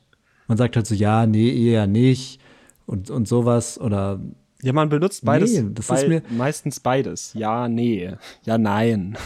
Man 0.49 0.59
sagt 0.59 0.77
halt 0.77 0.87
so, 0.87 0.95
ja, 0.95 1.27
nee, 1.27 1.51
eher 1.71 1.87
nicht 1.87 2.41
und, 2.87 3.09
und 3.11 3.29
sowas 3.29 3.81
oder 3.81 4.21
Ja, 4.63 4.73
man 4.73 4.89
benutzt 4.89 5.25
beides. 5.25 5.53
Nee, 5.53 5.71
das 5.73 5.89
ist 5.91 6.09
mir- 6.09 6.23
meistens 6.31 6.81
beides. 6.81 7.33
Ja, 7.35 7.69
nee. 7.69 8.13
Ja, 8.45 8.59
nein. 8.59 9.17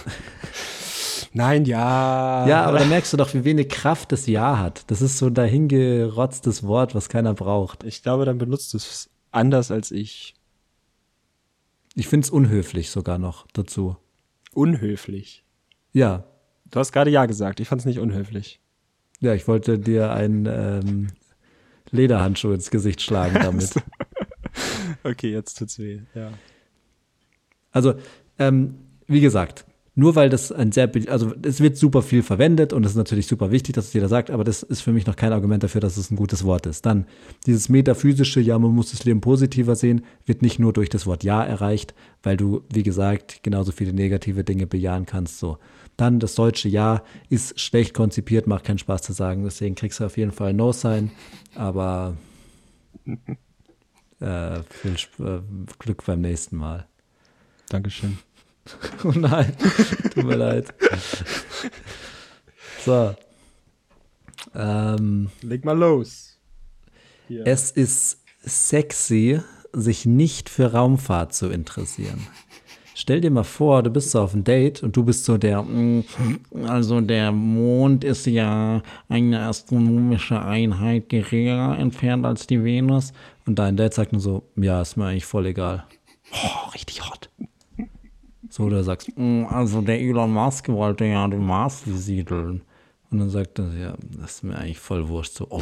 nein, 1.32 1.64
ja. 1.64 2.46
Ja, 2.46 2.64
aber 2.66 2.78
da 2.80 2.84
merkst 2.84 3.12
du 3.12 3.16
doch, 3.16 3.32
wie 3.34 3.44
wenig 3.44 3.68
Kraft 3.70 4.12
das 4.12 4.26
Ja 4.26 4.58
hat. 4.58 4.90
Das 4.90 5.00
ist 5.00 5.16
so 5.18 5.26
ein 5.26 5.34
dahingerotztes 5.34 6.62
Wort, 6.64 6.94
was 6.94 7.08
keiner 7.08 7.32
braucht. 7.34 7.84
Ich 7.84 8.02
glaube, 8.02 8.24
dann 8.26 8.36
benutzt 8.38 8.72
du 8.74 8.76
es 8.76 9.08
anders 9.30 9.70
als 9.70 9.90
ich. 9.90 10.34
Ich 11.94 12.06
finde 12.08 12.24
es 12.24 12.30
unhöflich 12.30 12.90
sogar 12.90 13.18
noch 13.18 13.46
dazu. 13.52 13.96
Unhöflich. 14.52 15.44
Ja, 15.92 16.24
Du 16.70 16.80
hast 16.80 16.90
gerade 16.92 17.10
Ja 17.10 17.26
gesagt. 17.26 17.60
Ich 17.60 17.68
fand 17.68 17.80
es 17.82 17.84
nicht 17.86 18.00
unhöflich. 18.00 18.58
Ja, 19.20 19.34
ich 19.34 19.48
wollte 19.48 19.78
dir 19.78 20.12
einen 20.12 20.46
ähm, 20.46 21.08
Lederhandschuh 21.90 22.52
ins 22.52 22.70
Gesicht 22.70 23.00
schlagen 23.00 23.34
damit. 23.42 23.74
Okay, 25.02 25.30
jetzt 25.30 25.58
tut's 25.58 25.78
weh. 25.78 26.00
Ja. 26.14 26.32
Also, 27.70 27.94
ähm, 28.38 28.76
wie 29.06 29.20
gesagt, 29.20 29.64
nur 29.97 30.16
weil 30.16 30.28
das 30.28 30.51
ein 30.51 30.72
sehr, 30.72 30.90
also 31.07 31.32
es 31.42 31.61
wird 31.61 31.76
super 31.76 32.03
viel 32.03 32.22
verwendet 32.22 32.72
und 32.72 32.84
es 32.84 32.92
ist 32.92 32.97
natürlich 32.97 33.28
super 33.28 33.53
wichtig, 33.53 33.76
dass 33.76 33.86
es 33.86 33.92
jeder 33.92 34.09
sagt, 34.09 34.30
aber 34.30 34.42
das 34.42 34.64
ist 34.64 34.80
für 34.80 34.92
mich 34.92 35.07
noch 35.07 35.14
kein 35.14 35.32
Argument 35.32 35.62
dafür, 35.62 35.80
dass 35.80 35.97
es 35.97 36.11
ein 36.11 36.16
gutes 36.16 36.45
Wort 36.45 36.66
ist. 36.66 36.84
Dann 36.84 37.07
dieses 37.47 37.68
metaphysische, 37.68 38.40
ja, 38.40 38.59
man 38.59 38.72
muss 38.72 38.90
das 38.90 39.05
Leben 39.05 39.20
positiver 39.20 39.76
sehen, 39.76 40.05
wird 40.26 40.42
nicht 40.42 40.59
nur 40.59 40.72
durch 40.72 40.88
das 40.88 41.07
Wort 41.07 41.22
Ja 41.22 41.45
erreicht, 41.45 41.95
weil 42.24 42.36
du, 42.36 42.62
wie 42.72 42.82
gesagt, 42.82 43.45
genauso 43.45 43.70
viele 43.70 43.92
negative 43.92 44.42
Dinge 44.42 44.66
bejahen 44.66 45.07
kannst. 45.07 45.38
So. 45.38 45.59
Dann 45.97 46.18
das 46.18 46.34
deutsche 46.34 46.68
Ja 46.68 47.05
ist 47.28 47.61
schlecht 47.61 47.95
konzipiert, 47.95 48.49
macht 48.49 48.64
keinen 48.64 48.78
Spaß 48.78 49.03
zu 49.03 49.12
sagen, 49.12 49.45
deswegen 49.45 49.76
kriegst 49.76 50.01
du 50.01 50.05
auf 50.05 50.16
jeden 50.16 50.32
Fall 50.32 50.55
No 50.55 50.72
sein, 50.72 51.12
aber 51.55 52.16
äh, 54.18 54.61
viel 54.70 54.97
äh, 55.20 55.40
Glück 55.78 56.05
beim 56.05 56.20
nächsten 56.20 56.57
Mal. 56.57 56.86
Dankeschön. 57.68 58.18
Oh 59.04 59.12
nein, 59.14 59.52
tut 60.14 60.24
mir 60.24 60.36
leid. 60.36 60.72
So. 62.84 63.14
Ähm, 64.54 65.30
Leg 65.42 65.64
mal 65.64 65.76
los. 65.76 66.38
es 67.28 67.70
ist 67.70 68.18
sexy, 68.42 69.40
sich 69.72 70.06
nicht 70.06 70.48
für 70.48 70.72
Raumfahrt 70.72 71.34
zu 71.34 71.48
interessieren. 71.50 72.26
Stell 72.94 73.20
dir 73.20 73.30
mal 73.30 73.42
vor, 73.44 73.82
du 73.82 73.90
bist 73.90 74.12
so 74.12 74.20
auf 74.22 74.34
einem 74.34 74.44
Date 74.44 74.82
und 74.84 74.94
du 74.96 75.02
bist 75.04 75.24
so 75.24 75.36
der, 75.36 75.62
"Mm, 75.62 76.04
also 76.66 77.00
der 77.00 77.32
Mond 77.32 78.04
ist 78.04 78.24
ja 78.26 78.82
eine 79.08 79.40
astronomische 79.46 80.40
Einheit 80.40 81.08
geringer 81.08 81.76
entfernt 81.78 82.24
als 82.24 82.46
die 82.46 82.62
Venus. 82.62 83.12
Und 83.46 83.58
dein 83.58 83.76
Date 83.76 83.94
sagt 83.94 84.12
nur 84.12 84.20
so, 84.20 84.44
ja, 84.56 84.80
ist 84.80 84.96
mir 84.96 85.06
eigentlich 85.06 85.24
voll 85.26 85.46
egal. 85.46 85.84
Oh, 86.32 86.68
richtig 86.70 87.04
hot. 87.04 87.30
So, 88.57 88.62
oder 88.62 88.84
sagst, 88.84 89.09
"Mm, 89.16 89.46
also 89.48 89.80
der 89.80 90.00
Elon 90.00 90.32
Musk 90.32 90.68
wollte 90.68 91.05
ja 91.07 91.26
den 91.26 91.44
Mars 91.44 91.80
besiedeln. 91.84 92.62
Und 93.11 93.18
dann 93.18 93.28
sagt 93.28 93.59
er, 93.59 93.72
ja, 93.76 93.94
das 94.16 94.36
ist 94.36 94.44
mir 94.44 94.57
eigentlich 94.57 94.78
voll 94.78 95.09
wurscht. 95.09 95.32
So, 95.34 95.48
oh, 95.50 95.61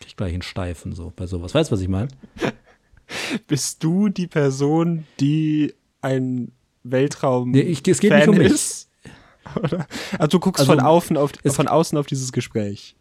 krieg 0.00 0.16
gleich 0.16 0.32
einen 0.32 0.40
Steifen, 0.40 0.94
so 0.94 1.12
bei 1.14 1.26
sowas. 1.26 1.54
Weißt 1.54 1.70
du, 1.70 1.74
was 1.74 1.82
ich 1.82 1.88
meine? 1.88 2.08
Bist 3.46 3.84
du 3.84 4.08
die 4.08 4.26
Person, 4.26 5.04
die 5.20 5.74
ein 6.00 6.52
Weltraum 6.82 7.50
Nee, 7.50 7.60
ich- 7.60 7.86
es 7.86 8.00
geht 8.00 8.10
nicht 8.10 8.20
Fan 8.24 8.30
um 8.30 8.38
mich. 8.38 8.52
ist? 8.52 8.88
Oder? 9.62 9.86
Also 10.18 10.28
du 10.28 10.40
guckst 10.40 10.60
Also, 10.60 10.72
von, 10.72 10.80
außen 10.80 11.16
auf, 11.18 11.32
von 11.46 11.68
außen 11.68 11.98
auf 11.98 12.06
dieses 12.06 12.32
Gespräch. 12.32 12.96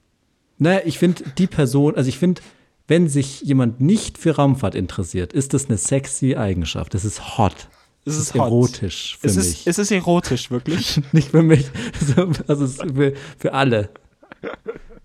Naja, 0.58 0.82
ich 0.84 1.00
finde 1.00 1.24
die 1.38 1.48
Person, 1.48 1.96
also 1.96 2.10
ich 2.10 2.18
finde, 2.18 2.42
wenn 2.90 3.08
sich 3.08 3.40
jemand 3.42 3.80
nicht 3.80 4.18
für 4.18 4.36
Raumfahrt 4.36 4.76
interessiert, 4.76 5.32
ist 5.32 5.54
das 5.54 5.68
eine 5.68 5.78
sexy 5.78 6.36
Eigenschaft. 6.36 6.94
Das 6.94 7.06
ist 7.06 7.38
hot. 7.38 7.70
Es 8.10 8.18
ist 8.18 8.30
ist 8.30 8.36
erotisch 8.36 9.18
für 9.20 9.28
Es 9.28 9.36
mich. 9.36 9.46
ist, 9.46 9.68
es 9.68 9.80
ist 9.80 9.92
erotisch, 9.92 10.52
wirklich. 10.52 11.02
nicht 11.12 11.30
für 11.32 11.44
mich, 11.44 11.66
so, 12.00 12.30
also 12.48 12.66
ist 12.66 12.82
für, 12.82 13.14
für 13.38 13.54
alle. 13.54 13.90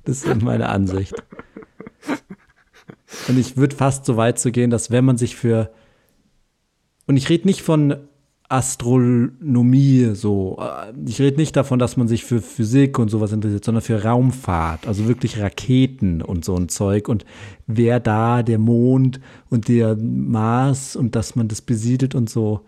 Das 0.04 0.24
ist 0.24 0.42
meine 0.42 0.68
Ansicht. 0.68 1.14
Und 3.28 3.38
ich 3.38 3.56
würde 3.56 3.74
fast 3.74 4.04
so 4.04 4.16
weit 4.16 4.38
zu 4.38 4.52
gehen, 4.52 4.70
dass 4.70 4.90
wenn 4.90 5.04
man 5.04 5.16
sich 5.16 5.36
für 5.36 5.70
und 7.06 7.16
ich 7.16 7.28
rede 7.28 7.46
nicht 7.46 7.62
von 7.62 7.96
Astronomie 8.48 10.10
so. 10.14 10.58
Ich 11.06 11.20
rede 11.20 11.38
nicht 11.38 11.56
davon, 11.56 11.78
dass 11.78 11.96
man 11.96 12.08
sich 12.08 12.24
für 12.24 12.40
Physik 12.42 12.98
und 12.98 13.08
sowas 13.08 13.32
interessiert, 13.32 13.64
sondern 13.64 13.82
für 13.82 14.04
Raumfahrt, 14.04 14.86
also 14.86 15.08
wirklich 15.08 15.40
Raketen 15.40 16.20
und 16.22 16.44
so 16.44 16.54
ein 16.54 16.68
Zeug 16.68 17.08
und 17.08 17.24
wer 17.66 18.00
da 18.00 18.42
der 18.42 18.58
Mond 18.58 19.18
und 19.48 19.68
der 19.68 19.96
Mars 19.96 20.94
und 20.94 21.16
dass 21.16 21.36
man 21.36 21.48
das 21.48 21.62
besiedelt 21.62 22.14
und 22.14 22.28
so. 22.28 22.60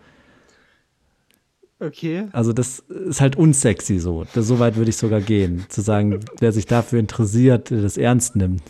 Okay. 1.78 2.28
Also 2.32 2.52
das 2.52 2.80
ist 2.80 3.20
halt 3.20 3.36
unsexy 3.36 3.98
so. 3.98 4.24
Das, 4.32 4.46
so 4.46 4.58
weit 4.58 4.76
würde 4.76 4.90
ich 4.90 4.96
sogar 4.96 5.20
gehen, 5.20 5.66
zu 5.68 5.82
sagen, 5.82 6.20
wer 6.38 6.52
sich 6.52 6.66
dafür 6.66 6.98
interessiert, 6.98 7.70
das 7.70 7.98
ernst 7.98 8.34
nimmt. 8.36 8.62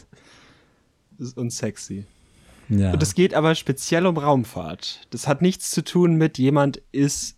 Das 1.18 1.28
ist 1.28 1.38
unsexy. 1.38 2.04
Ja. 2.68 2.92
Und 2.92 3.02
es 3.02 3.14
geht 3.14 3.32
aber 3.34 3.54
speziell 3.54 4.06
um 4.06 4.16
Raumfahrt. 4.16 5.06
Das 5.10 5.28
hat 5.28 5.40
nichts 5.40 5.70
zu 5.70 5.84
tun 5.84 6.16
mit 6.16 6.36
jemand 6.38 6.82
ist 6.90 7.36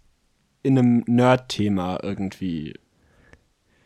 in 0.63 0.79
einem 0.79 1.05
Nerd-Thema 1.07 2.01
irgendwie. 2.03 2.75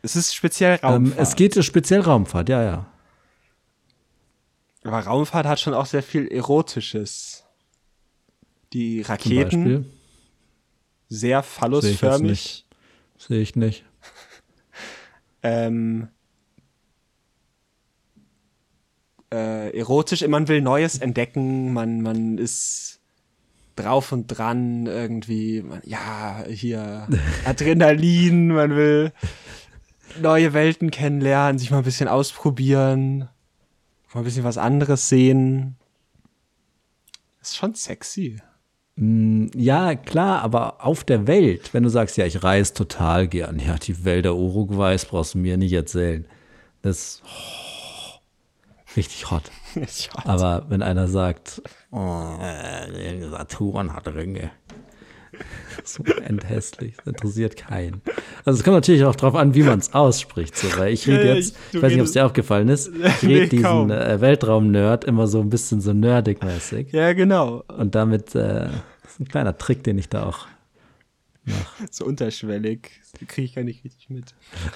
Es 0.01 0.15
ist 0.15 0.33
speziell 0.33 0.75
Raumfahrt. 0.75 1.17
Ähm, 1.17 1.21
es 1.21 1.35
geht 1.35 1.63
speziell 1.63 1.99
Raumfahrt, 1.99 2.47
ja, 2.49 2.63
ja. 2.63 2.85
Aber 4.83 4.99
Raumfahrt 4.99 5.45
hat 5.45 5.59
schon 5.59 5.73
auch 5.73 5.85
sehr 5.85 6.03
viel 6.03 6.27
Erotisches. 6.27 7.43
Die 8.71 9.01
Zum 9.01 9.11
Raketen, 9.11 9.43
Beispiel. 9.43 9.85
Sehr 11.13 11.43
phallusförmig. 11.43 12.65
Sehe 13.17 13.41
ich 13.41 13.55
nicht. 13.55 13.85
Ähm, 15.45 16.07
äh, 19.29 19.77
erotisch, 19.77 20.25
man 20.25 20.47
will 20.47 20.61
Neues 20.61 20.99
entdecken, 20.99 21.73
man, 21.73 22.01
man 22.01 22.37
ist 22.37 23.01
drauf 23.75 24.13
und 24.13 24.27
dran 24.27 24.85
irgendwie, 24.85 25.61
man, 25.61 25.81
ja, 25.83 26.45
hier 26.47 27.09
Adrenalin, 27.45 28.47
man 28.47 28.75
will 28.77 29.11
neue 30.21 30.53
Welten 30.53 30.91
kennenlernen, 30.91 31.59
sich 31.59 31.71
mal 31.71 31.79
ein 31.79 31.83
bisschen 31.83 32.07
ausprobieren, 32.07 33.27
mal 34.13 34.21
ein 34.21 34.23
bisschen 34.23 34.45
was 34.45 34.57
anderes 34.57 35.09
sehen. 35.09 35.75
Ist 37.41 37.57
schon 37.57 37.75
sexy. 37.75 38.39
Mm, 38.95 39.47
Ja, 39.55 39.95
klar, 39.95 40.41
aber 40.41 40.85
auf 40.85 41.03
der 41.03 41.27
Welt, 41.27 41.73
wenn 41.73 41.83
du 41.83 41.89
sagst, 41.89 42.17
ja, 42.17 42.25
ich 42.25 42.43
reise 42.43 42.73
total 42.73 43.27
gern, 43.27 43.59
ja, 43.59 43.75
die 43.75 44.05
Wälder 44.05 44.35
Uruguays 44.35 45.05
brauchst 45.05 45.33
du 45.33 45.39
mir 45.39 45.57
nicht 45.57 45.73
erzählen. 45.73 46.25
Das 46.81 46.97
ist 46.97 47.23
oh, 47.25 48.19
richtig 48.95 49.31
hot. 49.31 49.43
Aber 50.25 50.65
wenn 50.69 50.83
einer 50.83 51.07
sagt, 51.07 51.61
oh, 51.91 52.37
äh, 52.41 53.29
Saturn 53.29 53.93
hat 53.93 54.07
Ringe. 54.07 54.51
So 55.87 56.03
endhässlich, 56.03 56.95
das 56.97 57.07
interessiert 57.07 57.57
keinen. 57.57 58.01
Also 58.45 58.59
es 58.59 58.63
kommt 58.63 58.75
natürlich 58.75 59.03
auch 59.05 59.15
drauf 59.15 59.35
an, 59.35 59.53
wie 59.53 59.63
man 59.63 59.79
es 59.79 59.93
ausspricht. 59.93 60.57
So, 60.57 60.67
weil 60.77 60.93
ich 60.93 61.07
rede 61.07 61.35
jetzt, 61.35 61.55
ich 61.71 61.81
weiß 61.81 61.91
nicht, 61.91 62.01
ob 62.01 62.07
es 62.07 62.13
dir 62.13 62.25
aufgefallen 62.25 62.69
ist, 62.69 62.87
ich 63.21 63.23
Nee, 63.23 63.33
rede 63.35 63.47
diesen 63.49 63.63
kaum. 63.65 63.91
äh, 63.91 64.19
Weltraum-Nerd 64.21 65.03
immer 65.05 65.27
so 65.27 65.41
ein 65.41 65.49
bisschen 65.49 65.81
so 65.81 65.91
nerdig-mäßig. 65.91 66.91
Ja, 66.91 67.13
genau. 67.13 67.63
Und 67.77 67.95
damit, 67.95 68.33
äh, 68.35 68.67
ist 69.05 69.19
ein 69.19 69.27
kleiner 69.27 69.57
Trick, 69.57 69.83
den 69.83 69.97
ich 69.97 70.09
da 70.09 70.23
auch 70.23 70.47
mache. 71.45 71.87
So 71.91 72.05
unterschwellig. 72.05 72.89
Kriege 73.27 73.45
ich 73.45 73.55
gar 73.55 73.63
nicht 73.63 73.83
richtig 73.83 74.09
mit. 74.09 74.33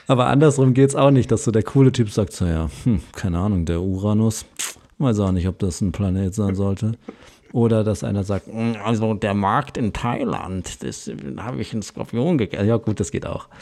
Aber 0.07 0.27
andersrum 0.27 0.73
geht's 0.73 0.93
auch 0.95 1.11
nicht, 1.11 1.31
dass 1.31 1.43
so 1.43 1.51
der 1.51 1.63
coole 1.63 1.91
Typ 1.91 2.11
sagt, 2.11 2.33
so 2.33 2.45
ja, 2.45 2.69
hm, 2.83 3.01
keine 3.13 3.39
Ahnung, 3.39 3.65
der 3.65 3.81
Uranus, 3.81 4.45
weiß 4.99 5.19
auch 5.19 5.31
nicht, 5.31 5.47
ob 5.47 5.57
das 5.59 5.81
ein 5.81 5.91
Planet 5.91 6.35
sein 6.35 6.53
sollte. 6.55 6.91
Oder 7.53 7.83
dass 7.83 8.03
einer 8.03 8.23
sagt, 8.23 8.47
"Hm, 8.47 8.75
also 8.83 9.13
der 9.13 9.33
Markt 9.33 9.77
in 9.77 9.93
Thailand, 9.93 10.83
das 10.83 11.09
da 11.35 11.43
habe 11.43 11.61
ich 11.61 11.73
einen 11.73 11.81
Skorpion 11.81 12.37
gegessen. 12.37 12.67
Ja 12.67 12.77
gut, 12.77 12.99
das 12.99 13.11
geht 13.11 13.25
auch. 13.25 13.47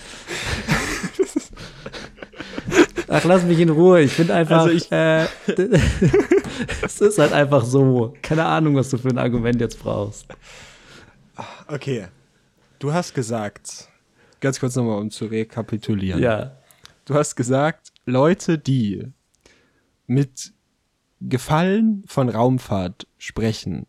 Ach, 3.07 3.23
lass 3.23 3.43
mich 3.43 3.59
in 3.59 3.69
Ruhe. 3.69 4.01
Ich 4.01 4.11
finde 4.13 4.33
einfach, 4.33 4.61
Also 4.63 4.71
ich- 4.71 4.91
äh, 4.91 5.25
es 6.83 6.99
ist 7.01 7.19
halt 7.19 7.33
einfach 7.33 7.63
so. 7.63 8.13
Keine 8.21 8.45
Ahnung, 8.45 8.75
was 8.75 8.89
du 8.89 8.97
für 8.97 9.09
ein 9.09 9.17
Argument 9.19 9.61
jetzt 9.61 9.79
brauchst. 9.79 10.25
Okay. 11.67 12.07
Du 12.79 12.91
hast 12.93 13.13
gesagt, 13.13 13.87
ganz 14.39 14.59
kurz 14.59 14.75
nochmal, 14.75 14.99
um 14.99 15.11
zu 15.11 15.25
rekapitulieren. 15.25 16.21
Ja. 16.21 16.57
Du 17.05 17.13
hast 17.13 17.35
gesagt, 17.35 17.91
Leute, 18.05 18.57
die 18.57 19.03
mit 20.07 20.53
Gefallen 21.21 22.03
von 22.07 22.29
Raumfahrt 22.29 23.07
sprechen, 23.17 23.87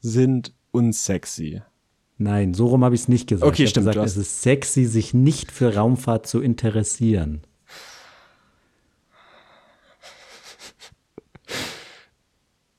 sind 0.00 0.54
unsexy. 0.70 1.62
Nein, 2.18 2.54
so 2.54 2.66
rum 2.66 2.84
habe 2.84 2.94
ich 2.94 3.02
es 3.02 3.08
nicht 3.08 3.28
gesagt. 3.28 3.50
Okay, 3.50 3.64
ich 3.64 3.70
stimmt, 3.70 3.86
gesagt, 3.86 4.06
es 4.06 4.16
ist 4.16 4.42
sexy, 4.42 4.84
sich 4.84 5.14
nicht 5.14 5.50
für 5.50 5.74
Raumfahrt 5.74 6.26
zu 6.26 6.40
interessieren. 6.40 7.42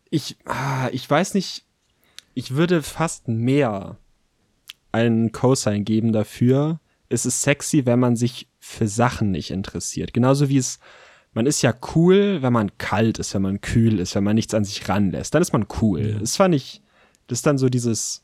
Ich, 0.09 0.37
ah, 0.45 0.89
ich 0.91 1.09
weiß 1.09 1.33
nicht, 1.33 1.65
ich 2.35 2.55
würde 2.55 2.83
fast 2.83 3.27
mehr 3.27 3.97
einen 4.91 5.31
Cosign 5.31 5.83
geben 5.85 6.13
dafür. 6.13 6.79
Es 7.09 7.25
ist 7.25 7.41
sexy, 7.41 7.85
wenn 7.85 7.99
man 7.99 8.15
sich 8.15 8.47
für 8.59 8.87
Sachen 8.87 9.31
nicht 9.31 9.51
interessiert. 9.51 10.13
Genauso 10.13 10.49
wie 10.49 10.57
es, 10.57 10.79
man 11.33 11.45
ist 11.45 11.61
ja 11.61 11.73
cool, 11.95 12.41
wenn 12.41 12.53
man 12.53 12.77
kalt 12.77 13.19
ist, 13.19 13.33
wenn 13.33 13.41
man 13.41 13.61
kühl 13.61 13.99
ist, 13.99 14.15
wenn 14.15 14.23
man 14.23 14.35
nichts 14.35 14.53
an 14.53 14.65
sich 14.65 14.87
ranlässt. 14.87 15.33
Dann 15.33 15.41
ist 15.41 15.53
man 15.53 15.65
cool. 15.81 16.17
Das 16.19 16.35
fand 16.35 16.53
ich, 16.53 16.81
das 17.27 17.39
ist 17.39 17.45
dann 17.45 17.57
so 17.57 17.69
dieses 17.69 18.23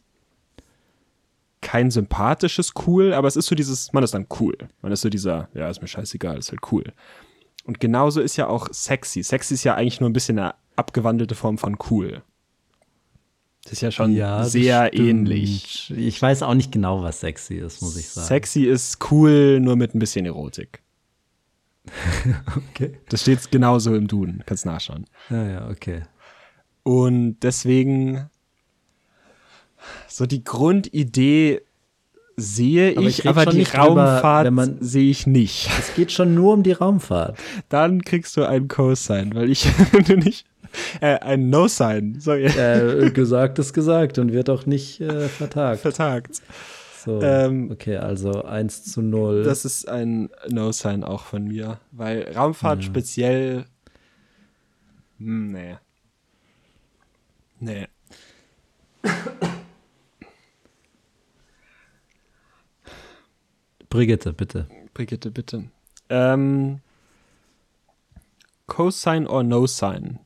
kein 1.62 1.91
sympathisches 1.91 2.74
cool, 2.86 3.14
aber 3.14 3.28
es 3.28 3.36
ist 3.36 3.47
so 3.47 3.55
dieses, 3.55 3.91
man 3.93 4.03
ist 4.03 4.14
dann 4.14 4.28
cool. 4.39 4.55
Man 4.82 4.91
ist 4.91 5.01
so 5.01 5.10
dieser, 5.10 5.49
ja, 5.53 5.70
ist 5.70 5.82
mir 5.82 5.88
scheißegal, 5.88 6.38
ist 6.38 6.51
halt 6.51 6.62
cool. 6.72 6.86
Und 7.66 7.80
genauso 7.80 8.22
ist 8.22 8.38
ja 8.38 8.47
auch 8.47 8.68
sexy. 8.72 9.24
Sexy 9.24 9.55
ist 9.55 9.64
ja 9.64 9.76
eigentlich 9.76 9.99
nur 9.99 10.10
ein 10.10 10.14
bisschen 10.14 10.39
eine 10.39 10.55
abgewandelte 10.76 11.36
Form 11.36 11.57
von 11.57 11.78
cool. 11.89 12.24
Das 13.64 13.74
ist 13.74 13.82
ja 13.82 13.91
schon 13.91 14.16
das 14.16 14.53
sehr 14.53 14.88
stimmt. 14.88 15.10
ähnlich. 15.10 15.93
Ich 15.95 16.22
weiß 16.22 16.43
auch 16.43 16.53
nicht 16.53 16.72
genau, 16.72 17.03
was 17.03 17.20
sexy 17.20 17.55
ist, 17.55 17.82
muss 17.82 17.97
ich 17.97 18.10
sagen. 18.10 18.28
Sexy 18.28 18.64
ist 18.64 19.12
cool, 19.12 19.60
nur 19.60 19.76
mit 19.76 19.93
ein 19.93 19.99
bisschen 19.99 20.26
Erotik. 20.26 20.82
Okay. 22.71 22.97
Das 23.09 23.21
steht 23.21 23.51
genauso 23.51 23.95
im 23.95 24.07
Duden, 24.07 24.43
kannst 24.45 24.65
nachschauen. 24.65 25.05
Ja, 25.29 25.47
ja, 25.47 25.69
okay. 25.69 26.03
Und 26.83 27.39
deswegen, 27.41 28.29
so 30.07 30.25
die 30.25 30.43
Grundidee 30.43 31.61
sehe 32.37 32.97
Aber 32.97 33.07
ich, 33.07 33.19
ich 33.19 33.27
aber 33.29 33.45
die 33.45 33.63
drüber, 33.63 33.79
Raumfahrt 34.15 34.51
man- 34.51 34.77
sehe 34.81 35.09
ich 35.11 35.27
nicht. 35.27 35.69
Es 35.79 35.93
geht 35.93 36.11
schon 36.11 36.35
nur 36.35 36.53
um 36.53 36.63
die 36.63 36.71
Raumfahrt. 36.71 37.37
Dann 37.67 38.01
kriegst 38.03 38.37
du 38.37 38.43
einen 38.45 38.67
Cosign, 38.69 39.35
weil 39.35 39.49
ich 39.51 39.67
nicht, 40.07 40.45
äh, 41.01 41.19
ein 41.19 41.49
No-Sign, 41.49 42.19
sorry, 42.19 42.45
Äh, 42.45 43.11
gesagt 43.11 43.59
ist 43.59 43.73
gesagt 43.73 44.19
und 44.19 44.31
wird 44.31 44.49
auch 44.49 44.65
nicht 44.65 45.01
äh, 45.01 45.27
vertagt. 45.27 45.81
vertagt. 45.81 46.41
So, 47.10 47.22
Ähm, 47.24 47.72
okay, 47.72 47.97
also 47.97 48.43
1 48.43 48.84
zu 48.84 49.01
0. 49.01 49.41
Das 49.43 49.66
ist 49.66 49.88
ein 49.89 50.30
No-Sign 50.47 51.03
auch 51.03 51.24
von 51.24 51.45
mir, 51.45 51.80
weil 51.91 52.32
Raumfahrt 52.36 52.84
speziell, 52.84 53.66
hm, 55.18 55.51
nee. 55.51 55.78
Nee. 57.60 57.88
Brigitte, 63.89 64.34
bitte. 64.34 64.68
Brigitte, 64.93 65.32
bitte. 65.32 65.72
Ähm, 66.10 66.82
Cosign 68.68 69.26
or 69.26 69.43
No 69.43 69.66
Sign? 69.66 70.20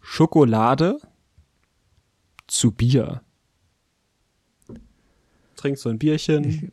Schokolade 0.00 1.00
zu 2.46 2.70
Bier. 2.70 3.22
Trinkst 5.62 5.84
so 5.84 5.90
ein 5.90 5.98
Bierchen, 5.98 6.72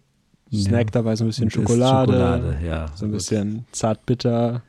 snack 0.52 0.92
dabei 0.92 1.16
so 1.16 1.24
ein 1.24 1.28
bisschen 1.28 1.52
Schokolade, 1.52 2.12
Schokolade, 2.12 2.66
ja. 2.66 2.88
so 2.96 3.06
ein 3.06 3.12
gut. 3.12 3.20
bisschen 3.20 3.68
zartbitter, 3.72 4.64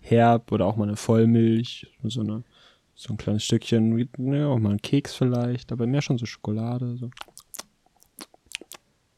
herb 0.00 0.50
oder 0.52 0.64
auch 0.64 0.76
mal 0.76 0.84
eine 0.88 0.96
Vollmilch, 0.96 1.86
so, 2.04 2.22
eine, 2.22 2.44
so 2.94 3.12
ein 3.12 3.18
kleines 3.18 3.44
Stückchen, 3.44 4.08
ja, 4.32 4.46
auch 4.46 4.58
mal 4.58 4.70
ein 4.70 4.80
Keks 4.80 5.14
vielleicht, 5.14 5.70
aber 5.70 5.86
mehr 5.86 6.00
schon 6.00 6.16
so 6.16 6.24
Schokolade. 6.24 6.96
So. 6.96 7.10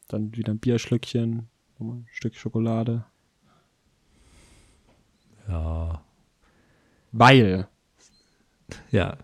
Dann 0.08 0.34
wieder 0.34 0.52
ein 0.52 0.58
Bierschlückchen, 0.58 1.48
nochmal 1.78 1.98
ein 1.98 2.06
Stück 2.10 2.34
Schokolade. 2.34 3.04
Ja. 5.48 6.02
Weil 7.12 7.68
Ja. 8.90 9.16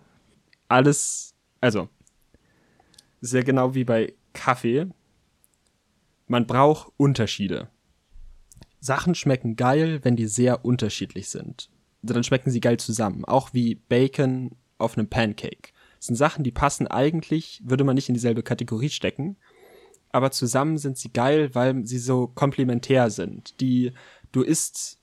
alles, 0.68 1.34
also, 1.60 1.88
sehr 3.20 3.42
genau 3.42 3.74
wie 3.74 3.82
bei 3.82 4.14
Kaffee, 4.32 4.86
man 6.26 6.46
braucht 6.46 6.92
Unterschiede. 6.96 7.68
Sachen 8.80 9.14
schmecken 9.14 9.56
geil, 9.56 10.00
wenn 10.02 10.16
die 10.16 10.26
sehr 10.26 10.64
unterschiedlich 10.64 11.28
sind. 11.28 11.70
dann 12.02 12.22
schmecken 12.22 12.50
sie 12.50 12.60
geil 12.60 12.78
zusammen. 12.78 13.24
Auch 13.24 13.52
wie 13.52 13.74
Bacon 13.74 14.52
auf 14.78 14.96
einem 14.96 15.08
Pancake. 15.08 15.72
Das 15.96 16.06
sind 16.06 16.16
Sachen, 16.16 16.44
die 16.44 16.52
passen 16.52 16.86
eigentlich, 16.86 17.62
würde 17.64 17.82
man 17.84 17.94
nicht 17.94 18.08
in 18.08 18.14
dieselbe 18.14 18.42
Kategorie 18.42 18.90
stecken, 18.90 19.36
aber 20.10 20.30
zusammen 20.30 20.78
sind 20.78 20.98
sie 20.98 21.12
geil, 21.12 21.54
weil 21.54 21.84
sie 21.84 21.98
so 21.98 22.28
komplementär 22.28 23.10
sind. 23.10 23.60
Die, 23.60 23.92
du 24.32 24.42
isst 24.42 25.00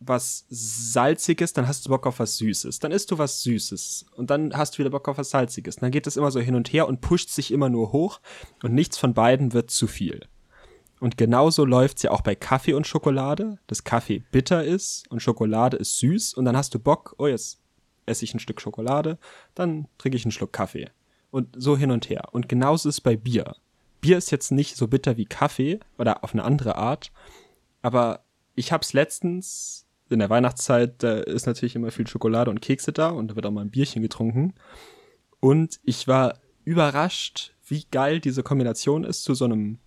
was 0.00 0.44
Salziges, 0.48 1.52
dann 1.52 1.66
hast 1.66 1.86
du 1.86 1.90
Bock 1.90 2.06
auf 2.06 2.18
was 2.18 2.36
Süßes. 2.36 2.78
Dann 2.78 2.92
isst 2.92 3.10
du 3.10 3.18
was 3.18 3.42
Süßes 3.42 4.06
und 4.16 4.30
dann 4.30 4.56
hast 4.56 4.74
du 4.74 4.78
wieder 4.80 4.90
Bock 4.90 5.08
auf 5.08 5.18
was 5.18 5.30
Salziges. 5.30 5.76
dann 5.76 5.90
geht 5.90 6.06
es 6.06 6.16
immer 6.16 6.30
so 6.30 6.40
hin 6.40 6.54
und 6.54 6.72
her 6.72 6.88
und 6.88 7.00
pusht 7.00 7.30
sich 7.30 7.50
immer 7.50 7.68
nur 7.68 7.92
hoch 7.92 8.20
und 8.62 8.74
nichts 8.74 8.98
von 8.98 9.14
beiden 9.14 9.52
wird 9.52 9.70
zu 9.70 9.86
viel. 9.86 10.26
Und 11.00 11.16
genauso 11.16 11.64
läuft's 11.64 12.02
ja 12.02 12.10
auch 12.10 12.22
bei 12.22 12.34
Kaffee 12.34 12.74
und 12.74 12.86
Schokolade, 12.86 13.58
dass 13.66 13.84
Kaffee 13.84 14.22
bitter 14.30 14.64
ist 14.64 15.10
und 15.10 15.20
Schokolade 15.20 15.76
ist 15.76 15.98
süß 15.98 16.34
und 16.34 16.44
dann 16.44 16.56
hast 16.56 16.74
du 16.74 16.78
Bock, 16.78 17.14
oh 17.18 17.26
jetzt 17.26 17.60
esse 18.06 18.24
ich 18.24 18.34
ein 18.34 18.40
Stück 18.40 18.60
Schokolade, 18.60 19.18
dann 19.54 19.88
trinke 19.98 20.16
ich 20.16 20.24
einen 20.24 20.32
Schluck 20.32 20.52
Kaffee. 20.52 20.90
Und 21.30 21.54
so 21.58 21.76
hin 21.76 21.90
und 21.90 22.08
her. 22.08 22.28
Und 22.32 22.48
genauso 22.48 22.88
ist 22.88 22.96
es 22.96 23.00
bei 23.00 23.16
Bier. 23.16 23.56
Bier 24.00 24.18
ist 24.18 24.30
jetzt 24.30 24.52
nicht 24.52 24.76
so 24.76 24.86
bitter 24.86 25.16
wie 25.16 25.24
Kaffee 25.24 25.80
oder 25.98 26.22
auf 26.22 26.32
eine 26.32 26.44
andere 26.44 26.76
Art, 26.76 27.10
aber 27.82 28.24
ich 28.54 28.70
hab's 28.70 28.92
letztens 28.92 29.83
in 30.14 30.20
der 30.20 30.30
Weihnachtszeit, 30.30 31.02
da 31.02 31.18
ist 31.18 31.46
natürlich 31.46 31.76
immer 31.76 31.90
viel 31.90 32.06
Schokolade 32.06 32.50
und 32.50 32.62
Kekse 32.62 32.92
da 32.92 33.10
und 33.10 33.28
da 33.28 33.36
wird 33.36 33.46
auch 33.46 33.50
mal 33.50 33.60
ein 33.60 33.70
Bierchen 33.70 34.00
getrunken. 34.00 34.54
Und 35.40 35.78
ich 35.82 36.08
war 36.08 36.38
überrascht, 36.64 37.52
wie 37.66 37.84
geil 37.90 38.20
diese 38.20 38.42
Kombination 38.42 39.04
ist 39.04 39.24
zu 39.24 39.34
so 39.34 39.44
einem 39.44 39.78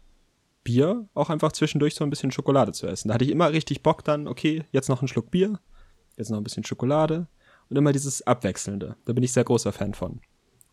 Bier, 0.63 1.07
auch 1.13 1.29
einfach 1.29 1.51
zwischendurch 1.51 1.95
so 1.95 2.03
ein 2.03 2.09
bisschen 2.09 2.31
Schokolade 2.31 2.73
zu 2.73 2.87
essen. 2.87 3.07
Da 3.07 3.15
hatte 3.15 3.25
ich 3.25 3.31
immer 3.31 3.51
richtig 3.51 3.81
Bock 3.81 4.03
dann, 4.03 4.27
okay, 4.27 4.63
jetzt 4.71 4.89
noch 4.89 5.01
ein 5.01 5.07
Schluck 5.07 5.31
Bier, 5.31 5.59
jetzt 6.17 6.29
noch 6.29 6.37
ein 6.37 6.43
bisschen 6.43 6.63
Schokolade 6.63 7.27
und 7.69 7.77
immer 7.77 7.93
dieses 7.93 8.25
Abwechselnde. 8.25 8.95
Da 9.05 9.13
bin 9.13 9.23
ich 9.23 9.31
sehr 9.31 9.43
großer 9.43 9.71
Fan 9.71 9.93
von. 9.93 10.19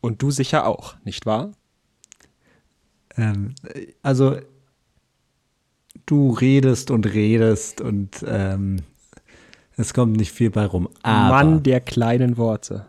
Und 0.01 0.21
du 0.21 0.31
sicher 0.31 0.67
auch, 0.67 0.97
nicht 1.05 1.27
wahr? 1.27 1.53
Ähm, 3.17 3.55
also, 4.03 4.37
du 6.07 6.33
redest 6.33 6.91
und 6.91 7.07
redest 7.07 7.81
und 7.81 8.25
ähm, 8.27 8.83
es 9.77 9.95
kommt 9.95 10.16
nicht 10.16 10.33
viel 10.33 10.51
bei 10.51 10.66
rum. 10.66 10.89
Aber, 11.03 11.35
Mann 11.35 11.62
der 11.62 11.81
kleinen 11.81 12.37
Worte. 12.37 12.87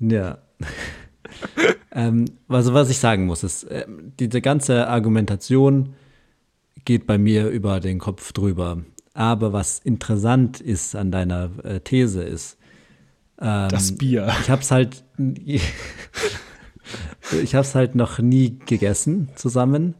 Ja. 0.00 0.38
ähm, 1.92 2.26
also 2.48 2.74
was 2.74 2.90
ich 2.90 2.98
sagen 2.98 3.26
muss, 3.26 3.42
ist, 3.42 3.64
äh, 3.64 3.86
diese 4.18 4.40
ganze 4.40 4.88
Argumentation 4.88 5.94
geht 6.84 7.06
bei 7.06 7.18
mir 7.18 7.48
über 7.48 7.80
den 7.80 7.98
Kopf 7.98 8.32
drüber. 8.32 8.82
Aber 9.14 9.52
was 9.52 9.78
interessant 9.78 10.60
ist 10.60 10.96
an 10.96 11.10
deiner 11.10 11.50
äh, 11.64 11.80
These 11.80 12.22
ist, 12.22 12.58
ähm, 13.40 13.68
das 13.68 13.96
Bier. 13.96 14.32
Ich 14.40 14.50
hab's 14.50 14.70
halt, 14.70 15.04
ich 15.18 15.62
hab's 17.54 17.74
halt 17.74 17.94
noch 17.94 18.18
nie 18.18 18.58
gegessen 18.66 19.28
zusammen. 19.34 19.94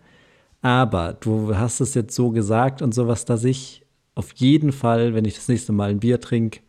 Aber 0.62 1.14
du 1.14 1.56
hast 1.56 1.80
es 1.80 1.94
jetzt 1.94 2.14
so 2.14 2.30
gesagt 2.30 2.82
und 2.82 2.94
sowas, 2.94 3.24
dass 3.24 3.42
ich 3.42 3.81
auf 4.14 4.32
jeden 4.34 4.72
Fall, 4.72 5.14
wenn 5.14 5.24
ich 5.24 5.34
das 5.34 5.48
nächste 5.48 5.72
Mal 5.72 5.90
ein 5.90 6.00
Bier 6.00 6.20
trinke, 6.20 6.60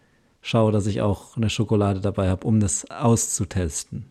schaue, 0.41 0.72
dass 0.72 0.88
ich 0.88 1.02
auch 1.02 1.38
eine 1.38 1.50
Schokolade 1.50 2.00
dabei 2.00 2.30
habe, 2.30 2.48
um 2.48 2.60
das 2.60 2.89
auszutesten. 2.89 4.06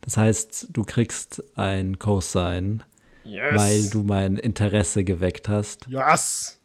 Das 0.00 0.16
heißt, 0.16 0.68
du 0.72 0.84
kriegst 0.84 1.42
ein 1.56 1.98
Cosign, 1.98 2.82
yes. 3.24 3.54
weil 3.54 3.90
du 3.90 4.02
mein 4.02 4.36
Interesse 4.36 5.04
geweckt 5.04 5.48
hast. 5.48 5.86
Yes. 5.88 6.60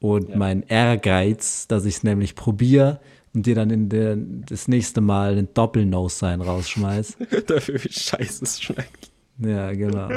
Und 0.00 0.30
ja. 0.30 0.36
mein 0.36 0.62
Ehrgeiz, 0.62 1.68
dass 1.68 1.84
ich 1.84 1.96
es 1.96 2.02
nämlich 2.02 2.34
probiere 2.34 3.00
und 3.34 3.44
dir 3.44 3.54
dann 3.54 3.70
in 3.70 3.88
der, 3.90 4.16
das 4.16 4.66
nächste 4.66 5.02
Mal 5.02 5.36
ein 5.36 5.52
Doppel-Nose 5.52 6.16
sein 6.16 6.40
rausschmeiß. 6.40 7.18
Dafür, 7.46 7.84
wie 7.84 7.92
scheiße 7.92 8.44
es 8.44 8.62
schmeckt. 8.62 9.10
Ja, 9.38 9.72
genau. 9.72 10.08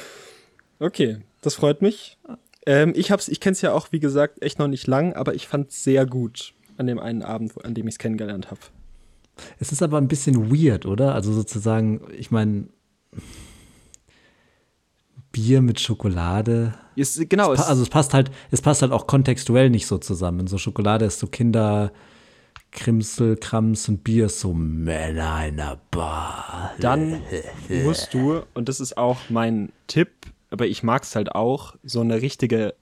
okay, 0.78 1.18
das 1.42 1.54
freut 1.54 1.82
mich. 1.82 2.18
Ähm, 2.66 2.92
ich 2.96 3.10
hab's, 3.10 3.28
ich 3.28 3.40
kenn's 3.40 3.60
ja 3.60 3.72
auch, 3.72 3.88
wie 3.90 4.00
gesagt, 4.00 4.42
echt 4.42 4.58
noch 4.58 4.68
nicht 4.68 4.86
lang, 4.86 5.14
aber 5.14 5.34
ich 5.34 5.48
fand's 5.48 5.82
sehr 5.82 6.06
gut 6.06 6.54
an 6.76 6.86
dem 6.86 6.98
einen 6.98 7.22
Abend, 7.22 7.52
an 7.64 7.74
dem 7.74 7.88
ich 7.88 7.94
es 7.94 7.98
kennengelernt 7.98 8.50
habe. 8.50 8.60
Es 9.58 9.72
ist 9.72 9.82
aber 9.82 9.98
ein 9.98 10.08
bisschen 10.08 10.50
weird, 10.50 10.86
oder? 10.86 11.14
Also 11.14 11.32
sozusagen, 11.32 12.00
ich 12.16 12.30
meine, 12.30 12.68
Bier 15.32 15.62
mit 15.62 15.80
Schokolade. 15.80 16.74
Ist, 16.94 17.28
genau. 17.28 17.52
Es 17.52 17.60
also 17.60 17.82
es 17.82 17.88
passt 17.88 18.14
halt, 18.14 18.30
es 18.50 18.60
passt 18.60 18.82
halt 18.82 18.92
auch 18.92 19.06
kontextuell 19.06 19.70
nicht 19.70 19.86
so 19.86 19.98
zusammen. 19.98 20.46
So 20.46 20.58
Schokolade 20.58 21.06
ist 21.06 21.18
so 21.18 21.26
Kinder, 21.26 21.92
Krimsel, 22.70 23.36
Krams 23.36 23.88
und 23.88 24.04
Bier 24.04 24.26
ist 24.26 24.40
so 24.40 24.52
Männer 24.52 25.46
in 25.46 25.56
der 25.56 25.80
Bar. 25.90 26.72
Dann 26.78 27.20
musst 27.84 28.12
du, 28.12 28.42
und 28.54 28.68
das 28.68 28.80
ist 28.80 28.96
auch 28.96 29.18
mein 29.30 29.72
Tipp, 29.86 30.10
aber 30.52 30.66
ich 30.66 30.82
mag 30.82 31.02
es 31.02 31.16
halt 31.16 31.34
auch, 31.34 31.74
so 31.82 32.00
eine 32.00 32.20
richtige 32.22 32.74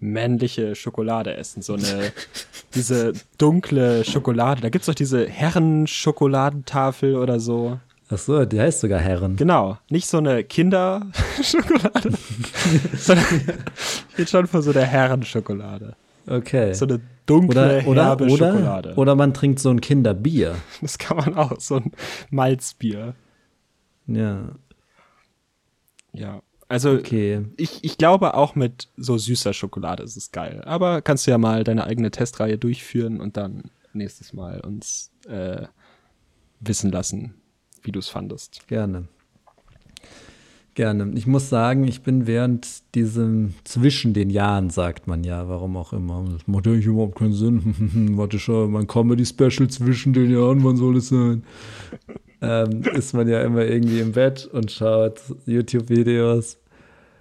männliche 0.00 0.74
Schokolade 0.74 1.36
essen. 1.36 1.62
So 1.62 1.74
eine, 1.74 2.12
diese 2.74 3.12
dunkle 3.38 4.04
Schokolade. 4.04 4.62
Da 4.62 4.70
gibt 4.70 4.82
es 4.82 4.86
doch 4.86 4.94
diese 4.94 5.28
Herren-Schokoladentafel 5.28 7.16
oder 7.16 7.38
so. 7.38 7.78
Ach 8.12 8.18
so, 8.18 8.44
die 8.44 8.60
heißt 8.60 8.80
sogar 8.80 8.98
Herren. 8.98 9.36
Genau, 9.36 9.78
nicht 9.88 10.08
so 10.08 10.18
eine 10.18 10.42
Kinderschokolade, 10.42 12.10
sondern 12.96 13.24
geht 14.16 14.28
schon 14.28 14.48
vor 14.48 14.62
so 14.62 14.72
der 14.72 14.86
Herrenschokolade. 14.86 15.94
Okay. 16.26 16.74
So 16.74 16.86
eine 16.86 17.00
dunkle, 17.26 17.82
oder, 17.82 17.88
oder, 17.88 18.04
herbe 18.04 18.24
oder, 18.24 18.52
Schokolade. 18.52 18.94
Oder 18.96 19.14
man 19.14 19.32
trinkt 19.32 19.60
so 19.60 19.70
ein 19.70 19.80
Kinderbier. 19.80 20.56
Das 20.80 20.98
kann 20.98 21.18
man 21.18 21.34
auch, 21.34 21.60
so 21.60 21.76
ein 21.76 21.92
Malzbier. 22.30 23.14
Ja. 24.08 24.48
Ja, 26.12 26.42
also 26.70 26.92
okay. 26.92 27.44
ich, 27.56 27.82
ich 27.82 27.98
glaube 27.98 28.34
auch 28.34 28.54
mit 28.54 28.88
so 28.96 29.18
süßer 29.18 29.52
Schokolade 29.52 30.04
ist 30.04 30.16
es 30.16 30.30
geil. 30.30 30.62
Aber 30.64 31.02
kannst 31.02 31.26
du 31.26 31.32
ja 31.32 31.38
mal 31.38 31.64
deine 31.64 31.84
eigene 31.84 32.12
Testreihe 32.12 32.58
durchführen 32.58 33.20
und 33.20 33.36
dann 33.36 33.72
nächstes 33.92 34.32
Mal 34.32 34.60
uns 34.60 35.10
äh, 35.28 35.66
wissen 36.60 36.92
lassen, 36.92 37.34
wie 37.82 37.90
du 37.90 37.98
es 37.98 38.08
fandest. 38.08 38.68
Gerne. 38.68 39.08
Gerne. 40.74 41.10
Ich 41.16 41.26
muss 41.26 41.48
sagen, 41.48 41.88
ich 41.88 42.02
bin 42.02 42.28
während 42.28 42.94
diesem 42.94 43.54
zwischen 43.64 44.14
den 44.14 44.30
Jahren, 44.30 44.70
sagt 44.70 45.08
man 45.08 45.24
ja, 45.24 45.48
warum 45.48 45.76
auch 45.76 45.92
immer. 45.92 46.24
Das 46.30 46.46
macht 46.46 46.66
ja 46.66 46.72
überhaupt 46.72 47.18
keinen 47.18 47.32
Sinn. 47.32 48.12
Warte 48.16 48.38
schon, 48.38 48.70
mein 48.70 48.86
Comedy-Special 48.86 49.68
zwischen 49.68 50.12
den 50.12 50.30
Jahren, 50.30 50.62
wann 50.62 50.76
soll 50.76 50.98
es 50.98 51.08
sein? 51.08 51.42
ähm, 52.42 52.82
ist 52.94 53.12
man 53.12 53.28
ja 53.28 53.42
immer 53.42 53.64
irgendwie 53.64 54.00
im 54.00 54.12
Bett 54.12 54.46
und 54.52 54.70
schaut 54.70 55.20
YouTube-Videos. 55.46 56.59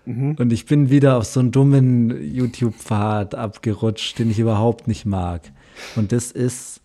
Mhm. 0.05 0.35
Und 0.39 0.53
ich 0.53 0.65
bin 0.65 0.89
wieder 0.89 1.17
auf 1.17 1.25
so 1.25 1.39
einen 1.39 1.51
dummen 1.51 2.33
YouTube-Pfad 2.33 3.35
abgerutscht, 3.35 4.17
den 4.19 4.31
ich 4.31 4.39
überhaupt 4.39 4.87
nicht 4.87 5.05
mag. 5.05 5.51
Und 5.95 6.11
das 6.11 6.31
ist 6.31 6.81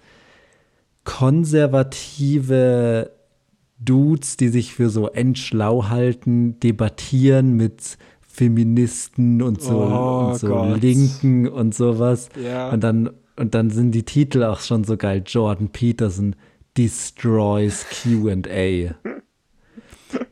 konservative 1.05 3.11
Dudes, 3.79 4.37
die 4.37 4.49
sich 4.49 4.75
für 4.75 4.91
so 4.91 5.09
endschlau 5.09 5.89
halten, 5.89 6.61
debattieren 6.61 7.55
mit 7.55 7.99
Feministen 8.21 9.43
und 9.43 9.63
so, 9.63 9.77
oh, 9.77 10.29
und 10.29 10.39
so 10.39 10.75
Linken 10.75 11.49
und 11.49 11.75
sowas. 11.75 12.29
Ja. 12.43 12.71
Und 12.71 12.83
dann 12.83 13.11
und 13.37 13.55
dann 13.55 13.71
sind 13.71 13.93
die 13.93 14.05
Titel 14.05 14.45
auch 14.45 14.61
schon 14.61 14.85
so 14.85 14.97
geil. 14.97 15.23
Jordan 15.27 15.69
Peterson 15.69 16.37
destroys 16.77 17.85
Q&A. 18.03 18.95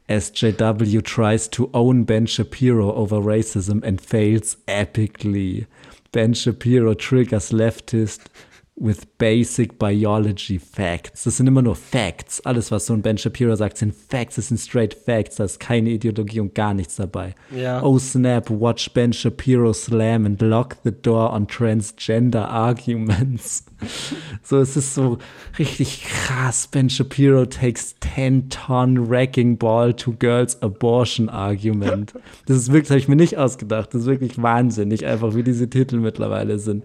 SJW 0.09 1.03
tries 1.05 1.49
to 1.49 1.71
own 1.73 2.05
Ben 2.05 2.27
Shapiro 2.27 2.93
over 2.95 3.17
racism 3.17 3.83
and 3.83 4.01
fails 4.01 4.57
epically. 4.69 5.67
Ben 6.13 6.35
Shapiro 6.35 6.95
triggers 6.95 7.51
leftist 7.51 8.27
with 8.75 9.19
basic 9.19 9.79
biology 9.79 10.59
facts. 10.59 11.25
Das 11.25 11.37
sind 11.37 11.47
immer 11.47 11.63
nur 11.63 11.77
Facts. 11.77 12.41
Alles, 12.41 12.71
was 12.71 12.87
so 12.87 12.95
ein 12.95 13.03
Ben 13.03 13.19
Shapiro 13.19 13.55
sagt, 13.55 13.77
sind 13.77 13.95
Facts. 13.95 14.37
Das 14.37 14.49
sind 14.49 14.59
straight 14.59 14.95
Facts. 14.95 15.37
Da 15.37 15.45
ist 15.45 15.61
keine 15.61 15.91
Ideologie 15.91 16.41
und 16.41 16.55
gar 16.55 16.73
nichts 16.73 16.97
dabei. 16.97 17.35
Ja. 17.55 17.83
Oh 17.83 17.99
snap, 17.99 18.49
watch 18.51 18.93
Ben 18.95 19.13
Shapiro 19.13 19.73
slam 19.73 20.25
and 20.25 20.41
lock 20.41 20.77
the 20.85 20.91
door 20.91 21.33
on 21.33 21.47
transgender 21.47 22.49
arguments. 22.49 23.67
so, 24.43 24.59
es 24.59 24.77
ist 24.77 24.95
so 24.95 25.19
richtig 25.59 26.05
krass. 26.05 26.67
Ben 26.67 26.89
Shapiro 26.89 27.45
takes 27.45 27.95
10 28.01 28.49
ton 28.49 29.11
wrecking 29.11 29.59
ball 29.59 29.93
to 29.93 30.13
girls 30.13 30.61
abortion 30.63 31.29
argument. 31.29 32.15
Das 32.47 32.57
ist 32.57 32.73
wirklich, 32.73 32.91
habe 32.91 33.01
ich 33.01 33.09
mir 33.09 33.17
nicht 33.17 33.37
ausgedacht. 33.37 33.93
Das 33.93 34.03
ist 34.03 34.07
wirklich 34.07 34.41
wahnsinnig, 34.41 35.05
einfach 35.05 35.35
wie 35.35 35.43
diese 35.43 35.69
Titel 35.69 35.99
mittlerweile 35.99 36.59
sind. 36.59 36.85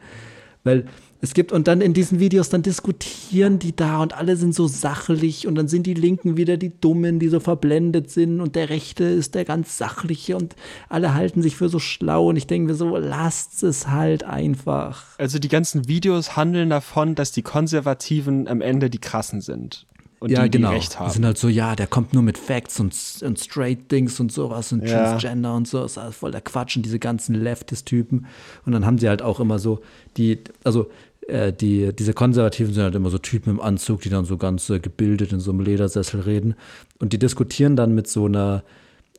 Weil 0.64 0.86
Es 1.20 1.34
gibt, 1.34 1.52
und 1.52 1.68
dann 1.68 1.82
in 1.82 1.94
diesen 1.94 2.20
Videos, 2.20 2.50
dann 2.50 2.62
diskutieren 2.62 3.58
die 3.58 3.76
da 3.76 4.02
und 4.02 4.16
alle 4.16 4.36
sind 4.36 4.54
so 4.54 4.68
sachlich 4.68 5.48
und 5.48 5.56
dann 5.56 5.68
sind 5.68 5.88
die 5.88 5.96
Linken 5.96 6.38
wieder 6.38 6.58
die 6.58 6.72
Dummen, 6.80 7.20
die 7.20 7.30
so 7.30 7.40
verblendet 7.40 8.12
sind 8.12 8.40
und 8.40 8.56
der 8.56 8.70
Rechte 8.70 9.04
ist 9.04 9.34
der 9.34 9.44
ganz 9.44 9.78
sachliche 9.78 10.38
und 10.38 10.56
alle 10.90 11.16
halten 11.16 11.42
sich 11.42 11.56
für 11.56 11.70
so 11.70 11.80
schlau 11.80 12.30
und 12.30 12.36
ich 12.36 12.46
denke 12.46 12.72
mir 12.72 12.76
so, 12.76 12.98
lasst 12.98 13.64
es 13.64 13.88
halt 13.88 14.24
einfach. 14.24 15.18
Also 15.18 15.40
die 15.40 15.48
ganzen 15.48 15.88
Videos 15.88 16.36
handeln 16.36 16.70
davon, 16.70 17.16
dass 17.16 17.32
die 17.32 17.42
Konservativen 17.42 18.48
am 18.48 18.62
Ende 18.62 18.92
die 18.92 19.00
krassen 19.00 19.42
sind. 19.42 19.88
Und 20.20 20.32
ja, 20.32 20.44
die, 20.44 20.50
genau. 20.50 20.70
die 20.70 20.76
recht 20.76 21.00
haben. 21.00 21.10
Die 21.10 21.14
sind 21.14 21.26
halt 21.26 21.38
so, 21.38 21.48
ja, 21.48 21.76
der 21.76 21.86
kommt 21.86 22.14
nur 22.14 22.24
mit 22.24 22.38
Facts 22.38 22.80
und, 22.80 22.94
und 23.22 23.40
Straight-Dings 23.40 24.20
und 24.20 24.32
sowas 24.32 24.72
und 24.72 24.84
Ja. 24.84 25.10
Transgender 25.10 25.56
und 25.56 25.68
so. 25.68 25.84
ist 25.84 25.98
alles 25.98 26.16
voll 26.16 26.32
der 26.32 26.42
Quatsch 26.42 26.76
und 26.76 26.84
diese 26.84 26.98
ganzen 26.98 27.36
Leftist-Typen. 27.36 28.26
Und 28.66 28.72
dann 28.72 28.86
haben 28.86 28.98
sie 28.98 29.10
halt 29.10 29.22
auch 29.22 29.40
immer 29.40 29.60
so 29.60 29.82
die, 30.18 30.40
also 30.64 30.90
äh, 31.28 31.54
die, 31.54 31.94
diese 31.94 32.14
Konservativen 32.14 32.74
sind 32.74 32.84
halt 32.84 32.96
immer 32.96 33.10
so 33.10 33.20
Typen 33.20 33.52
im 33.52 33.62
Anzug, 33.62 34.02
die 34.02 34.10
dann 34.10 34.26
so 34.26 34.38
ganz 34.38 34.70
äh, 34.70 34.80
gebildet 34.80 35.34
in 35.34 35.40
so 35.40 35.52
einem 35.52 35.60
Ledersessel 35.60 36.22
reden. 36.22 36.56
Und 37.00 37.14
die 37.14 37.20
diskutieren 37.20 37.76
dann 37.76 37.94
mit 37.94 38.08
so 38.08 38.26
einer 38.26 38.64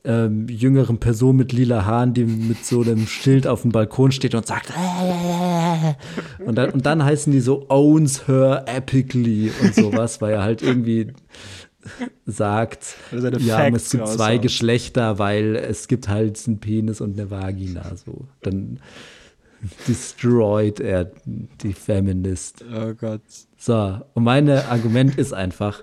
ähm, 0.05 0.49
jüngeren 0.49 0.99
Person 0.99 1.37
mit 1.37 1.53
lila 1.53 1.85
Haaren, 1.85 2.15
die 2.15 2.25
mit 2.25 2.65
so 2.65 2.83
einem 2.83 3.07
Schild 3.07 3.47
auf 3.47 3.63
dem 3.63 3.73
Balkon 3.73 4.13
steht 4.13 4.35
und 4.35 4.47
sagt, 4.47 4.71
"Äh." 4.71 5.95
und 6.45 6.57
dann, 6.57 6.71
und 6.71 6.87
dann 6.87 7.05
heißen 7.05 7.33
die 7.33 7.41
so 7.41 7.67
owns 7.69 8.29
her 8.29 8.65
epically 8.67 9.51
und 9.63 9.75
sowas, 9.75 10.21
weil 10.21 10.35
er 10.35 10.43
halt 10.43 10.63
irgendwie 10.63 11.13
sagt, 12.27 12.85
Facts 12.85 13.85
es 13.85 13.91
gibt 13.91 14.09
zwei 14.09 14.33
raushaut. 14.33 14.43
Geschlechter, 14.43 15.19
weil 15.19 15.57
es 15.57 15.89
gibt 15.89 16.09
halt 16.09 16.41
einen 16.47 16.61
Penis 16.61 17.01
und 17.01 17.19
eine 17.19 17.31
Vagina, 17.31 17.85
so. 17.97 18.27
Dann 18.43 18.81
destroyed 19.87 20.81
er 20.81 21.11
die 21.27 21.73
Feminist. 21.73 22.65
oh 22.73 22.95
Gott. 22.95 23.23
So, 23.57 24.01
und 24.15 24.23
mein 24.23 24.49
Argument 24.49 25.19
ist 25.19 25.33
einfach, 25.33 25.83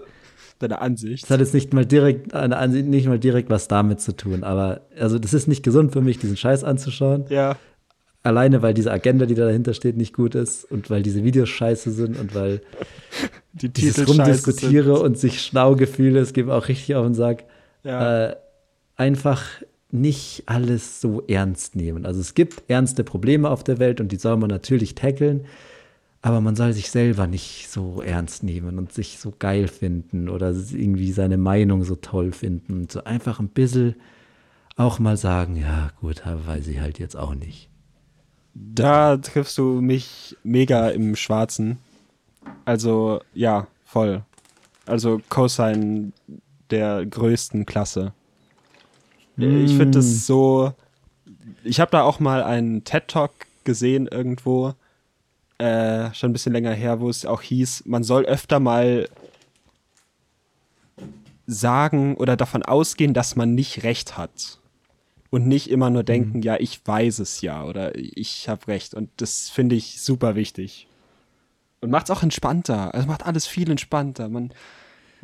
Deine 0.59 0.79
Ansicht. 0.79 1.25
es 1.25 1.29
hat 1.29 1.39
jetzt 1.41 1.53
nicht 1.53 1.73
mal 1.73 1.85
direkt 1.85 2.33
eine 2.33 2.57
Ansicht, 2.57 2.85
nicht 2.87 3.07
mal 3.07 3.19
direkt 3.19 3.49
was 3.49 3.67
damit 3.67 3.99
zu 3.99 4.15
tun, 4.15 4.43
aber 4.43 4.81
also 4.99 5.19
das 5.19 5.33
ist 5.33 5.47
nicht 5.47 5.63
gesund 5.63 5.91
für 5.91 6.01
mich, 6.01 6.17
diesen 6.19 6.37
Scheiß 6.37 6.63
anzuschauen. 6.63 7.25
Ja. 7.29 7.57
Alleine, 8.23 8.61
weil 8.61 8.73
diese 8.73 8.91
Agenda, 8.91 9.25
die 9.27 9.35
da 9.35 9.45
dahinter 9.45 9.73
steht, 9.73 9.97
nicht 9.97 10.13
gut 10.13 10.33
ist 10.33 10.63
und 10.71 10.89
weil 10.89 11.03
diese 11.03 11.23
Videos 11.23 11.49
scheiße 11.49 11.91
sind 11.91 12.17
und 12.19 12.33
weil 12.33 12.61
Die 13.53 13.69
dieses 13.69 13.95
Titel 14.05 14.09
Rumdiskutiere 14.11 14.99
und 14.99 15.17
sich 15.17 15.41
schlau 15.41 15.75
Gefühle, 15.75 16.19
es 16.19 16.33
gibt 16.33 16.49
auch 16.49 16.67
richtig 16.67 16.95
auf 16.95 17.05
den 17.05 17.13
Sack, 17.13 17.43
Ja. 17.83 18.29
äh, 18.29 18.35
einfach 18.95 19.43
nicht 19.91 20.43
alles 20.47 20.99
so 21.01 21.21
ernst 21.27 21.75
nehmen. 21.75 22.05
Also 22.05 22.19
es 22.19 22.33
gibt 22.33 22.63
ernste 22.69 23.03
Probleme 23.03 23.49
auf 23.49 23.63
der 23.63 23.77
Welt 23.79 24.01
und 24.01 24.11
die 24.11 24.17
soll 24.17 24.35
man 24.37 24.49
natürlich 24.49 24.95
tackeln, 24.95 25.45
aber 26.25 26.41
man 26.41 26.55
soll 26.55 26.73
sich 26.73 26.89
selber 26.89 27.27
nicht 27.27 27.67
so 27.69 28.01
ernst 28.01 28.41
nehmen 28.41 28.79
und 28.79 28.91
sich 28.91 29.19
so 29.19 29.31
geil 29.37 29.67
finden 29.67 30.27
oder 30.27 30.55
irgendwie 30.71 31.11
seine 31.11 31.37
Meinung 31.37 31.83
so 31.83 31.95
toll 31.95 32.31
finden 32.31 32.73
und 32.73 32.91
so 32.91 33.03
einfach 33.03 33.39
ein 33.39 33.49
bisschen 33.49 33.93
auch 34.75 34.97
mal 34.97 35.17
sagen, 35.17 35.55
ja 35.55 35.91
gut, 36.01 36.23
weiß 36.25 36.65
ich 36.65 36.79
halt 36.79 36.97
jetzt 36.97 37.15
auch 37.15 37.35
nicht. 37.35 37.69
Da 38.55 39.17
triffst 39.17 39.55
du 39.59 39.81
mich 39.81 40.35
mega 40.43 40.89
im 40.89 41.15
Schwarzen. 41.15 41.77
Also, 42.65 43.21
ja, 43.35 43.67
voll. 43.85 44.23
Also 44.87 45.21
Cosine 45.29 46.11
der 46.71 47.05
größten 47.05 47.67
Klasse. 47.67 48.13
Ich 49.37 49.75
finde 49.77 49.99
es 49.99 50.25
so. 50.25 50.73
Ich 51.63 51.79
habe 51.79 51.91
da 51.91 52.01
auch 52.01 52.19
mal 52.19 52.41
einen 52.41 52.83
TED-Talk 52.83 53.31
gesehen 53.63 54.07
irgendwo. 54.07 54.73
Äh, 55.57 56.13
schon 56.13 56.31
ein 56.31 56.33
bisschen 56.33 56.53
länger 56.53 56.73
her, 56.73 56.99
wo 56.99 57.09
es 57.09 57.25
auch 57.25 57.41
hieß, 57.41 57.83
man 57.85 58.03
soll 58.03 58.25
öfter 58.25 58.59
mal 58.59 59.07
sagen 61.47 62.15
oder 62.15 62.35
davon 62.35 62.63
ausgehen, 62.63 63.13
dass 63.13 63.35
man 63.35 63.55
nicht 63.55 63.83
recht 63.83 64.17
hat. 64.17 64.59
Und 65.29 65.47
nicht 65.47 65.69
immer 65.69 65.89
nur 65.89 66.03
denken, 66.03 66.41
ja, 66.41 66.55
ich 66.57 66.85
weiß 66.85 67.19
es 67.19 67.41
ja 67.41 67.65
oder 67.65 67.93
ich 67.95 68.47
habe 68.47 68.67
recht. 68.67 68.93
Und 68.93 69.09
das 69.17 69.49
finde 69.49 69.75
ich 69.75 70.01
super 70.01 70.35
wichtig. 70.35 70.87
Und 71.81 71.89
macht 71.89 72.05
es 72.05 72.15
auch 72.15 72.23
entspannter. 72.23 72.93
Also 72.93 73.07
macht 73.07 73.25
alles 73.25 73.45
viel 73.45 73.69
entspannter. 73.69 74.29
Man, 74.29 74.53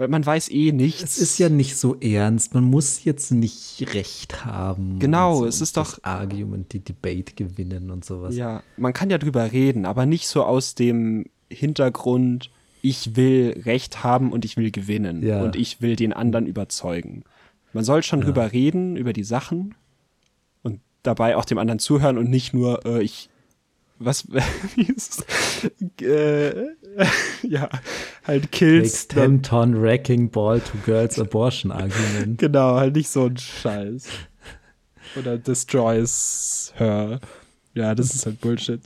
weil 0.01 0.07
man 0.07 0.25
weiß 0.25 0.49
eh 0.49 0.71
nichts. 0.71 1.03
Es 1.03 1.17
ist 1.19 1.37
ja 1.37 1.47
nicht 1.47 1.77
so 1.77 1.95
ernst. 1.99 2.55
Man 2.55 2.63
muss 2.63 3.03
jetzt 3.03 3.29
nicht 3.31 3.85
recht 3.93 4.43
haben. 4.45 4.97
Genau, 4.97 5.35
so, 5.41 5.45
es 5.45 5.61
ist 5.61 5.77
doch- 5.77 5.99
Argument, 6.01 6.73
die 6.73 6.79
Debate 6.79 7.33
gewinnen 7.35 7.91
und 7.91 8.03
sowas. 8.03 8.35
Ja, 8.35 8.63
man 8.77 8.93
kann 8.93 9.11
ja 9.11 9.19
drüber 9.19 9.51
reden, 9.51 9.85
aber 9.85 10.07
nicht 10.07 10.27
so 10.27 10.43
aus 10.43 10.73
dem 10.73 11.25
Hintergrund, 11.51 12.49
ich 12.81 13.15
will 13.15 13.61
Recht 13.63 14.03
haben 14.03 14.31
und 14.31 14.43
ich 14.43 14.57
will 14.57 14.71
gewinnen 14.71 15.21
Ja. 15.21 15.43
und 15.43 15.55
ich 15.55 15.81
will 15.83 15.95
den 15.95 16.13
anderen 16.13 16.47
überzeugen. 16.47 17.23
Man 17.71 17.83
soll 17.83 18.01
schon 18.01 18.21
drüber 18.21 18.51
reden, 18.51 18.97
über 18.97 19.13
die 19.13 19.23
Sachen 19.23 19.75
und 20.63 20.79
dabei 21.03 21.37
auch 21.37 21.45
dem 21.45 21.59
anderen 21.59 21.77
zuhören 21.77 22.17
und 22.17 22.27
nicht 22.31 22.55
nur, 22.55 22.83
äh, 22.87 23.03
ich, 23.03 23.29
was, 24.03 24.27
wie 24.75 24.83
ist? 24.83 25.25
Äh, 26.01 26.65
ja, 27.47 27.69
halt 28.25 28.51
Kills. 28.51 29.07
10 29.07 29.43
Ton 29.43 29.81
Wrecking 29.81 30.29
Ball 30.29 30.59
to 30.59 30.77
Girls 30.85 31.19
Abortion 31.19 31.71
Argument. 31.71 32.37
Genau, 32.37 32.75
halt 32.75 32.95
nicht 32.95 33.09
so 33.09 33.25
ein 33.25 33.37
Scheiß. 33.37 34.05
Oder 35.17 35.37
destroys 35.37 36.73
her. 36.75 37.19
Ja, 37.73 37.95
das 37.95 38.13
ist 38.15 38.25
halt 38.25 38.41
Bullshit. 38.41 38.81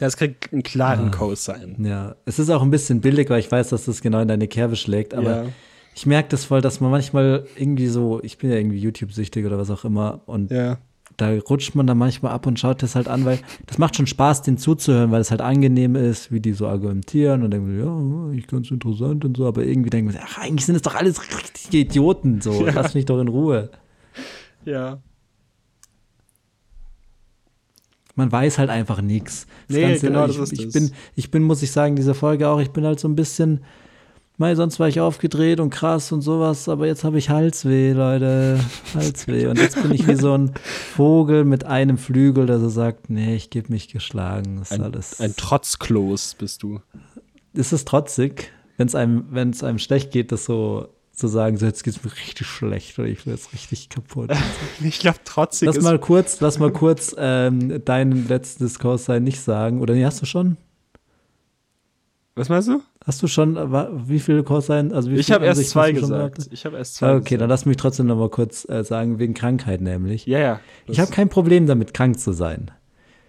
Das 0.00 0.16
kriegt 0.16 0.52
einen 0.52 0.62
klaren 0.64 1.10
Cosine. 1.12 1.76
Ja, 1.78 2.16
es 2.24 2.38
ist 2.38 2.50
auch 2.50 2.62
ein 2.62 2.70
bisschen 2.70 3.00
billig, 3.00 3.30
weil 3.30 3.40
ich 3.40 3.50
weiß, 3.50 3.68
dass 3.68 3.84
das 3.84 4.02
genau 4.02 4.20
in 4.20 4.28
deine 4.28 4.48
Kerbe 4.48 4.74
schlägt, 4.76 5.14
aber 5.14 5.44
Ja. 5.44 5.48
ich 5.94 6.04
merke 6.06 6.30
das 6.30 6.44
voll, 6.44 6.60
dass 6.60 6.80
man 6.80 6.90
manchmal 6.90 7.46
irgendwie 7.56 7.86
so, 7.86 8.20
ich 8.22 8.38
bin 8.38 8.50
ja 8.50 8.56
irgendwie 8.56 8.78
YouTube-süchtig 8.78 9.46
oder 9.46 9.56
was 9.56 9.70
auch 9.70 9.84
immer 9.84 10.20
und 10.26 10.50
Ja. 10.50 10.78
Da 11.16 11.30
rutscht 11.30 11.74
man 11.74 11.86
dann 11.86 11.98
manchmal 11.98 12.32
ab 12.32 12.46
und 12.46 12.58
schaut 12.58 12.82
das 12.82 12.94
halt 12.96 13.08
an, 13.08 13.24
weil 13.24 13.38
das 13.66 13.78
macht 13.78 13.96
schon 13.96 14.06
Spaß, 14.06 14.42
denen 14.42 14.58
zuzuhören, 14.58 15.10
weil 15.12 15.20
es 15.20 15.30
halt 15.30 15.40
angenehm 15.40 15.94
ist, 15.96 16.32
wie 16.32 16.40
die 16.40 16.52
so 16.52 16.66
argumentieren 16.66 17.42
und 17.42 17.50
denken, 17.52 17.78
ja, 17.78 17.86
eigentlich 18.30 18.46
ganz 18.46 18.70
interessant 18.70 19.24
und 19.24 19.36
so, 19.36 19.46
aber 19.46 19.64
irgendwie 19.64 19.90
denken 19.90 20.12
wir, 20.12 20.20
ach, 20.24 20.38
eigentlich 20.38 20.66
sind 20.66 20.74
es 20.76 20.82
doch 20.82 20.94
alles 20.94 21.20
richtige 21.22 21.78
Idioten, 21.78 22.40
so, 22.40 22.66
Ja. 22.66 22.72
lass 22.74 22.94
mich 22.94 23.04
doch 23.04 23.20
in 23.20 23.28
Ruhe. 23.28 23.70
Ja. 24.64 24.98
Man 28.16 28.30
weiß 28.30 28.58
halt 28.58 28.70
einfach 28.70 29.00
nichts. 29.02 29.46
Nee, 29.68 29.98
genau, 29.98 30.26
ich, 30.26 30.36
das 30.36 30.52
ist 30.52 30.60
ich 30.60 30.72
bin, 30.72 30.92
ich 31.16 31.30
bin, 31.30 31.42
muss 31.42 31.62
ich 31.62 31.72
sagen, 31.72 31.96
diese 31.96 32.14
Folge 32.14 32.48
auch, 32.48 32.60
ich 32.60 32.70
bin 32.70 32.84
halt 32.84 33.00
so 33.00 33.08
ein 33.08 33.16
bisschen, 33.16 33.60
Mei, 34.36 34.56
sonst 34.56 34.80
war 34.80 34.88
ich 34.88 34.98
aufgedreht 34.98 35.60
und 35.60 35.70
krass 35.70 36.10
und 36.10 36.20
sowas, 36.20 36.68
aber 36.68 36.88
jetzt 36.88 37.04
habe 37.04 37.18
ich 37.18 37.30
Halsweh, 37.30 37.92
Leute. 37.92 38.58
Halsweh. 38.94 39.46
Und 39.46 39.60
jetzt 39.60 39.80
bin 39.80 39.92
ich 39.92 40.08
wie 40.08 40.16
so 40.16 40.36
ein 40.36 40.52
Vogel 40.64 41.44
mit 41.44 41.64
einem 41.64 41.98
Flügel, 41.98 42.46
der 42.46 42.58
so 42.58 42.68
sagt, 42.68 43.10
nee, 43.10 43.36
ich 43.36 43.50
gebe 43.50 43.72
mich 43.72 43.88
geschlagen. 43.88 44.60
Ist 44.60 44.72
Ein, 44.72 44.82
alles. 44.82 45.20
ein 45.20 45.36
Trotzklos 45.36 46.34
bist 46.34 46.64
du. 46.64 46.80
ist 47.52 47.72
es 47.72 47.84
trotzig, 47.84 48.50
wenn 48.76 48.88
es 48.88 48.96
einem, 48.96 49.32
es 49.52 49.62
einem 49.62 49.78
schlecht 49.78 50.10
geht, 50.10 50.32
das 50.32 50.46
so 50.46 50.88
zu 51.12 51.28
sagen, 51.28 51.56
so 51.56 51.66
jetzt 51.66 51.84
geht's 51.84 52.02
mir 52.02 52.10
richtig 52.10 52.48
schlecht 52.48 52.98
oder 52.98 53.06
ich 53.06 53.22
bin 53.22 53.32
jetzt 53.34 53.52
richtig 53.52 53.88
kaputt. 53.88 54.32
Ich 54.82 54.98
glaube, 54.98 55.18
trotzig 55.24 55.66
lass 55.66 55.76
ist. 55.76 55.84
mal 55.84 56.00
kurz, 56.00 56.40
lass 56.40 56.58
mal 56.58 56.72
kurz 56.72 57.14
ähm, 57.16 57.84
deinen 57.84 58.26
letzten 58.26 58.64
Diskurs 58.64 59.04
sein 59.04 59.22
nicht 59.22 59.40
sagen. 59.40 59.80
Oder 59.80 59.94
nee, 59.94 60.04
hast 60.04 60.20
du 60.22 60.26
schon? 60.26 60.56
was 62.34 62.48
meinst 62.48 62.68
du? 62.68 62.82
Hast 63.06 63.22
du 63.22 63.26
schon, 63.26 63.54
wa- 63.56 63.90
wie 63.92 64.18
viele 64.18 64.42
sein? 64.62 64.92
Also 64.92 65.10
wie 65.10 65.16
Ich 65.16 65.30
habe 65.30 65.44
erst 65.44 65.68
zwei 65.68 65.90
schon 65.92 66.00
gesagt. 66.00 66.48
Ich 66.50 66.64
habe 66.64 66.78
erst 66.78 66.94
zwei. 66.96 67.14
Okay, 67.16 67.36
dann 67.36 67.48
gesagt. 67.48 67.48
lass 67.50 67.66
mich 67.66 67.76
trotzdem 67.76 68.06
noch 68.06 68.16
mal 68.16 68.30
kurz 68.30 68.66
äh, 68.68 68.82
sagen, 68.82 69.18
wegen 69.18 69.34
Krankheit 69.34 69.80
nämlich. 69.82 70.24
Ja, 70.26 70.38
ja. 70.38 70.60
Ich 70.86 70.98
habe 70.98 71.10
kein 71.10 71.28
Problem 71.28 71.66
damit, 71.66 71.92
krank 71.92 72.18
zu 72.18 72.32
sein. 72.32 72.70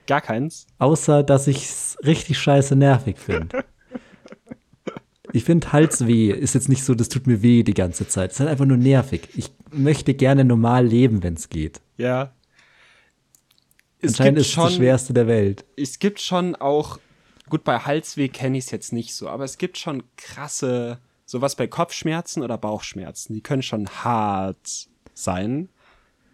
gar 0.07 0.21
keins. 0.21 0.65
Außer, 0.79 1.23
dass 1.23 1.47
ich 1.47 1.65
es 1.65 1.97
richtig 2.05 2.37
scheiße 2.39 2.75
nervig 2.75 3.17
finde. 3.19 3.63
Ich 5.33 5.43
finde 5.43 5.73
Halsweh 5.73 6.31
ist 6.31 6.53
jetzt 6.55 6.69
nicht 6.69 6.85
so, 6.85 6.95
das 6.95 7.09
tut 7.09 7.27
mir 7.27 7.41
weh 7.41 7.63
die 7.63 7.73
ganze 7.73 8.07
Zeit. 8.07 8.29
Es 8.31 8.35
ist 8.37 8.39
halt 8.39 8.49
einfach 8.49 8.65
nur 8.65 8.77
nervig. 8.77 9.27
Ich 9.35 9.51
möchte 9.71 10.13
gerne 10.13 10.45
normal 10.45 10.85
leben, 10.85 11.21
wenn 11.23 11.33
es 11.33 11.49
geht. 11.49 11.81
Ja. 11.97 12.31
Es 13.99 14.11
Anscheinend 14.11 14.39
ist 14.39 14.49
es 14.49 14.55
das 14.55 14.75
Schwerste 14.75 15.13
der 15.13 15.27
Welt. 15.27 15.65
es 15.75 15.99
gibt 15.99 16.21
schon 16.21 16.55
auch, 16.55 16.99
gut, 17.55 17.63
bei 17.63 17.79
Halsweh 17.79 18.27
kenne 18.27 18.57
ich 18.57 18.65
es 18.65 18.71
jetzt 18.71 18.91
nicht 18.91 19.15
so, 19.15 19.29
aber 19.29 19.45
es 19.45 19.57
gibt 19.57 19.77
schon 19.77 20.03
krasse, 20.17 20.99
sowas 21.25 21.55
bei 21.55 21.67
Kopfschmerzen 21.67 22.43
oder 22.43 22.57
Bauchschmerzen, 22.57 23.33
die 23.33 23.39
können 23.39 23.61
schon 23.63 23.87
hart 23.87 24.89
sein, 25.13 25.69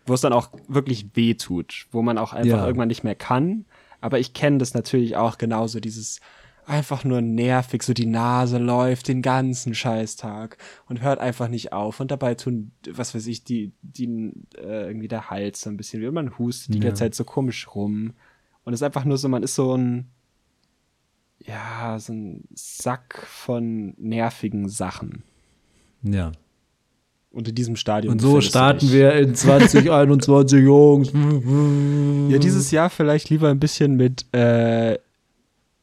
wo 0.07 0.15
es 0.15 0.21
dann 0.21 0.33
auch 0.33 0.49
wirklich 0.67 1.05
weh 1.15 1.35
tut, 1.35 1.85
wo 1.91 2.01
man 2.01 2.17
auch 2.17 2.33
einfach 2.33 2.57
Ja. 2.57 2.65
irgendwann 2.65 2.87
nicht 2.87 3.03
mehr 3.03 3.13
kann. 3.13 3.65
Aber 3.99 4.17
ich 4.17 4.33
kenne 4.33 4.57
das 4.57 4.73
natürlich 4.73 5.15
auch 5.15 5.37
genauso, 5.37 5.79
dieses 5.79 6.21
einfach 6.65 7.03
nur 7.03 7.21
nervig, 7.21 7.83
so 7.83 7.93
die 7.93 8.07
Nase 8.07 8.57
läuft 8.57 9.07
den 9.07 9.21
ganzen 9.21 9.75
Scheißtag 9.75 10.57
und 10.87 11.01
hört 11.03 11.19
einfach 11.19 11.49
nicht 11.49 11.71
auf. 11.71 11.99
Und 11.99 12.09
dabei 12.09 12.33
tun, 12.33 12.71
was 12.89 13.13
weiß 13.13 13.27
ich, 13.27 13.43
die, 13.43 13.73
die 13.83 14.33
äh, 14.57 14.87
irgendwie 14.87 15.07
der 15.07 15.29
Hals 15.29 15.61
so 15.61 15.69
ein 15.69 15.77
bisschen, 15.77 16.01
wie 16.01 16.09
man 16.09 16.39
hustet 16.39 16.73
die 16.73 16.79
Ja. 16.79 16.85
ganze 16.85 17.01
Zeit 17.01 17.13
so 17.13 17.25
komisch 17.25 17.67
rum. 17.75 18.13
Und 18.63 18.73
es 18.73 18.79
ist 18.81 18.85
einfach 18.85 19.05
nur 19.05 19.19
so, 19.19 19.29
man 19.29 19.43
ist 19.43 19.53
so 19.53 19.77
ein, 19.77 20.09
ja, 21.45 21.97
so 21.99 22.13
ein 22.13 22.43
Sack 22.53 23.23
von 23.27 23.93
nervigen 23.97 24.69
Sachen. 24.69 25.23
Ja. 26.03 26.31
Und 27.31 27.47
in 27.47 27.55
diesem 27.55 27.75
Stadium. 27.77 28.11
Und 28.13 28.19
so 28.19 28.41
starten 28.41 28.91
wir 28.91 29.13
in 29.13 29.35
2021, 29.35 30.61
Jungs. 30.63 31.11
Ja, 32.31 32.37
dieses 32.39 32.71
Jahr 32.71 32.89
vielleicht 32.89 33.29
lieber 33.29 33.49
ein 33.49 33.59
bisschen 33.59 33.95
mit 33.95 34.25
äh, 34.35 34.97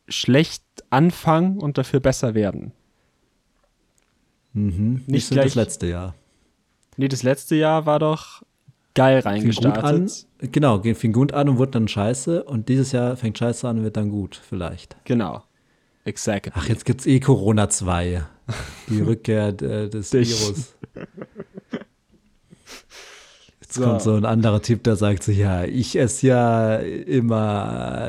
schlecht 0.09 0.63
anfangen 0.91 1.59
und 1.59 1.79
dafür 1.79 2.01
besser 2.01 2.35
werden. 2.35 2.73
Mhm. 4.53 4.95
Nicht 4.95 5.09
Nicht 5.09 5.31
gleich- 5.31 5.45
das 5.47 5.55
letzte 5.55 5.87
Jahr. 5.87 6.15
Nee, 6.97 7.09
das 7.09 7.23
letzte 7.23 7.55
Jahr 7.55 7.87
war 7.87 7.99
doch 7.99 8.43
geil 8.95 9.23
Fing 9.23 9.45
gut 9.51 9.65
an. 9.65 9.73
reingestartet. 9.73 10.27
Genau, 10.53 10.81
ge- 10.81 10.95
fing 10.95 11.13
gut 11.13 11.33
an 11.33 11.49
und 11.49 11.59
wurde 11.59 11.71
dann 11.73 11.87
scheiße. 11.89 12.43
Und 12.45 12.69
dieses 12.69 12.93
Jahr 12.93 13.17
fängt 13.17 13.39
scheiße 13.39 13.69
an 13.69 13.79
und 13.79 13.85
wird 13.85 13.97
dann 13.97 14.11
gut, 14.11 14.41
vielleicht. 14.49 14.97
Genau. 15.05 15.45
Exactly. 16.09 16.53
Ach, 16.55 16.67
jetzt 16.69 16.85
gibt's 16.87 17.05
eh 17.07 17.21
Corona 17.21 17.69
2. 17.69 18.25
Die 18.89 19.01
Rückkehr 19.03 19.49
äh, 19.49 19.91
des. 19.91 20.11
Virus. 20.13 20.75
Jetzt 23.61 23.75
So. 23.75 23.83
kommt 23.83 24.01
so 24.01 24.15
ein 24.15 24.25
anderer 24.25 24.63
Typ, 24.63 24.85
der 24.85 24.97
sagt 24.97 25.23
so, 25.23 25.31
ja, 25.33 25.65
ich 25.65 25.99
esse 25.99 26.29
ja 26.29 26.77
immer 26.77 28.09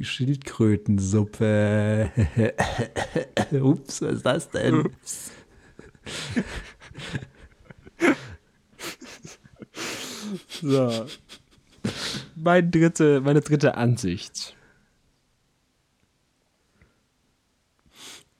Schildkrötensuppe. 0.00 2.10
Ups, 3.60 4.02
was 4.02 4.12
ist 4.14 4.26
das 4.26 4.50
denn? 4.50 4.88
So. 10.60 11.06
Mein 12.34 12.72
dritte, 12.72 13.20
meine 13.20 13.42
dritte 13.42 13.76
Ansicht. 13.76 14.55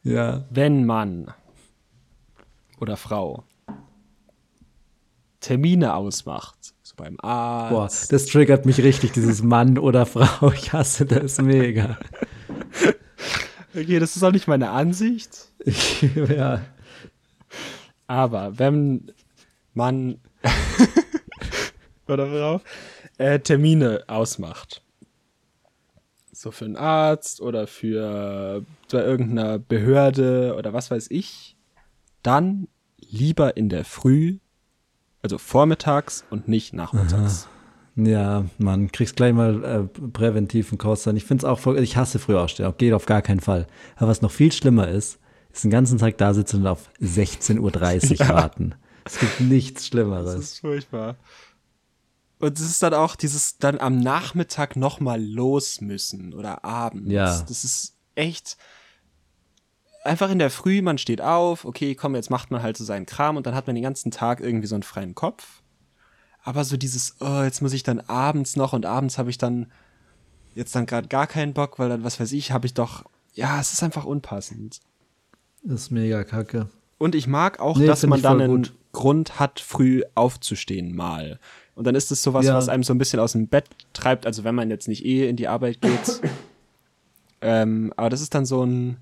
Ja. 0.07 0.45
Wenn 0.51 0.87
Mann 0.87 1.33
oder 2.81 2.97
Frau 2.97 3.43
Termine 5.41 5.95
ausmacht, 5.95 6.75
so 6.85 6.95
beim 6.97 7.17
Arzt, 7.21 7.71
Boah, 8.09 8.15
das 8.17 8.27
triggert 8.27 8.67
mich 8.67 8.79
richtig, 8.79 9.13
dieses 9.13 9.43
Mann 9.43 9.79
oder 9.79 10.07
Frau. 10.07 10.53
Ich 10.53 10.73
hasse 10.73 11.07
das 11.07 11.41
mega. 11.43 11.99
okay, 13.75 13.99
das 13.99 14.15
ist 14.15 14.23
auch 14.23 14.31
nicht 14.31 14.47
meine 14.47 14.71
Ansicht, 14.71 15.51
ja. 16.29 16.61
aber 18.07 18.59
wenn 18.61 19.11
Mann 19.75 20.21
oder 22.07 22.29
Frau 22.29 22.61
äh, 23.19 23.41
Termine 23.41 24.05
ausmacht, 24.07 24.83
so 26.41 26.51
für 26.51 26.65
einen 26.65 26.77
Arzt 26.77 27.41
oder 27.41 27.67
für 27.67 28.65
bei 28.91 29.03
irgendeiner 29.05 29.59
Behörde 29.59 30.55
oder 30.57 30.73
was 30.73 30.91
weiß 30.91 31.11
ich, 31.11 31.57
dann 32.23 32.69
lieber 32.99 33.57
in 33.57 33.69
der 33.69 33.85
Früh, 33.85 34.39
also 35.23 35.39
vormittags 35.39 36.25
und 36.31 36.49
nicht 36.49 36.73
nachmittags. 36.73 37.49
Ja, 37.97 38.45
man 38.59 38.93
kriegst 38.93 39.17
gleich 39.17 39.33
mal 39.33 39.65
äh, 39.65 40.01
präventiven 40.11 40.77
Kurs 40.77 41.07
Ich 41.07 41.25
finde 41.25 41.43
es 41.43 41.45
auch 41.45 41.59
voll, 41.59 41.79
ich 41.79 41.97
hasse 41.97 42.19
früh 42.19 42.37
aufstehen, 42.37 42.73
geht 42.77 42.93
auf 42.93 43.07
gar 43.07 43.23
keinen 43.23 43.41
Fall. 43.41 43.67
Aber 43.97 44.09
was 44.09 44.21
noch 44.21 44.31
viel 44.31 44.53
schlimmer 44.53 44.89
ist, 44.89 45.19
ist 45.51 45.65
den 45.65 45.71
ganzen 45.71 45.97
Tag 45.97 46.19
da 46.19 46.35
sitzen 46.35 46.61
und 46.61 46.67
auf 46.67 46.91
16.30 47.01 48.21
Uhr 48.21 48.29
warten. 48.29 48.75
Es 49.07 49.19
gibt 49.19 49.41
nichts 49.41 49.83
Das 49.83 49.87
Schlimmeres. 49.89 50.35
ist 50.35 50.59
furchtbar. 50.61 51.17
Und 52.39 52.59
es 52.59 52.67
ist 52.67 52.83
dann 52.83 52.95
auch 52.95 53.17
dieses 53.17 53.59
dann 53.59 53.79
am 53.81 53.99
Nachmittag 53.99 54.77
noch 54.77 55.01
mal 55.01 55.23
los 55.23 55.81
müssen 55.81 56.35
oder 56.35 56.65
abends. 56.65 57.11
Ja. 57.11 57.43
Das 57.43 57.65
ist 57.65 57.95
echt 58.15 58.57
einfach 60.07 60.31
in 60.31 60.39
der 60.39 60.51
Früh, 60.51 60.83
man 60.83 60.99
steht 60.99 61.21
auf, 61.21 61.65
okay, 61.65 61.95
komm, 61.95 62.15
jetzt 62.15 62.31
macht 62.31 62.51
man 62.51 62.63
halt 62.63 62.77
so 62.77 62.85
seinen 62.85 63.07
Kram 63.07 63.37
und 63.37 63.47
dann 63.47 63.55
hat 63.55 63.67
man 63.67 63.75
den 63.75 63.83
ganzen 63.83 64.11
Tag 64.11 64.41
irgendwie 64.41 64.67
so 64.67 64.75
einen 64.75 64.83
freien 64.83 65.15
Kopf. 65.15 65.63
Aber 66.43 66.65
so 66.65 66.77
dieses, 66.77 67.17
oh, 67.21 67.43
jetzt 67.43 67.61
muss 67.61 67.73
ich 67.73 67.83
dann 67.83 68.01
abends 68.01 68.57
noch 68.57 68.73
und 68.73 68.87
abends 68.87 69.19
habe 69.19 69.31
ich 69.31 69.39
dann 69.39 69.71
jetzt 70.55 70.75
dann 70.75 70.87
gerade 70.87 71.09
gar 71.09 71.27
keinen 71.27 71.53
Bock, 71.53 71.79
weil 71.79 71.89
dann, 71.89 72.05
was 72.05 72.21
weiß 72.21 72.33
ich, 72.33 72.53
habe 72.53 72.67
ich 72.67 72.75
doch, 72.75 73.05
ja, 73.35 73.61
es 73.61 73.73
ist 73.73 73.83
einfach 73.83 74.05
unpassend. 74.05 74.81
Das 75.65 75.83
ist 75.83 75.91
mega 75.91 76.23
kacke. 76.25 76.69
Und 76.99 77.15
ich 77.15 77.27
mag 77.27 77.61
auch, 77.61 77.77
Nee, 77.77 77.87
dass 77.87 78.07
man 78.07 78.23
dann 78.23 78.41
einen 78.41 78.63
gut. 78.63 78.75
Grund 78.93 79.39
hat, 79.39 79.61
früh 79.61 80.03
aufzustehen 80.15 80.95
mal. 80.95 81.41
Und 81.77 81.85
dann 81.87 81.95
ist 81.95 82.11
es 82.11 82.23
sowas, 82.23 82.45
Ja. 82.47 82.55
was 82.55 82.69
einem 82.69 82.83
so 82.83 82.93
ein 82.93 82.99
bisschen 82.99 83.21
aus 83.21 83.33
dem 83.33 83.47
Bett 83.47 83.67
treibt, 83.93 84.27
also 84.27 84.43
wenn 84.43 84.55
man 84.57 84.71
jetzt 84.71 84.89
nicht 84.89 85.05
eh 85.05 85.29
in 85.29 85.37
die 85.37 85.47
Arbeit 85.47 85.81
geht. 85.83 86.21
ähm, 87.43 87.93
aber 87.97 88.11
das 88.11 88.21
ist 88.23 88.35
dann 88.35 88.45
so 88.47 88.65
ein, 88.65 88.97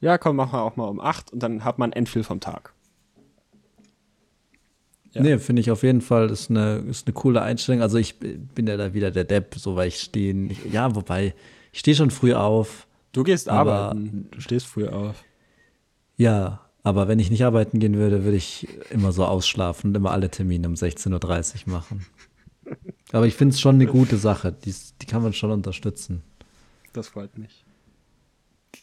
ja, 0.00 0.18
komm, 0.18 0.36
machen 0.36 0.52
wir 0.52 0.62
auch 0.62 0.76
mal 0.76 0.88
um 0.88 1.00
acht 1.00 1.32
und 1.32 1.40
dann 1.42 1.64
hat 1.64 1.78
man 1.78 1.92
Endfil 1.92 2.24
vom 2.24 2.40
Tag. 2.40 2.74
Ja. 5.12 5.22
Nee, 5.22 5.38
finde 5.38 5.60
ich 5.60 5.70
auf 5.70 5.82
jeden 5.82 6.02
Fall, 6.02 6.28
ist 6.30 6.50
eine, 6.50 6.78
ist 6.90 7.06
eine 7.06 7.14
coole 7.14 7.40
Einstellung. 7.40 7.80
Also 7.80 7.96
ich 7.96 8.18
bin 8.18 8.66
ja 8.66 8.76
da 8.76 8.92
wieder 8.92 9.10
der 9.10 9.24
Depp, 9.24 9.54
so 9.56 9.74
weil 9.76 9.88
ich 9.88 10.00
stehen, 10.00 10.54
ja, 10.70 10.94
wobei, 10.94 11.34
ich 11.72 11.78
stehe 11.78 11.96
schon 11.96 12.10
früh 12.10 12.34
auf. 12.34 12.86
Du 13.12 13.22
gehst 13.22 13.48
Aber- 13.48 13.72
arbeiten, 13.72 14.28
du 14.30 14.40
stehst 14.40 14.66
früh 14.66 14.86
auf. 14.88 15.24
Ja, 16.18 16.60
aber 16.86 17.08
wenn 17.08 17.18
ich 17.18 17.32
nicht 17.32 17.44
arbeiten 17.44 17.80
gehen 17.80 17.96
würde, 17.96 18.22
würde 18.22 18.36
ich 18.36 18.68
immer 18.90 19.10
so 19.10 19.24
ausschlafen 19.24 19.88
und 19.90 19.96
immer 19.96 20.12
alle 20.12 20.30
Termine 20.30 20.68
um 20.68 20.74
16.30 20.74 21.66
Uhr 21.66 21.72
machen. 21.72 22.06
Aber 23.10 23.26
ich 23.26 23.34
finde 23.34 23.54
es 23.54 23.60
schon 23.60 23.74
eine 23.74 23.86
gute 23.86 24.16
Sache. 24.16 24.52
Die, 24.52 24.72
die 25.02 25.06
kann 25.06 25.20
man 25.20 25.32
schon 25.32 25.50
unterstützen. 25.50 26.22
Das 26.92 27.08
freut 27.08 27.36
mich. 27.38 27.64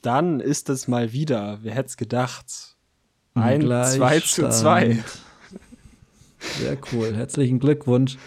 Dann 0.02 0.42
ist 0.42 0.70
es 0.70 0.90
mal 0.90 1.14
wieder, 1.14 1.60
wer 1.62 1.76
hätte 1.76 1.88
es 1.88 1.96
gedacht, 1.98 2.76
ein 3.36 3.62
2 3.62 4.20
zu 4.20 4.50
2. 4.50 4.84
Gleichstand. 4.86 5.22
Sehr 6.60 6.78
cool. 6.92 7.16
Herzlichen 7.16 7.60
Glückwunsch. 7.60 8.18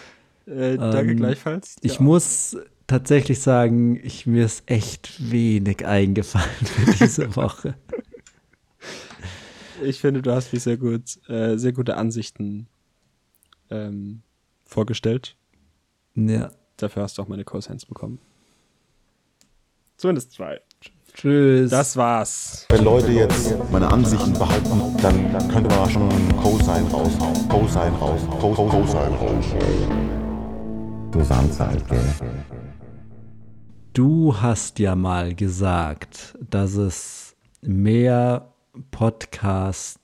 Äh, 0.47 0.79
danke 0.79 1.11
Ähm, 1.11 1.17
gleichfalls. 1.19 1.77
Ich 1.83 1.97
Ja. 1.97 2.03
muss 2.03 2.57
tatsächlich 2.87 3.43
sagen, 3.43 4.01
ich, 4.03 4.27
mir 4.27 4.47
ist 4.47 4.63
echt 4.71 5.31
wenig 5.31 5.85
eingefallen 5.85 6.49
für 6.65 6.93
diese 7.05 7.37
Woche. 7.37 7.75
Ich 9.83 10.01
finde, 10.01 10.23
du 10.23 10.33
hast 10.33 10.53
mich 10.53 10.63
sehr 10.63 10.77
gut, 10.77 11.19
äh, 11.29 11.57
sehr 11.57 11.73
gute 11.73 11.97
Ansichten 11.97 12.67
ähm, 13.71 14.23
vorgestellt. 14.65 15.37
Ja. 16.15 16.51
Dafür 16.77 17.03
hast 17.03 17.19
du 17.19 17.23
auch 17.23 17.29
meine 17.29 17.45
Cosigns 17.45 17.85
bekommen. 17.87 18.19
Zumindest 19.97 20.33
zwei. 20.33 20.61
Tschüss. 21.15 21.71
Das 21.71 21.97
war's. 21.97 22.67
Wenn 22.69 22.85
Leute 22.85 23.11
jetzt 23.13 23.55
meine 23.71 23.91
Ansichten 23.91 24.35
behaupten, 24.35 24.97
dann, 25.03 25.33
dann 25.33 25.49
könnte 25.49 25.71
man 25.75 25.89
schon 25.89 26.09
Cosine 26.37 26.87
raushauen. 26.91 27.49
Cosine 27.49 27.97
raus. 27.99 28.21
Co- 28.39 28.53
Co- 28.53 28.69
Cosine 28.69 29.17
raus. 29.17 29.45
Du 31.13 31.25
Samstag, 31.25 31.89
gell? 31.89 32.15
Du 33.95 34.37
hast 34.39 34.79
ja 34.79 34.95
mal 34.95 35.35
gesagt, 35.35 36.37
dass 36.51 36.75
es 36.75 37.35
mehr 37.63 38.53
Podcaster 38.91 39.99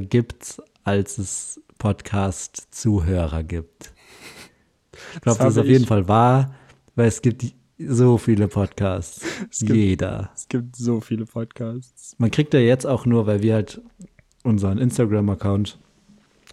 gibt, 0.00 0.60
als 0.84 1.18
es 1.18 1.60
Podcast-Zuhörer 1.78 3.42
gibt. 3.42 3.92
Ich 5.14 5.20
glaube, 5.22 5.38
das, 5.38 5.54
ist 5.54 5.58
habe 5.58 5.60
auf 5.60 5.66
jeden 5.66 5.86
Fall 5.86 6.06
wahr, 6.08 6.54
weil 6.94 7.08
es 7.08 7.22
gibt 7.22 7.44
so 7.78 8.18
viele 8.18 8.48
Podcasts. 8.48 9.24
gibt- 9.60 9.74
Jeder. 9.74 10.30
Es 10.34 10.48
gibt 10.48 10.76
so 10.76 11.00
viele 11.00 11.24
Podcasts. 11.26 12.14
Man 12.18 12.30
kriegt 12.30 12.54
ja 12.54 12.60
jetzt 12.60 12.86
auch 12.86 13.06
nur, 13.06 13.26
weil 13.26 13.42
wir 13.42 13.54
halt 13.54 13.80
unseren 14.44 14.78
Instagram-Account, 14.78 15.78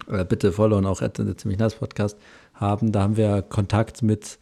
äh, 0.07 0.25
bitte 0.25 0.51
followen 0.51 0.85
auch 0.85 1.01
ziemlich 1.37 1.59
nice 1.59 1.75
Podcast, 1.75 2.17
haben. 2.53 2.91
Da 2.91 3.01
haben 3.01 3.17
wir 3.17 3.41
Kontakt 3.41 4.01
mit 4.01 4.39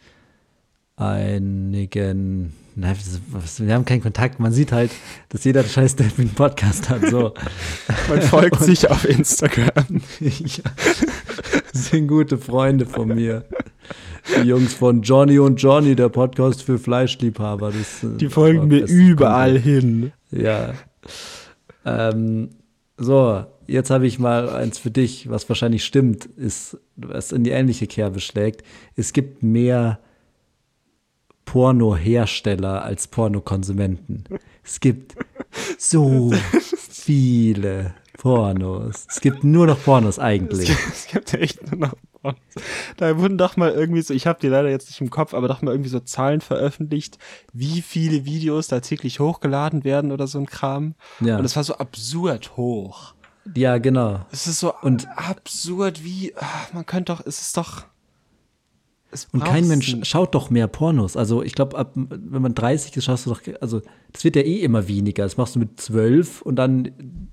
einigen, 0.96 2.54
was- 3.32 3.66
wir 3.66 3.74
haben 3.74 3.86
keinen 3.86 4.02
Kontakt, 4.02 4.40
man 4.40 4.52
sieht 4.52 4.72
halt, 4.72 4.92
dass 5.30 5.44
jeder 5.44 5.64
scheiß 5.64 5.96
Depp 5.96 6.20
einen 6.20 6.30
Podcast 6.30 6.90
hat, 6.90 7.02
so. 7.10 7.34
Man 8.08 8.22
folgt 8.22 8.60
sich 8.64 8.90
auf 8.90 9.04
Instagram. 9.08 10.02
ja. 10.20 10.64
Sind 11.74 12.08
gute 12.08 12.38
Freunde 12.38 12.86
von 12.86 13.10
mir. 13.10 13.46
Die 14.36 14.48
Jungs 14.48 14.74
von 14.74 15.02
Johnny 15.02 15.40
und 15.40 15.56
Johnny, 15.62 15.96
der 15.96 16.10
Podcast 16.10 16.62
für 16.64 16.78
Fleischliebhaber. 16.78 17.72
Das, 17.72 18.04
äh, 18.04 18.18
Die 18.18 18.30
folgen 18.30 18.68
mir 18.68 18.86
überall 18.86 19.54
kommt- 19.54 19.64
hin. 19.64 20.12
Ja. 20.32 20.74
Ähm, 21.86 22.50
so, 22.98 23.46
jetzt 23.68 23.90
habe 23.90 24.08
ich 24.08 24.20
mal 24.20 24.50
eins 24.50 24.78
für 24.78 24.92
dich, 24.92 25.30
was 25.30 25.48
wahrscheinlich 25.50 25.86
stimmt, 25.86 26.26
ist, 26.26 26.78
was 26.96 27.32
in 27.32 27.44
die 27.44 27.52
ähnliche 27.52 27.88
Kerbe 27.88 28.20
schlägt. 28.20 28.64
Es 28.96 29.14
gibt 29.14 29.44
mehr 29.44 30.00
Pornohersteller 31.48 32.84
als 32.84 33.08
Pornokonsumenten. 33.08 34.26
Es 34.64 34.80
gibt 34.82 35.16
so 35.78 36.32
viele 36.90 37.96
Pornos. 38.18 39.06
Es 39.10 39.22
gibt 39.22 39.44
nur 39.44 39.66
noch 39.66 39.82
Pornos 39.84 40.20
eigentlich. 40.20 40.70
Es 40.92 41.08
gibt 41.08 41.34
echt 41.34 41.72
nur 41.72 41.80
noch 42.24 42.34
Da 42.98 43.18
wurden 43.18 43.38
doch 43.38 43.56
mal 43.56 43.72
irgendwie 43.72 44.02
so, 44.02 44.14
ich 44.14 44.28
habe 44.28 44.40
die 44.42 44.50
leider 44.50 44.70
jetzt 44.70 44.90
nicht 44.90 45.00
im 45.00 45.10
Kopf, 45.10 45.34
aber 45.34 45.48
doch 45.48 45.62
mal 45.62 45.72
irgendwie 45.72 45.90
so 45.90 46.02
Zahlen 46.02 46.42
veröffentlicht, 46.42 47.18
wie 47.54 47.82
viele 47.82 48.26
Videos 48.26 48.68
da 48.68 48.82
täglich 48.82 49.20
hochgeladen 49.22 49.86
werden 49.86 50.12
oder 50.12 50.28
so 50.28 50.40
ein 50.40 50.48
Kram. 50.48 50.96
Ja. 51.22 51.38
Und 51.38 51.46
es 51.46 51.56
war 51.56 51.64
so 51.64 51.76
absurd 51.78 52.58
hoch. 52.58 53.14
Ja, 53.56 53.78
genau. 53.78 54.26
Es 54.32 54.48
ist 54.48 54.60
so 54.60 54.74
Und- 54.82 55.08
absurd 55.16 56.04
wie, 56.04 56.34
ah, 56.36 56.44
man 56.74 56.86
könnte 56.86 57.14
doch, 57.14 57.26
es 57.26 57.40
ist 57.40 57.56
doch. 57.56 57.86
Und 59.32 59.44
kein 59.44 59.68
Mensch 59.68 59.94
nicht. 59.94 60.08
schaut 60.08 60.34
doch 60.36 60.50
mehr 60.50 60.68
Pornos. 60.68 61.18
Also 61.18 61.42
ich 61.44 61.54
glaube, 61.54 61.78
ab 61.78 61.92
wenn 61.96 62.42
man 62.42 62.54
30 62.56 62.96
ist, 62.98 63.06
schaust 63.06 63.26
du 63.26 63.32
doch, 63.32 63.42
also 63.62 63.82
das 64.14 64.24
wird 64.24 64.36
ja 64.36 64.42
eh 64.44 64.62
immer 64.62 64.88
weniger. 64.88 65.24
Das 65.24 65.38
machst 65.38 65.56
du 65.56 65.60
mit 65.60 65.80
12 65.80 66.42
und 66.42 66.56
dann, 66.58 67.30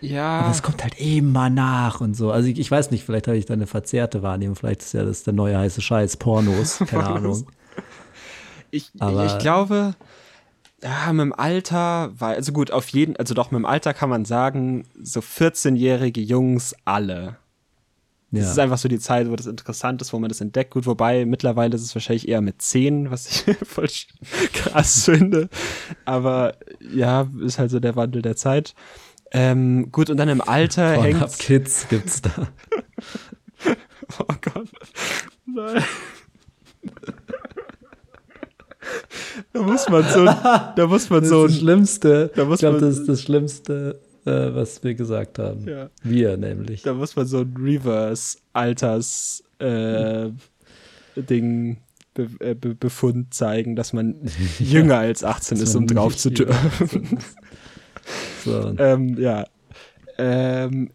Ja. 0.00 0.40
aber 0.40 0.50
es 0.50 0.62
kommt 0.62 0.82
halt 0.82 0.98
immer 1.00 1.48
nach 1.50 2.00
und 2.00 2.14
so. 2.16 2.30
Also 2.32 2.48
ich, 2.48 2.58
ich 2.58 2.70
weiß 2.70 2.90
nicht, 2.90 3.04
vielleicht 3.04 3.28
habe 3.28 3.36
ich 3.38 3.46
da 3.46 3.54
eine 3.54 3.66
verzerrte 3.66 4.22
Wahrnehmung. 4.22 4.56
Vielleicht 4.56 4.82
ist 4.82 4.92
ja 4.94 5.04
das 5.04 5.22
der 5.22 5.32
neue 5.34 5.58
heiße 5.58 5.80
Scheiß, 5.80 6.16
Pornos, 6.16 6.78
keine 6.86 7.06
Ahnung. 7.06 7.46
Ich, 8.70 8.90
Aber- 8.98 9.26
ich 9.26 9.38
glaube, 9.38 9.94
ja, 10.82 11.12
mit 11.12 11.20
dem 11.22 11.32
Alter 11.32 12.10
war, 12.18 12.30
also 12.30 12.52
gut, 12.52 12.70
auf 12.72 12.88
jeden, 12.88 13.16
also 13.16 13.34
doch 13.34 13.50
mit 13.52 13.58
dem 13.58 13.66
Alter 13.66 13.94
kann 13.94 14.10
man 14.10 14.24
sagen, 14.24 14.84
so 15.00 15.20
14-jährige 15.20 16.20
Jungs 16.20 16.74
alle. 16.84 17.36
Das 18.32 18.44
Ja. 18.44 18.50
ist 18.52 18.58
einfach 18.58 18.78
so 18.78 18.88
die 18.88 18.98
Zeit, 18.98 19.30
wo 19.30 19.36
das 19.36 19.46
interessant 19.46 20.00
ist, 20.02 20.12
wo 20.12 20.18
man 20.18 20.28
das 20.30 20.40
entdeckt. 20.40 20.70
Gut, 20.72 20.86
wobei 20.86 21.24
mittlerweile 21.26 21.74
ist 21.76 21.82
es 21.82 21.94
wahrscheinlich 21.94 22.26
eher 22.28 22.40
mit 22.40 22.60
10, 22.62 23.10
was 23.10 23.26
ich 23.28 23.56
voll 23.68 23.88
krass 24.54 25.04
finde. 25.04 25.48
Aber 26.06 26.54
ja, 26.80 27.28
ist 27.44 27.58
halt 27.58 27.70
so 27.70 27.78
der 27.78 27.94
Wandel 27.94 28.22
der 28.22 28.34
Zeit. 28.36 28.74
Ähm, 29.32 29.90
gut, 29.92 30.10
und 30.10 30.16
dann 30.16 30.28
im 30.28 30.40
Alter 30.40 30.94
Pornhub 30.94 31.20
hängt. 31.20 31.38
Kids 31.38 31.86
gibt's 31.88 32.22
da. 32.22 32.30
Oh 34.18 34.34
Gott. 34.42 34.68
Nein. 35.46 35.82
Da 39.52 39.62
muss 39.62 39.88
man 39.88 40.04
so, 40.04 40.24
da 40.24 40.86
muss 40.86 41.08
man 41.08 41.20
Das 41.20 41.30
so, 41.30 41.46
das 41.46 41.56
Schlimmste. 41.56 42.30
da 42.34 42.44
muss 42.44 42.56
ich 42.56 42.60
glaube, 42.60 42.80
das 42.80 42.98
ist 42.98 43.08
das 43.08 43.22
Schlimmste, 43.22 44.00
äh, 44.24 44.54
was 44.54 44.82
wir 44.84 44.94
gesagt 44.94 45.38
haben. 45.38 45.66
Ja. 45.68 45.90
Wir 46.02 46.36
nämlich. 46.36 46.82
da 46.82 46.94
muss 46.94 47.16
man 47.16 47.26
so 47.26 47.40
ein 47.40 47.54
Reverse-Alters, 47.58 49.42
äh, 49.58 50.30
Be 51.14 52.28
äh, 52.40 52.54
Be 52.54 52.74
Befund 52.74 53.32
zeigen, 53.32 53.74
dass 53.74 53.92
man 53.92 54.16
jünger 54.58 54.98
als 54.98 55.24
18 55.24 55.58
ist, 55.58 55.74
um 55.74 55.86
drauf 55.86 56.16
zu 56.16 56.30
dürfen. 56.30 57.18
So, 58.44 58.74
ähm, 58.78 59.16
ja. 59.18 59.46
Ähm, 60.18 60.90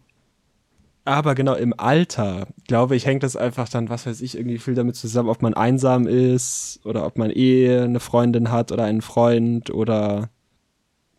aber 1.04 1.34
genau 1.34 1.54
im 1.54 1.72
Alter, 1.78 2.48
glaube 2.66 2.94
ich, 2.94 3.06
hängt 3.06 3.22
das 3.22 3.34
einfach 3.34 3.68
dann, 3.68 3.88
was 3.88 4.06
weiß 4.06 4.20
ich, 4.20 4.36
irgendwie 4.36 4.58
viel 4.58 4.74
damit 4.74 4.94
zusammen, 4.94 5.30
ob 5.30 5.40
man 5.40 5.54
einsam 5.54 6.06
ist 6.06 6.80
oder 6.84 7.06
ob 7.06 7.16
man 7.16 7.30
eh 7.30 7.78
eine 7.78 7.98
Freundin 8.00 8.50
hat 8.50 8.72
oder 8.72 8.84
einen 8.84 9.00
Freund 9.00 9.70
oder 9.70 10.28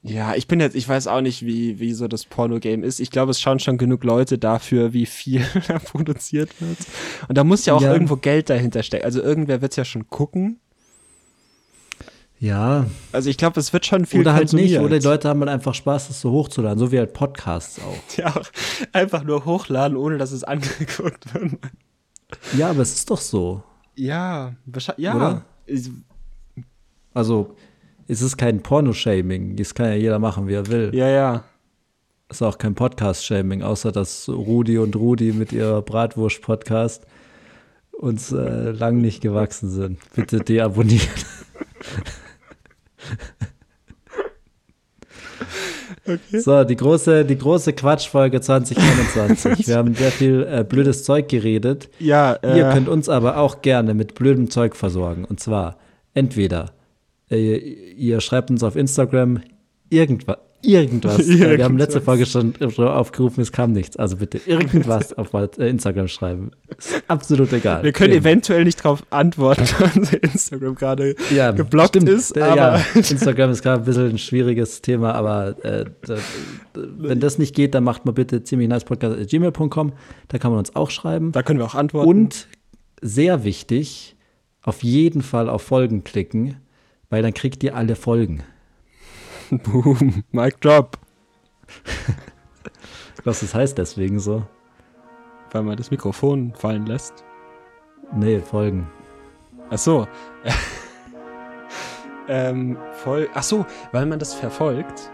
ja, 0.10 0.36
ich 0.36 0.47
bin 0.47 0.60
jetzt, 0.60 0.76
ich 0.76 0.88
weiß 0.88 1.07
auch 1.07 1.22
nicht, 1.22 1.45
wie, 1.45 1.80
wie 1.80 1.93
so 1.93 2.07
das 2.07 2.26
Porno-Game 2.26 2.84
ist. 2.84 2.99
Ich 2.99 3.12
glaube, 3.12 3.32
es 3.32 3.39
schauen 3.39 3.60
schon 3.60 3.78
genug 3.78 4.03
Leute 4.03 4.38
dafür, 4.38 4.93
wie 4.93 5.05
viel 5.05 5.45
da 5.68 5.80
produziert 5.80 6.49
wird. 6.62 6.78
Und 7.28 7.38
da 7.38 7.43
muss 7.43 7.66
ja 7.66 7.74
auch 7.74 7.82
Ja. 7.82 7.93
irgendwo 7.93 8.16
Geld 8.16 8.49
dahinter 8.49 8.84
stecken. 8.84 9.05
Also 9.05 9.22
irgendwer 9.22 9.62
wird 9.62 9.72
es 9.74 9.76
ja 9.76 9.86
schon 9.86 10.07
gucken. 10.10 10.60
ja, 12.39 12.86
Also 13.12 13.30
ich 13.30 13.38
glaube, 13.38 13.60
es 13.60 13.74
wird 13.74 13.86
schon 13.86 14.05
viel 14.05 14.22
oder 14.22 14.34
halt 14.34 14.53
nicht. 14.53 14.78
Oder 14.80 14.99
die 14.99 15.05
Leute 15.05 15.28
haben 15.30 15.41
halt 15.41 15.49
einfach 15.49 15.74
Spaß, 15.74 16.07
das 16.07 16.22
so 16.22 16.32
hochzuladen. 16.32 16.80
So 16.80 16.91
wie 16.91 16.97
halt 16.99 17.14
Podcasts 17.14 17.80
auch. 17.80 17.97
Ja, 18.18 18.34
einfach 18.93 19.24
nur 19.24 19.45
hochladen, 19.45 19.97
ohne 19.97 20.18
dass 20.18 20.32
es 20.32 20.43
angeguckt 20.45 21.34
wird. 21.34 21.53
Ja, 22.57 22.70
aber 22.70 22.82
es 22.82 22.93
ist 22.93 23.10
doch 23.10 23.20
so. 23.20 23.64
Ja, 23.95 24.55
wahrscheinlich, 24.66 25.03
ja. 25.03 25.16
Oder? 25.16 25.45
Also, 27.14 27.55
es 28.10 28.24
ist 28.24 28.38
kein 28.38 28.62
Porno-Shaming. 28.62 29.55
Das 29.55 29.76
kann 29.76 29.86
ja 29.89 29.93
jeder 29.93 30.18
machen, 30.18 30.47
wie 30.47 30.55
er 30.55 30.68
will. 30.68 30.89
Ja, 30.93 31.07
ja. 31.07 31.43
Es 32.28 32.38
ist 32.38 32.41
auch 32.41 32.57
kein 32.57 32.74
Podcast-Shaming, 32.74 33.62
außer 33.62 33.91
dass 33.91 34.28
Rudi 34.28 34.80
und 34.80 34.95
Rudi 34.95 35.32
mit 35.32 35.51
ihrer 35.51 35.84
Bratwurst-Podcast 35.84 37.05
uns 37.91 38.32
äh, 38.32 38.72
lang 38.72 38.99
nicht 38.99 39.22
gewachsen 39.22 39.70
sind. 39.70 39.99
Bitte 40.16 40.39
deabonnieren. 40.39 41.07
Okay. 46.05 46.39
So, 46.39 46.64
die 46.64 46.76
große, 46.76 47.24
die 47.24 47.38
große 47.38 47.74
Quatschfolge 47.74 48.41
2021. 48.41 49.68
Wir 49.68 49.76
haben 49.78 49.93
sehr 49.93 50.12
viel 50.12 50.47
äh, 50.49 50.64
blödes 50.64 51.03
Zeug 51.03 51.28
geredet. 51.28 51.88
Ja, 51.99 52.34
äh, 52.34 52.57
Ihr 52.57 52.70
könnt 52.72 52.89
uns 52.89 53.10
aber 53.10 53.38
auch 53.38 53.62
gerne 53.62 53.93
mit 53.93 54.16
blödem 54.16 54.49
Zeug 54.49 54.76
versorgen. 54.76 55.24
Und 55.24 55.39
zwar 55.39 55.78
entweder 56.16 56.72
äh, 57.32 57.58
ihr 57.58 58.22
schreibt 58.22 58.50
uns 58.50 58.64
auf 58.64 58.76
Instagram 58.76 59.42
irgendwas. 59.90 60.38
Irgendwas. 60.62 61.20
Äh, 61.30 61.58
Wir 61.58 61.64
haben 61.64 61.78
letzte 61.78 62.02
Folge 62.02 62.26
schon 62.26 62.54
aufgerufen, 62.78 63.42
es 63.42 63.52
kam 63.52 63.72
nichts. 63.72 63.96
Also 63.96 64.18
bitte 64.18 64.40
irgendwas 64.46 65.14
auf 65.18 65.34
äh, 65.34 65.70
Instagram 65.70 66.08
schreiben. 66.10 66.52
Ist 66.78 67.02
absolut 67.08 67.54
egal. 67.54 67.84
wir 67.84 67.94
können 67.94 68.14
Eben. 68.14 68.26
eventuell 68.26 68.66
nicht 68.66 68.84
darauf 68.84 69.04
antworten, 69.10 69.64
weil 69.80 70.20
Instagram 70.22 70.76
gerade 70.76 71.16
ja, 71.34 71.52
geblockt 71.52 71.90
stimmt. 71.90 72.10
ist, 72.10 72.36
Äh, 72.36 72.42
aber 72.42 72.78
ja, 72.78 72.82
Instagram 72.94 73.52
ist 73.52 73.62
gerade 73.62 73.84
ein 73.84 73.86
bisschen 73.86 74.10
ein 74.10 74.18
schwieriges 74.18 74.82
Thema, 74.82 75.14
aber 75.14 75.64
äh, 75.64 75.86
wenn 76.74 77.20
das 77.22 77.38
nicht 77.38 77.56
geht, 77.56 77.74
dann 77.74 77.86
macht 77.86 78.06
mal 78.06 78.12
bitte 78.12 78.44
ziemlich 78.44 78.68
nice 78.68 78.84
podcast.gmail.com. 78.84 79.94
Da 80.28 80.38
kann 80.40 80.52
man 80.52 80.60
uns 80.60 80.76
auch 80.76 80.90
schreiben. 80.90 81.32
da 81.32 81.42
können 81.42 81.60
wir 81.60 81.66
auch 81.66 81.76
antworten. 81.76 82.10
Und 82.10 82.48
sehr 83.02 83.46
wichtig, 83.46 84.18
auf 84.62 84.84
jeden 84.84 85.22
Fall 85.22 85.48
auf 85.50 85.62
Folgen 85.62 86.04
klicken, 86.04 86.58
weil 87.10 87.22
dann 87.22 87.34
kriegt 87.34 87.64
ihr 87.64 87.76
alle 87.76 87.95
Folgen. 87.95 88.43
Boom, 89.49 90.24
Mic 90.32 90.60
Drop, 90.62 90.97
Was 93.24 93.41
das 93.41 93.53
heißt 93.53 93.78
deswegen 93.78 94.20
so? 94.20 94.45
weil 95.51 95.64
man 95.64 95.78
das 95.78 95.91
Mikrofon 95.91 96.53
fallen 96.55 96.86
lässt. 96.86 97.24
Nee, 98.16 98.39
Folgen. 98.39 98.88
Ach 99.70 99.78
so. 99.78 100.07
ähm, 102.28 102.78
voll. 103.03 103.30
Ach 103.34 103.43
so, 103.43 103.66
weil 103.91 104.05
man 104.05 104.20
das 104.20 104.34
verfolgt. 104.34 105.12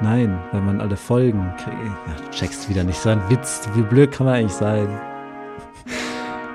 Nein, 0.00 0.38
weil 0.52 0.60
man 0.60 0.80
alle 0.80 0.96
Folgen 0.96 1.52
kriegt. 1.56 1.76
Ja, 1.76 2.24
du 2.24 2.30
checkst 2.30 2.68
wieder 2.68 2.84
nicht. 2.84 2.98
So 2.98 3.10
ein 3.10 3.22
Witz. 3.30 3.68
Wie 3.74 3.82
blöd 3.82 4.12
kann 4.12 4.26
man 4.26 4.36
eigentlich 4.36 4.52
sein? 4.52 4.88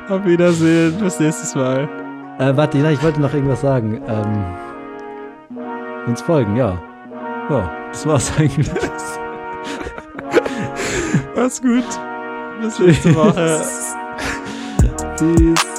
Auf 0.09 0.25
Wiedersehen, 0.25 0.97
bis 0.99 1.19
nächstes 1.19 1.55
Mal. 1.55 1.87
Äh, 2.39 2.55
warte, 2.55 2.77
ich 2.77 3.03
wollte 3.03 3.19
noch 3.19 3.33
irgendwas 3.33 3.61
sagen. 3.61 4.01
Ähm, 4.07 4.45
uns 6.07 6.21
folgen, 6.21 6.55
ja. 6.55 6.81
Ja, 7.49 7.69
das 7.91 8.07
war's 8.07 8.31
eigentlich. 8.39 8.69
Mach's 11.35 11.61
gut. 11.61 11.83
Bis 12.61 12.79
nächste 12.79 13.15
Woche. 13.15 13.61
Tschüss. 15.17 15.78